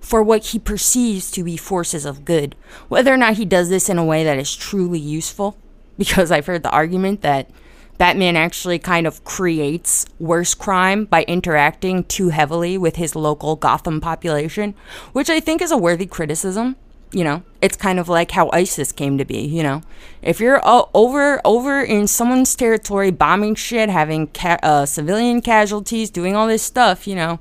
for 0.00 0.22
what 0.22 0.46
he 0.46 0.58
perceives 0.58 1.30
to 1.32 1.42
be 1.42 1.56
forces 1.56 2.04
of 2.04 2.24
good. 2.24 2.54
Whether 2.88 3.12
or 3.12 3.16
not 3.16 3.36
he 3.36 3.44
does 3.44 3.68
this 3.68 3.88
in 3.88 3.98
a 3.98 4.04
way 4.04 4.24
that 4.24 4.38
is 4.38 4.54
truly 4.54 4.98
useful, 4.98 5.56
because 5.96 6.30
I've 6.30 6.46
heard 6.46 6.62
the 6.62 6.70
argument 6.70 7.22
that 7.22 7.50
Batman 7.98 8.36
actually 8.36 8.78
kind 8.78 9.08
of 9.08 9.24
creates 9.24 10.06
worse 10.20 10.54
crime 10.54 11.04
by 11.04 11.24
interacting 11.24 12.04
too 12.04 12.28
heavily 12.28 12.78
with 12.78 12.94
his 12.94 13.16
local 13.16 13.56
Gotham 13.56 14.00
population, 14.00 14.74
which 15.12 15.28
I 15.28 15.40
think 15.40 15.60
is 15.60 15.72
a 15.72 15.76
worthy 15.76 16.06
criticism 16.06 16.76
you 17.12 17.24
know 17.24 17.42
it's 17.60 17.76
kind 17.76 17.98
of 17.98 18.08
like 18.08 18.30
how 18.30 18.50
isis 18.52 18.92
came 18.92 19.18
to 19.18 19.24
be 19.24 19.40
you 19.40 19.62
know? 19.62 19.82
If 20.22 20.40
you're 20.40 20.60
uh, 20.66 20.84
over 20.94 21.40
over 21.44 21.80
in 21.82 22.06
someone's 22.06 22.54
territory 22.54 23.10
bombing 23.10 23.54
shit 23.54 23.88
having 23.88 24.28
ca- 24.28 24.58
uh, 24.62 24.86
civilian 24.86 25.40
casualties 25.40 26.10
doing 26.10 26.36
all 26.36 26.46
this 26.46 26.62
stuff 26.62 27.06
you 27.06 27.14
know 27.14 27.38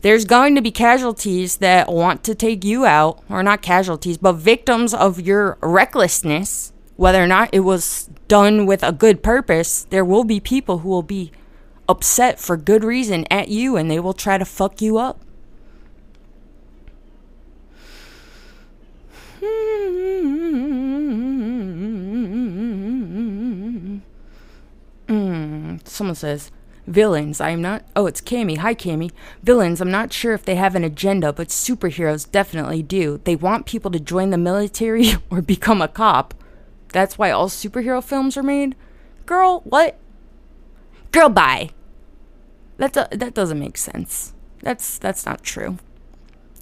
there's 0.00 0.24
going 0.24 0.54
to 0.54 0.62
be 0.62 0.70
casualties 0.70 1.56
that 1.56 1.90
want 1.90 2.22
to 2.24 2.34
take 2.34 2.64
you 2.64 2.84
out 2.84 3.22
or 3.28 3.42
not 3.42 3.62
casualties 3.62 4.18
but 4.18 4.34
victims 4.34 4.94
of 4.94 5.20
your 5.20 5.58
recklessness 5.60 6.72
whether 6.96 7.22
or 7.22 7.26
not 7.26 7.48
it 7.52 7.60
was 7.60 8.10
done 8.26 8.66
with 8.66 8.82
a 8.82 8.92
good 8.92 9.22
purpose 9.22 9.84
there 9.90 10.04
will 10.04 10.24
be 10.24 10.40
people 10.40 10.78
who 10.78 10.88
will 10.88 11.02
be 11.02 11.32
upset 11.88 12.38
for 12.38 12.56
good 12.56 12.84
reason 12.84 13.24
at 13.30 13.48
you 13.48 13.76
and 13.76 13.90
they 13.90 13.98
will 13.98 14.12
try 14.12 14.36
to 14.36 14.44
fuck 14.44 14.82
you 14.82 14.98
up 14.98 15.20
Hmm. 19.40 19.58
someone 25.84 26.14
says, 26.16 26.50
Villains, 26.86 27.40
I 27.40 27.50
am 27.50 27.62
not. 27.62 27.84
Oh, 27.94 28.06
it's 28.06 28.20
Cami. 28.20 28.58
Hi, 28.58 28.74
Cami. 28.74 29.12
Villains, 29.42 29.80
I'm 29.80 29.90
not 29.90 30.12
sure 30.12 30.32
if 30.32 30.44
they 30.44 30.56
have 30.56 30.74
an 30.74 30.82
agenda, 30.84 31.32
but 31.32 31.48
superheroes 31.48 32.30
definitely 32.30 32.82
do. 32.82 33.20
They 33.24 33.36
want 33.36 33.66
people 33.66 33.90
to 33.92 34.00
join 34.00 34.30
the 34.30 34.38
military 34.38 35.12
or 35.30 35.40
become 35.42 35.80
a 35.82 35.88
cop. 35.88 36.34
That's 36.92 37.18
why 37.18 37.30
all 37.30 37.48
superhero 37.48 38.02
films 38.02 38.36
are 38.36 38.42
made? 38.42 38.74
Girl, 39.26 39.60
what? 39.60 39.98
Girl, 41.12 41.28
bye. 41.28 41.70
That, 42.78 42.92
do- 42.92 43.16
that 43.16 43.34
doesn't 43.34 43.58
make 43.58 43.76
sense. 43.76 44.32
That's 44.62 44.98
that's 44.98 45.24
not 45.24 45.42
true 45.44 45.78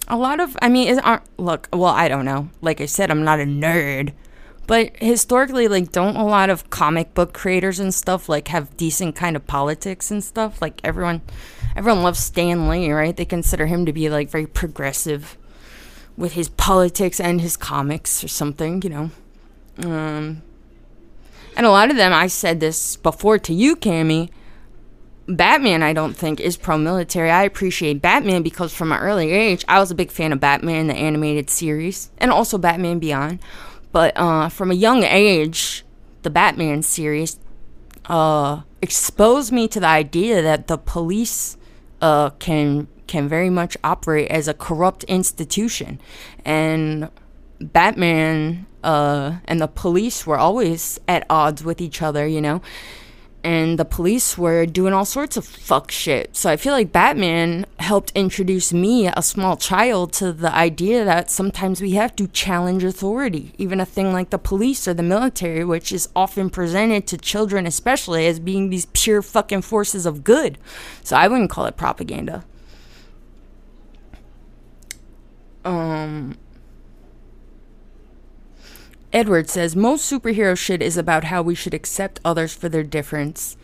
a 0.07 0.17
lot 0.17 0.39
of 0.39 0.57
i 0.61 0.69
mean 0.69 0.87
is 0.87 0.97
aren't 0.99 1.23
look 1.37 1.67
well 1.73 1.85
i 1.93 2.07
don't 2.07 2.25
know. 2.25 2.49
Like 2.61 2.81
i 2.81 2.85
said 2.85 3.11
i'm 3.11 3.23
not 3.23 3.39
a 3.39 3.43
nerd. 3.43 4.13
But 4.67 4.97
historically 4.97 5.67
like 5.69 5.91
don't 5.91 6.17
a 6.17 6.25
lot 6.25 6.49
of 6.49 6.69
comic 6.69 7.13
book 7.13 7.33
creators 7.33 7.79
and 7.79 7.93
stuff 7.93 8.27
like 8.27 8.49
have 8.49 8.75
decent 8.75 9.15
kind 9.15 9.35
of 9.35 9.47
politics 9.47 10.11
and 10.11 10.23
stuff? 10.23 10.61
Like 10.61 10.81
everyone 10.83 11.21
everyone 11.75 12.03
loves 12.03 12.19
stan 12.19 12.67
lee 12.67 12.91
right? 12.91 13.15
They 13.15 13.25
consider 13.25 13.67
him 13.67 13.85
to 13.85 13.93
be 13.93 14.09
like 14.09 14.29
very 14.29 14.47
progressive 14.47 15.37
with 16.17 16.33
his 16.33 16.49
politics 16.49 17.19
and 17.19 17.39
his 17.39 17.55
comics 17.55 18.23
or 18.23 18.27
something 18.27 18.81
you 18.81 18.89
know? 18.89 19.11
Um 19.83 20.41
and 21.55 21.65
a 21.65 21.71
lot 21.71 21.89
of 21.89 21.97
them 21.97 22.13
i 22.13 22.27
said 22.27 22.59
this 22.59 22.95
before 22.97 23.39
to 23.39 23.53
you 23.53 23.75
cami 23.75 24.29
Batman, 25.27 25.83
I 25.83 25.91
don't 25.93 26.15
think, 26.15 26.39
is 26.39 26.55
pro 26.55 26.77
military. 26.77 27.29
I 27.29 27.43
appreciate 27.43 28.01
Batman 28.01 28.43
because 28.43 28.73
from 28.73 28.91
an 28.91 28.99
early 28.99 29.31
age, 29.31 29.65
I 29.67 29.79
was 29.79 29.91
a 29.91 29.95
big 29.95 30.09
fan 30.09 30.31
of 30.31 30.39
Batman, 30.39 30.87
the 30.87 30.95
animated 30.95 31.49
series, 31.49 32.09
and 32.17 32.31
also 32.31 32.57
Batman 32.57 32.99
Beyond. 32.99 33.39
But 33.91 34.17
uh, 34.17 34.49
from 34.49 34.71
a 34.71 34.75
young 34.75 35.03
age, 35.03 35.83
the 36.21 36.29
Batman 36.29 36.81
series 36.81 37.39
uh, 38.05 38.61
exposed 38.81 39.51
me 39.51 39.67
to 39.67 39.79
the 39.79 39.87
idea 39.87 40.41
that 40.41 40.67
the 40.67 40.77
police 40.77 41.57
uh, 42.01 42.29
can 42.31 42.87
can 43.07 43.27
very 43.29 43.49
much 43.49 43.77
operate 43.85 44.29
as 44.29 44.47
a 44.47 44.53
corrupt 44.53 45.03
institution, 45.05 45.99
and 46.45 47.09
Batman 47.59 48.65
uh, 48.83 49.37
and 49.45 49.59
the 49.59 49.67
police 49.67 50.25
were 50.25 50.37
always 50.37 50.99
at 51.07 51.25
odds 51.29 51.63
with 51.63 51.81
each 51.81 52.01
other, 52.01 52.27
you 52.27 52.41
know? 52.41 52.61
And 53.43 53.79
the 53.79 53.85
police 53.85 54.37
were 54.37 54.65
doing 54.65 54.93
all 54.93 55.05
sorts 55.05 55.37
of 55.37 55.45
fuck 55.45 55.91
shit. 55.91 56.35
So 56.35 56.49
I 56.49 56.57
feel 56.57 56.73
like 56.73 56.91
Batman 56.91 57.65
helped 57.79 58.11
introduce 58.15 58.73
me, 58.73 59.07
a 59.07 59.21
small 59.21 59.55
child, 59.55 60.11
to 60.13 60.33
the 60.33 60.53
idea 60.53 61.05
that 61.05 61.29
sometimes 61.29 61.79
we 61.79 61.91
have 61.91 62.15
to 62.17 62.27
challenge 62.27 62.83
authority, 62.83 63.53
even 63.57 63.79
a 63.79 63.85
thing 63.85 64.11
like 64.11 64.31
the 64.31 64.37
police 64.37 64.87
or 64.87 64.93
the 64.93 65.03
military, 65.03 65.63
which 65.63 65.91
is 65.91 66.09
often 66.15 66.49
presented 66.49 67.07
to 67.07 67.17
children, 67.17 67.65
especially, 67.65 68.27
as 68.27 68.39
being 68.39 68.69
these 68.69 68.87
pure 68.87 69.21
fucking 69.21 69.61
forces 69.61 70.05
of 70.05 70.23
good. 70.23 70.57
So 71.03 71.15
I 71.15 71.27
wouldn't 71.27 71.49
call 71.49 71.65
it 71.67 71.77
propaganda. 71.77 72.43
Um, 75.63 76.37
Edward 79.13 79.49
says 79.49 79.73
most 79.73 80.11
superhero 80.11 80.57
shit 80.57 80.81
is 80.81 80.97
about 80.97 81.25
how 81.25 81.41
we 81.41 81.55
should 81.55 81.73
accept 81.73 82.19
others 82.25 82.53
for 82.53 82.67
their 82.67 82.83
difference. 82.83 83.55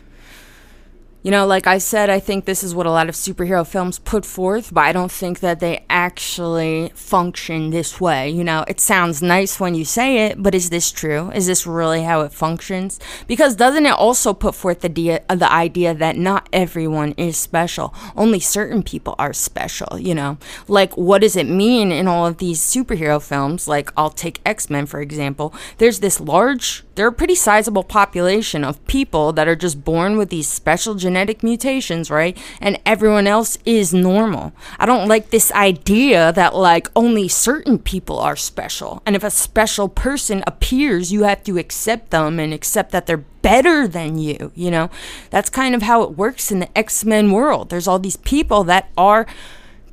You 1.24 1.30
know, 1.30 1.46
like 1.46 1.66
I 1.66 1.78
said, 1.78 2.10
I 2.10 2.20
think 2.20 2.44
this 2.44 2.62
is 2.62 2.74
what 2.74 2.84
a 2.84 2.90
lot 2.90 3.08
of 3.08 3.14
superhero 3.14 3.66
films 3.66 3.98
put 3.98 4.26
forth, 4.26 4.74
but 4.74 4.82
I 4.82 4.92
don't 4.92 5.10
think 5.10 5.40
that 5.40 5.58
they 5.58 5.86
actually 5.88 6.92
function 6.94 7.70
this 7.70 7.98
way. 7.98 8.28
You 8.28 8.44
know, 8.44 8.62
it 8.68 8.78
sounds 8.78 9.22
nice 9.22 9.58
when 9.58 9.74
you 9.74 9.86
say 9.86 10.26
it, 10.26 10.42
but 10.42 10.54
is 10.54 10.68
this 10.68 10.92
true? 10.92 11.30
Is 11.30 11.46
this 11.46 11.66
really 11.66 12.02
how 12.02 12.20
it 12.20 12.32
functions? 12.34 13.00
Because 13.26 13.56
doesn't 13.56 13.86
it 13.86 13.94
also 13.94 14.34
put 14.34 14.54
forth 14.54 14.80
the 14.80 14.90
the 14.90 15.48
idea 15.50 15.94
that 15.94 16.18
not 16.18 16.46
everyone 16.52 17.12
is 17.12 17.38
special? 17.38 17.94
Only 18.14 18.38
certain 18.38 18.82
people 18.82 19.14
are 19.18 19.32
special, 19.32 19.98
you 19.98 20.14
know? 20.14 20.36
Like, 20.68 20.94
what 20.94 21.22
does 21.22 21.36
it 21.36 21.48
mean 21.48 21.90
in 21.90 22.06
all 22.06 22.26
of 22.26 22.36
these 22.36 22.60
superhero 22.60 23.22
films? 23.22 23.66
Like, 23.66 23.90
I'll 23.96 24.10
take 24.10 24.42
X 24.44 24.68
Men, 24.68 24.84
for 24.84 25.00
example. 25.00 25.54
There's 25.78 26.00
this 26.00 26.20
large, 26.20 26.84
they're 26.96 27.08
a 27.08 27.12
pretty 27.12 27.34
sizable 27.34 27.82
population 27.82 28.62
of 28.62 28.86
people 28.86 29.32
that 29.32 29.48
are 29.48 29.56
just 29.56 29.86
born 29.86 30.18
with 30.18 30.28
these 30.28 30.48
special 30.48 30.94
genetic 30.94 31.13
genetic 31.14 31.44
mutations, 31.44 32.10
right? 32.10 32.36
And 32.60 32.80
everyone 32.84 33.28
else 33.28 33.56
is 33.64 33.94
normal. 33.94 34.52
I 34.80 34.86
don't 34.86 35.06
like 35.06 35.30
this 35.30 35.52
idea 35.52 36.32
that 36.32 36.56
like 36.56 36.90
only 36.96 37.28
certain 37.28 37.78
people 37.78 38.18
are 38.18 38.34
special. 38.34 39.00
And 39.06 39.14
if 39.14 39.22
a 39.22 39.30
special 39.30 39.88
person 39.88 40.42
appears, 40.44 41.12
you 41.12 41.22
have 41.22 41.44
to 41.44 41.56
accept 41.56 42.10
them 42.10 42.40
and 42.40 42.52
accept 42.52 42.90
that 42.90 43.06
they're 43.06 43.24
better 43.42 43.86
than 43.86 44.18
you, 44.18 44.50
you 44.56 44.72
know? 44.72 44.90
That's 45.30 45.50
kind 45.50 45.76
of 45.76 45.82
how 45.82 46.02
it 46.02 46.18
works 46.18 46.50
in 46.50 46.58
the 46.58 46.76
X-Men 46.76 47.30
world. 47.30 47.70
There's 47.70 47.86
all 47.86 48.00
these 48.00 48.16
people 48.16 48.64
that 48.64 48.90
are 48.98 49.24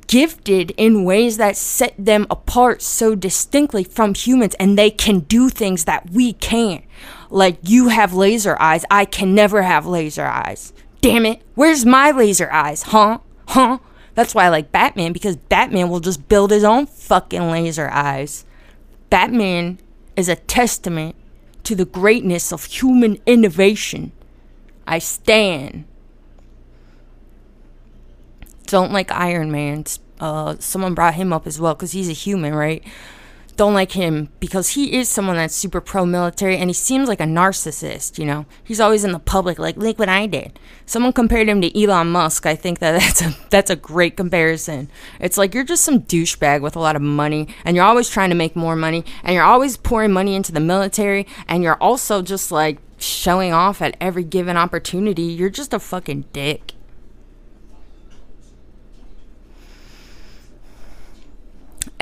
gifted 0.08 0.72
in 0.76 1.04
ways 1.04 1.36
that 1.36 1.56
set 1.56 1.94
them 1.96 2.26
apart 2.30 2.82
so 2.82 3.14
distinctly 3.14 3.84
from 3.84 4.12
humans 4.12 4.56
and 4.58 4.76
they 4.76 4.90
can 4.90 5.20
do 5.20 5.48
things 5.48 5.84
that 5.84 6.10
we 6.10 6.32
can't. 6.32 6.84
Like 7.30 7.58
you 7.62 7.88
have 7.88 8.12
laser 8.12 8.56
eyes, 8.60 8.84
I 8.90 9.04
can 9.04 9.36
never 9.36 9.62
have 9.62 9.86
laser 9.86 10.26
eyes 10.26 10.72
damn 11.02 11.26
it, 11.26 11.42
where's 11.54 11.84
my 11.84 12.10
laser 12.10 12.50
eyes, 12.50 12.84
huh? 12.84 13.18
Huh? 13.48 13.78
That's 14.14 14.34
why 14.34 14.44
I 14.46 14.48
like 14.48 14.72
Batman 14.72 15.12
because 15.12 15.36
Batman 15.36 15.90
will 15.90 16.00
just 16.00 16.28
build 16.28 16.50
his 16.50 16.64
own 16.64 16.86
fucking 16.86 17.50
laser 17.50 17.90
eyes. 17.90 18.46
Batman 19.10 19.78
is 20.16 20.28
a 20.28 20.36
testament 20.36 21.16
to 21.64 21.74
the 21.74 21.84
greatness 21.84 22.52
of 22.52 22.64
human 22.64 23.18
innovation. 23.26 24.12
I 24.86 24.98
stand. 24.98 25.84
Don't 28.66 28.92
like 28.92 29.10
Iron 29.10 29.50
Man. 29.50 29.84
Uh, 30.20 30.56
someone 30.58 30.94
brought 30.94 31.14
him 31.14 31.32
up 31.32 31.46
as 31.46 31.60
well 31.60 31.74
because 31.74 31.92
he's 31.92 32.08
a 32.08 32.14
human, 32.14 32.54
right? 32.54 32.82
Don't 33.56 33.74
like 33.74 33.92
him 33.92 34.28
because 34.40 34.70
he 34.70 34.96
is 34.98 35.08
someone 35.08 35.36
that's 35.36 35.54
super 35.54 35.80
pro 35.80 36.06
military 36.06 36.56
and 36.56 36.70
he 36.70 36.74
seems 36.74 37.08
like 37.08 37.20
a 37.20 37.24
narcissist, 37.24 38.18
you 38.18 38.24
know. 38.24 38.46
He's 38.64 38.80
always 38.80 39.04
in 39.04 39.12
the 39.12 39.18
public 39.18 39.58
like 39.58 39.76
look 39.76 39.98
what 39.98 40.08
I 40.08 40.26
did. 40.26 40.58
Someone 40.86 41.12
compared 41.12 41.48
him 41.48 41.60
to 41.60 41.82
Elon 41.82 42.08
Musk. 42.10 42.46
I 42.46 42.54
think 42.54 42.78
that 42.78 42.92
that's 43.00 43.22
a 43.22 43.36
that's 43.50 43.70
a 43.70 43.76
great 43.76 44.16
comparison. 44.16 44.90
It's 45.20 45.38
like 45.38 45.54
you're 45.54 45.64
just 45.64 45.84
some 45.84 46.02
douchebag 46.02 46.60
with 46.60 46.76
a 46.76 46.80
lot 46.80 46.96
of 46.96 47.02
money 47.02 47.48
and 47.64 47.76
you're 47.76 47.84
always 47.84 48.08
trying 48.08 48.30
to 48.30 48.36
make 48.36 48.56
more 48.56 48.76
money 48.76 49.04
and 49.22 49.34
you're 49.34 49.44
always 49.44 49.76
pouring 49.76 50.12
money 50.12 50.34
into 50.34 50.52
the 50.52 50.60
military 50.60 51.26
and 51.46 51.62
you're 51.62 51.76
also 51.76 52.22
just 52.22 52.50
like 52.50 52.78
showing 52.98 53.52
off 53.52 53.82
at 53.82 53.96
every 54.00 54.24
given 54.24 54.56
opportunity. 54.56 55.24
You're 55.24 55.50
just 55.50 55.74
a 55.74 55.78
fucking 55.78 56.26
dick. 56.32 56.72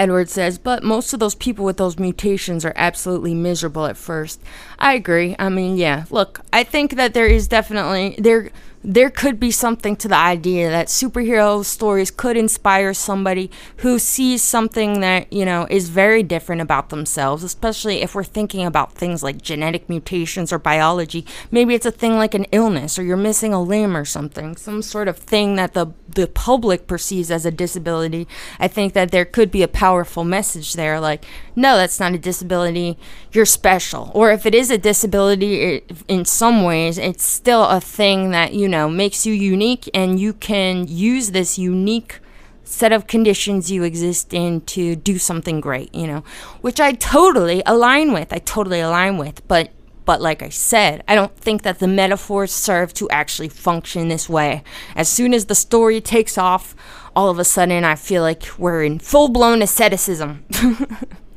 Edward 0.01 0.30
says, 0.30 0.57
but 0.57 0.82
most 0.82 1.12
of 1.12 1.20
those 1.20 1.34
people 1.34 1.62
with 1.62 1.76
those 1.76 1.98
mutations 1.98 2.64
are 2.64 2.72
absolutely 2.74 3.34
miserable 3.34 3.84
at 3.84 3.98
first. 3.98 4.40
I 4.78 4.94
agree. 4.94 5.36
I 5.38 5.51
mean, 5.51 5.76
yeah, 5.76 6.07
look, 6.09 6.40
I 6.55 6.64
think 6.64 6.96
that 6.96 7.12
there 7.12 7.26
is 7.26 7.46
definitely 7.46 8.14
there 8.16 8.48
there 8.82 9.10
could 9.10 9.38
be 9.38 9.50
something 9.50 9.94
to 9.96 10.08
the 10.08 10.16
idea 10.16 10.70
that 10.70 10.86
superhero 10.86 11.62
stories 11.62 12.10
could 12.10 12.36
inspire 12.36 12.94
somebody 12.94 13.50
who 13.78 13.98
sees 13.98 14.42
something 14.42 15.00
that, 15.00 15.30
you 15.30 15.44
know, 15.44 15.66
is 15.70 15.90
very 15.90 16.22
different 16.22 16.62
about 16.62 16.88
themselves, 16.88 17.44
especially 17.44 18.00
if 18.00 18.14
we're 18.14 18.24
thinking 18.24 18.64
about 18.64 18.94
things 18.94 19.22
like 19.22 19.42
genetic 19.42 19.88
mutations 19.88 20.50
or 20.50 20.58
biology. 20.58 21.26
Maybe 21.50 21.74
it's 21.74 21.84
a 21.84 21.90
thing 21.90 22.16
like 22.16 22.34
an 22.34 22.46
illness 22.52 22.98
or 22.98 23.02
you're 23.02 23.18
missing 23.18 23.52
a 23.52 23.62
limb 23.62 23.94
or 23.94 24.06
something, 24.06 24.56
some 24.56 24.80
sort 24.80 25.08
of 25.08 25.18
thing 25.18 25.56
that 25.56 25.74
the 25.74 25.88
the 26.14 26.26
public 26.26 26.86
perceives 26.86 27.30
as 27.30 27.46
a 27.46 27.50
disability. 27.50 28.26
I 28.58 28.66
think 28.66 28.94
that 28.94 29.10
there 29.10 29.24
could 29.24 29.50
be 29.50 29.62
a 29.62 29.68
powerful 29.68 30.24
message 30.24 30.72
there 30.72 30.98
like, 30.98 31.24
no, 31.54 31.76
that's 31.76 32.00
not 32.00 32.14
a 32.14 32.18
disability. 32.18 32.98
You're 33.32 33.46
special. 33.46 34.10
Or 34.14 34.32
if 34.32 34.44
it 34.44 34.54
is 34.54 34.70
a 34.70 34.78
disability 34.78 35.62
it, 35.62 35.92
in 36.08 36.24
some 36.24 36.64
ways, 36.64 36.98
it's 36.98 37.24
still 37.24 37.64
a 37.64 37.80
thing 37.80 38.30
that 38.32 38.54
you 38.54 38.68
know, 38.68 38.88
makes 38.88 39.24
you 39.24 39.32
unique 39.32 39.88
and 39.94 40.18
you 40.18 40.32
can 40.32 40.86
use 40.88 41.30
this 41.30 41.58
unique 41.58 42.20
set 42.64 42.92
of 42.92 43.06
conditions 43.06 43.70
you 43.70 43.82
exist 43.82 44.32
in 44.32 44.60
to 44.62 44.96
do 44.96 45.18
something 45.18 45.60
great, 45.60 45.94
you 45.94 46.06
know, 46.06 46.24
which 46.60 46.80
I 46.80 46.92
totally 46.92 47.62
align 47.66 48.12
with. 48.12 48.32
I 48.32 48.38
totally 48.38 48.80
align 48.80 49.18
with, 49.18 49.46
but 49.48 49.70
but 50.06 50.20
like 50.20 50.42
I 50.42 50.48
said, 50.48 51.04
I 51.06 51.14
don't 51.14 51.36
think 51.36 51.62
that 51.62 51.78
the 51.78 51.86
metaphors 51.86 52.52
serve 52.52 52.92
to 52.94 53.08
actually 53.10 53.48
function 53.48 54.08
this 54.08 54.28
way. 54.28 54.64
As 54.96 55.08
soon 55.08 55.32
as 55.32 55.46
the 55.46 55.54
story 55.54 56.00
takes 56.00 56.36
off, 56.36 56.74
all 57.14 57.28
of 57.28 57.38
a 57.38 57.44
sudden 57.44 57.84
I 57.84 57.94
feel 57.94 58.22
like 58.22 58.44
we're 58.58 58.82
in 58.82 58.98
full-blown 58.98 59.62
asceticism. 59.62 60.44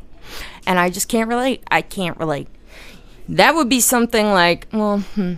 and 0.66 0.80
I 0.80 0.90
just 0.90 1.08
can't 1.08 1.30
relate. 1.30 1.64
I 1.70 1.82
can't 1.82 2.18
relate. 2.18 2.48
That 3.30 3.56
would 3.56 3.70
be 3.70 3.80
something 3.80 4.28
like, 4.28 4.68
well, 4.74 5.00
hmm, 5.00 5.36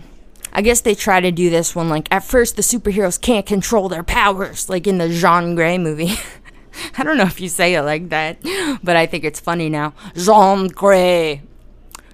I 0.52 0.62
guess 0.62 0.80
they 0.80 0.94
try 0.94 1.20
to 1.20 1.30
do 1.30 1.50
this 1.50 1.74
one 1.74 1.88
like 1.88 2.08
at 2.10 2.24
first 2.24 2.56
the 2.56 2.62
superheroes 2.62 3.20
can't 3.20 3.46
control 3.46 3.88
their 3.88 4.02
powers, 4.02 4.68
like 4.68 4.86
in 4.86 4.98
the 4.98 5.08
Jean 5.08 5.54
Grey 5.54 5.78
movie. 5.78 6.14
I 6.98 7.04
don't 7.04 7.16
know 7.16 7.24
if 7.24 7.40
you 7.40 7.48
say 7.48 7.74
it 7.74 7.82
like 7.82 8.08
that, 8.10 8.38
but 8.82 8.96
I 8.96 9.06
think 9.06 9.24
it's 9.24 9.40
funny 9.40 9.68
now. 9.68 9.94
Jean 10.14 10.68
Grey. 10.68 11.42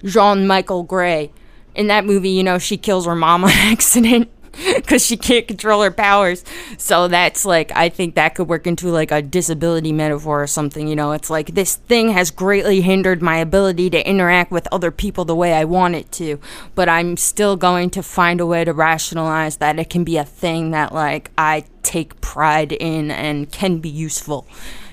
Jean 0.05 0.47
Michael 0.47 0.83
Grey. 0.83 1.33
In 1.75 1.87
that 1.87 2.05
movie, 2.05 2.31
you 2.31 2.43
know, 2.43 2.59
she 2.59 2.77
kills 2.77 3.07
her 3.07 3.15
mom 3.15 3.45
on 3.45 3.51
accident 3.55 4.29
because 4.77 5.05
she 5.05 5.17
can't 5.17 5.49
control 5.49 5.83
her 5.83 5.91
powers. 5.91 6.45
So 6.79 7.09
that's 7.09 7.45
like, 7.45 7.73
I 7.73 7.89
think 7.89 8.15
that 8.15 8.35
could 8.35 8.49
work 8.49 8.67
into 8.67 8.89
like 8.89 9.11
a 9.11 9.23
disability 9.23 9.93
metaphor 9.93 10.43
or 10.43 10.47
something. 10.47 10.89
You 10.89 10.97
know, 10.97 11.13
it's 11.13 11.31
like 11.31 11.55
this 11.55 11.77
thing 11.77 12.11
has 12.11 12.31
greatly 12.31 12.81
hindered 12.81 13.23
my 13.23 13.37
ability 13.37 13.91
to 13.91 14.09
interact 14.09 14.51
with 14.51 14.69
other 14.71 14.91
people 14.91 15.25
the 15.25 15.35
way 15.35 15.55
I 15.55 15.65
want 15.65 15.95
it 15.95 16.11
to, 16.13 16.39
but 16.75 16.89
I'm 16.89 17.17
still 17.17 17.57
going 17.57 17.91
to 17.91 18.03
find 18.03 18.41
a 18.41 18.47
way 18.47 18.65
to 18.65 18.73
rationalize 18.73 19.57
that 19.59 19.79
it 19.79 19.91
can 19.91 20.05
be 20.05 20.17
a 20.17 20.25
thing 20.25 20.71
that 20.73 20.93
like 20.93 21.31
I 21.39 21.65
take 21.83 22.21
pride 22.21 22.73
in 22.73 23.11
and 23.11 23.51
can 23.51 23.79
be 23.79 23.89
useful, 23.89 24.47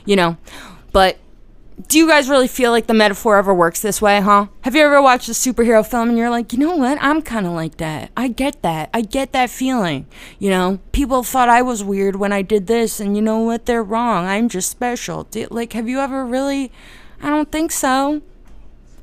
you 0.06 0.16
know. 0.16 0.38
But 0.92 1.18
do 1.88 1.98
you 1.98 2.08
guys 2.08 2.30
really 2.30 2.48
feel 2.48 2.72
like 2.72 2.88
the 2.88 2.94
metaphor 2.94 3.38
ever 3.38 3.54
works 3.54 3.82
this 3.82 4.02
way, 4.02 4.20
huh? 4.20 4.48
Have 4.62 4.76
you 4.76 4.82
ever 4.82 5.02
watched 5.02 5.30
a 5.30 5.32
superhero 5.32 5.86
film 5.86 6.10
and 6.10 6.18
you're 6.18 6.30
like, 6.30 6.52
you 6.52 6.60
know 6.60 6.76
what? 6.76 6.98
I'm 7.02 7.22
kind 7.22 7.46
of 7.46 7.54
like 7.54 7.78
that. 7.78 8.12
I 8.18 8.28
get 8.28 8.62
that. 8.64 8.90
I 8.94 9.02
get 9.02 9.32
that 9.32 9.50
feeling. 9.50 10.06
You 10.40 10.50
know, 10.50 10.80
people 10.92 11.24
thought 11.24 11.48
I 11.48 11.62
was 11.62 11.84
weird 11.84 12.18
when 12.18 12.34
I 12.34 12.42
did 12.42 12.68
this, 12.68 13.00
and 13.00 13.16
you 13.16 13.22
know 13.22 13.40
what? 13.40 13.66
They're 13.66 13.84
wrong. 13.84 14.26
I'm 14.26 14.50
just 14.50 14.70
special. 14.70 15.28
like, 15.50 15.74
have 15.74 15.88
you 15.88 16.00
ever 16.00 16.26
really? 16.26 16.72
I 17.22 17.30
don't 17.30 17.52
think 17.52 17.72
so. 17.72 18.22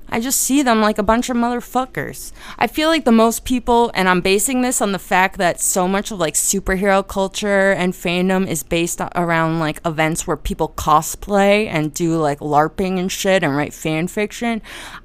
I 0.08 0.20
just 0.20 0.40
see 0.40 0.62
them 0.62 0.80
like 0.80 0.98
a 0.98 1.02
bunch 1.02 1.28
of 1.28 1.36
motherfuckers. 1.36 2.32
I 2.58 2.66
feel 2.66 2.88
like 2.88 3.04
the 3.04 3.12
most 3.12 3.44
people, 3.44 3.90
and 3.94 4.08
I'm 4.08 4.20
basing 4.20 4.62
this 4.62 4.80
on 4.80 4.92
the 4.92 4.98
fact 4.98 5.38
that 5.38 5.60
so 5.60 5.88
much 5.88 6.10
of 6.10 6.18
like 6.18 6.34
superhero 6.34 7.06
culture 7.06 7.72
and 7.72 7.92
fandom 7.92 8.46
is 8.46 8.62
based 8.62 9.00
around 9.14 9.58
like 9.58 9.80
events 9.84 10.26
where 10.26 10.36
people 10.36 10.74
cosplay 10.76 11.66
and 11.66 11.92
do 11.92 12.16
like 12.16 12.40
LARPing 12.40 12.98
and 12.98 13.10
shit 13.10 13.42
and 13.42 13.56
write 13.56 13.74
fan 13.74 14.08
fiction. 14.08 14.62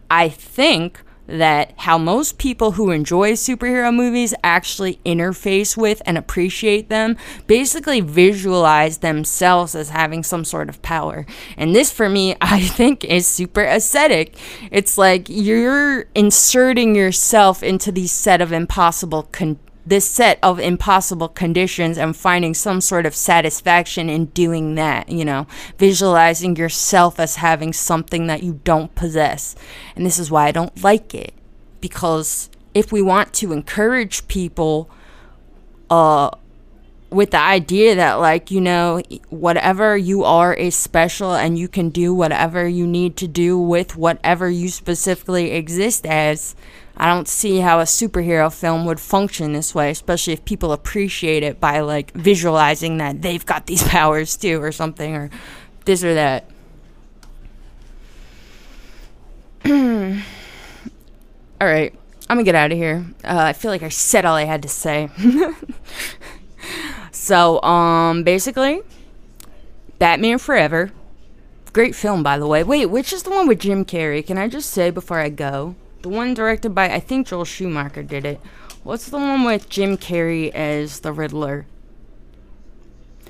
I 0.10 0.30
think 0.30 1.02
that 1.32 1.73
how 1.77 1.97
most 1.97 2.38
people 2.38 2.73
who 2.73 2.91
enjoy 2.91 3.32
superhero 3.34 3.93
movies 3.93 4.34
actually 4.43 4.99
interface 5.05 5.77
with 5.77 6.01
and 6.05 6.17
appreciate 6.17 6.89
them 6.89 7.17
basically 7.47 8.01
visualize 8.01 8.99
themselves 8.99 9.75
as 9.75 9.89
having 9.89 10.23
some 10.23 10.43
sort 10.43 10.69
of 10.69 10.82
power. 10.82 11.25
And 11.57 11.75
this, 11.75 11.91
for 11.91 12.09
me, 12.09 12.36
I 12.41 12.61
think 12.61 13.03
is 13.05 13.27
super 13.27 13.63
ascetic. 13.63 14.36
It's 14.71 14.97
like 14.97 15.27
you're 15.29 16.05
inserting 16.15 16.95
yourself 16.95 17.63
into 17.63 17.91
these 17.91 18.11
set 18.11 18.41
of 18.41 18.51
impossible 18.51 19.23
conditions 19.23 19.67
this 19.86 20.07
set 20.07 20.38
of 20.43 20.59
impossible 20.59 21.27
conditions 21.27 21.97
and 21.97 22.15
finding 22.15 22.53
some 22.53 22.82
sort 22.82 23.05
of 23.05 23.15
satisfaction 23.15 24.09
in 24.09 24.25
doing 24.27 24.75
that, 24.75 25.09
you 25.09 25.25
know, 25.25 25.47
visualizing 25.77 26.55
yourself 26.55 27.19
as 27.19 27.38
having 27.38 27.73
something 27.73 28.27
that 28.27 28.43
you 28.43 28.59
don't 28.63 28.93
possess. 28.95 29.55
And 29.95 30.05
this 30.05 30.19
is 30.19 30.29
why 30.29 30.47
I 30.47 30.51
don't 30.51 30.84
like 30.84 31.15
it. 31.15 31.34
Because 31.79 32.49
if 32.73 32.91
we 32.91 33.01
want 33.01 33.34
to 33.34 33.51
encourage 33.51 34.27
people 34.27 34.89
uh 35.89 36.29
with 37.09 37.32
the 37.32 37.38
idea 37.38 37.93
that 37.95 38.13
like 38.13 38.49
you 38.49 38.61
know 38.61 39.01
whatever 39.29 39.97
you 39.97 40.23
are 40.23 40.53
is 40.53 40.73
special 40.73 41.34
and 41.34 41.59
you 41.59 41.67
can 41.67 41.89
do 41.89 42.13
whatever 42.13 42.65
you 42.65 42.88
need 42.88 43.17
to 43.17 43.27
do 43.27 43.59
with 43.59 43.97
whatever 43.97 44.49
you 44.49 44.69
specifically 44.69 45.51
exist 45.51 46.05
as 46.05 46.55
I 46.97 47.07
don't 47.07 47.27
see 47.27 47.57
how 47.57 47.79
a 47.79 47.83
superhero 47.83 48.53
film 48.53 48.85
would 48.85 48.99
function 48.99 49.53
this 49.53 49.73
way, 49.73 49.91
especially 49.91 50.33
if 50.33 50.45
people 50.45 50.71
appreciate 50.71 51.43
it 51.43 51.59
by 51.59 51.79
like 51.79 52.11
visualizing 52.11 52.97
that 52.97 53.21
they've 53.21 53.45
got 53.45 53.65
these 53.65 53.83
powers 53.87 54.37
too, 54.37 54.61
or 54.61 54.71
something, 54.71 55.15
or 55.15 55.29
this 55.85 56.03
or 56.03 56.13
that. 56.13 56.49
all 59.65 61.67
right, 61.67 61.93
I'm 62.29 62.37
gonna 62.37 62.43
get 62.43 62.55
out 62.55 62.71
of 62.71 62.77
here. 62.77 63.05
Uh, 63.23 63.43
I 63.45 63.53
feel 63.53 63.71
like 63.71 63.83
I 63.83 63.89
said 63.89 64.25
all 64.25 64.35
I 64.35 64.43
had 64.43 64.61
to 64.63 64.69
say. 64.69 65.09
so, 67.11 67.61
um, 67.61 68.23
basically, 68.23 68.81
Batman 69.99 70.39
Forever. 70.39 70.91
Great 71.73 71.95
film, 71.95 72.21
by 72.21 72.37
the 72.37 72.47
way. 72.47 72.63
Wait, 72.63 72.87
which 72.87 73.13
is 73.13 73.23
the 73.23 73.29
one 73.29 73.47
with 73.47 73.59
Jim 73.59 73.85
Carrey? 73.85 74.25
Can 74.25 74.37
I 74.37 74.49
just 74.49 74.71
say 74.71 74.89
before 74.89 75.19
I 75.19 75.29
go? 75.29 75.75
The 76.02 76.10
one 76.10 76.34
directed 76.34 76.74
by, 76.74 76.89
I 76.89 76.99
think 76.99 77.28
Joel 77.28 77.45
Schumacher 77.45 78.04
did 78.04 78.26
it. 78.26 78.39
What's 78.84 79.10
the 79.10 79.18
one 79.18 79.43
with 79.43 79.70
Jim 79.70 79.97
Carrey 79.97 80.49
as 80.52 81.02
the 81.02 81.14
Riddler? 81.14 81.68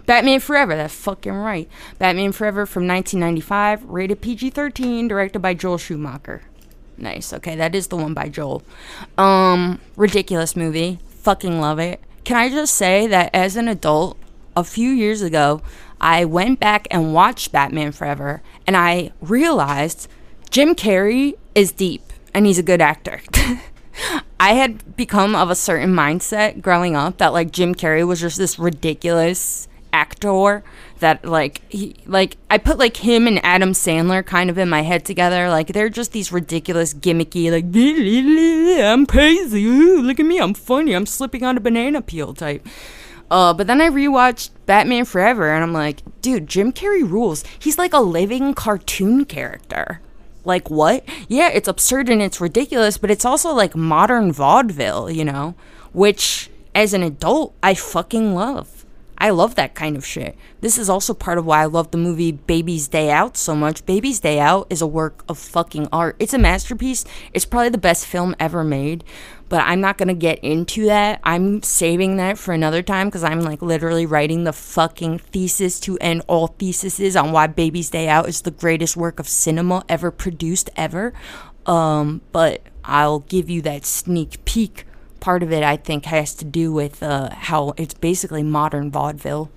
Batman 0.05 0.39
Forever, 0.39 0.75
that's 0.75 0.93
fucking 0.95 1.33
right. 1.33 1.69
Batman 1.99 2.31
Forever 2.31 2.65
from 2.65 2.87
1995, 2.87 3.83
rated 3.85 4.21
PG 4.21 4.51
13, 4.51 5.07
directed 5.07 5.39
by 5.39 5.53
Joel 5.53 5.77
Schumacher. 5.77 6.43
Nice. 6.97 7.33
Okay, 7.33 7.55
that 7.55 7.75
is 7.75 7.87
the 7.87 7.97
one 7.97 8.13
by 8.13 8.29
Joel. 8.29 8.63
Um, 9.17 9.79
ridiculous 9.95 10.55
movie. 10.55 10.99
Fucking 11.07 11.59
love 11.59 11.79
it. 11.79 11.99
Can 12.23 12.37
I 12.37 12.49
just 12.49 12.75
say 12.75 13.07
that 13.07 13.31
as 13.33 13.55
an 13.55 13.67
adult, 13.67 14.17
a 14.55 14.63
few 14.63 14.89
years 14.89 15.21
ago, 15.21 15.61
I 15.99 16.25
went 16.25 16.59
back 16.59 16.87
and 16.91 17.13
watched 17.13 17.51
Batman 17.51 17.91
Forever 17.91 18.41
and 18.67 18.75
I 18.75 19.11
realized 19.21 20.07
Jim 20.49 20.75
Carrey 20.75 21.35
is 21.55 21.71
deep 21.71 22.10
and 22.33 22.45
he's 22.45 22.59
a 22.59 22.63
good 22.63 22.81
actor. 22.81 23.21
I 24.39 24.53
had 24.53 24.95
become 24.95 25.35
of 25.35 25.49
a 25.49 25.55
certain 25.55 25.93
mindset 25.93 26.61
growing 26.61 26.95
up 26.95 27.17
that 27.19 27.33
like 27.33 27.51
Jim 27.51 27.75
Carrey 27.75 28.07
was 28.07 28.21
just 28.21 28.37
this 28.37 28.57
ridiculous 28.57 29.67
actor 29.93 30.63
that 30.99 31.25
like 31.25 31.61
he 31.69 31.95
like 32.05 32.37
I 32.49 32.57
put 32.57 32.77
like 32.77 32.97
him 32.97 33.27
and 33.27 33.43
Adam 33.43 33.73
Sandler 33.73 34.25
kind 34.25 34.49
of 34.49 34.57
in 34.57 34.69
my 34.69 34.81
head 34.81 35.05
together. 35.05 35.49
Like 35.49 35.67
they're 35.67 35.89
just 35.89 36.11
these 36.11 36.31
ridiculous 36.31 36.93
gimmicky 36.93 37.51
like 37.51 37.65
I'm 38.83 39.05
crazy. 39.05 39.65
Look 39.65 40.19
at 40.19 40.25
me. 40.25 40.39
I'm 40.39 40.53
funny. 40.53 40.93
I'm 40.93 41.05
slipping 41.05 41.43
on 41.43 41.57
a 41.57 41.59
banana 41.59 42.01
peel 42.01 42.33
type. 42.33 42.65
Uh, 43.29 43.53
but 43.53 43.67
then 43.67 43.79
I 43.79 43.89
rewatched 43.89 44.49
Batman 44.65 45.05
Forever 45.05 45.53
and 45.53 45.63
I'm 45.63 45.71
like, 45.71 46.01
dude, 46.21 46.47
Jim 46.47 46.73
Carrey 46.73 47.09
rules. 47.09 47.45
He's 47.59 47.77
like 47.77 47.93
a 47.93 47.99
living 47.99 48.53
cartoon 48.53 49.23
character 49.25 50.01
like 50.43 50.69
what? 50.69 51.03
Yeah, 51.27 51.49
it's 51.49 51.67
absurd 51.67 52.09
and 52.09 52.21
it's 52.21 52.41
ridiculous, 52.41 52.97
but 52.97 53.11
it's 53.11 53.25
also 53.25 53.53
like 53.53 53.75
modern 53.75 54.31
vaudeville, 54.31 55.09
you 55.09 55.25
know, 55.25 55.55
which 55.93 56.49
as 56.73 56.93
an 56.93 57.03
adult 57.03 57.55
I 57.61 57.73
fucking 57.73 58.33
love. 58.33 58.85
I 59.17 59.29
love 59.29 59.53
that 59.53 59.75
kind 59.75 59.95
of 59.95 60.03
shit. 60.03 60.35
This 60.61 60.79
is 60.79 60.89
also 60.89 61.13
part 61.13 61.37
of 61.37 61.45
why 61.45 61.61
I 61.61 61.65
love 61.65 61.91
the 61.91 61.97
movie 61.99 62.31
Baby's 62.31 62.87
Day 62.87 63.11
Out 63.11 63.37
so 63.37 63.53
much. 63.53 63.85
Baby's 63.85 64.19
Day 64.19 64.39
Out 64.39 64.65
is 64.71 64.81
a 64.81 64.87
work 64.87 65.23
of 65.29 65.37
fucking 65.37 65.87
art. 65.93 66.15
It's 66.17 66.33
a 66.33 66.39
masterpiece. 66.39 67.05
It's 67.31 67.45
probably 67.45 67.69
the 67.69 67.77
best 67.77 68.07
film 68.07 68.35
ever 68.39 68.63
made 68.63 69.03
but 69.51 69.65
I'm 69.65 69.81
not 69.81 69.97
gonna 69.97 70.13
get 70.13 70.39
into 70.39 70.85
that. 70.85 71.19
I'm 71.25 71.61
saving 71.61 72.15
that 72.15 72.37
for 72.37 72.53
another 72.53 72.81
time 72.81 73.09
because 73.09 73.25
I'm 73.25 73.41
like 73.41 73.61
literally 73.61 74.05
writing 74.05 74.45
the 74.45 74.53
fucking 74.53 75.19
thesis 75.19 75.77
to 75.81 75.97
end 75.99 76.21
all 76.27 76.47
theses 76.47 77.17
on 77.17 77.33
why 77.33 77.47
Baby's 77.47 77.89
Day 77.89 78.07
Out 78.07 78.29
is 78.29 78.43
the 78.43 78.51
greatest 78.51 78.95
work 78.95 79.19
of 79.19 79.27
cinema 79.27 79.83
ever 79.89 80.09
produced 80.09 80.69
ever. 80.77 81.11
Um, 81.65 82.21
but 82.31 82.61
I'll 82.85 83.19
give 83.19 83.49
you 83.49 83.61
that 83.63 83.83
sneak 83.85 84.45
peek. 84.45 84.85
Part 85.19 85.43
of 85.43 85.51
it, 85.51 85.63
I 85.63 85.75
think, 85.75 86.05
has 86.05 86.33
to 86.35 86.45
do 86.45 86.71
with 86.71 87.03
uh, 87.03 87.31
how 87.35 87.73
it's 87.75 87.93
basically 87.93 88.43
modern 88.43 88.89
vaudeville, 88.89 89.51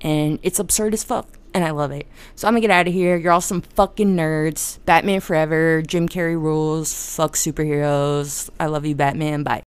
and 0.00 0.38
it's 0.42 0.58
absurd 0.58 0.94
as 0.94 1.04
fuck 1.04 1.28
and 1.56 1.64
I 1.64 1.70
love 1.70 1.90
it. 1.90 2.06
So 2.34 2.46
I'm 2.46 2.52
gonna 2.52 2.60
get 2.60 2.70
out 2.70 2.86
of 2.86 2.92
here. 2.92 3.16
You're 3.16 3.32
all 3.32 3.40
some 3.40 3.62
fucking 3.62 4.14
nerds. 4.14 4.78
Batman 4.84 5.20
forever. 5.20 5.80
Jim 5.80 6.06
Carrey 6.06 6.40
rules. 6.40 6.92
Fuck 7.16 7.32
superheroes. 7.32 8.50
I 8.60 8.66
love 8.66 8.84
you, 8.84 8.94
Batman. 8.94 9.42
Bye. 9.42 9.62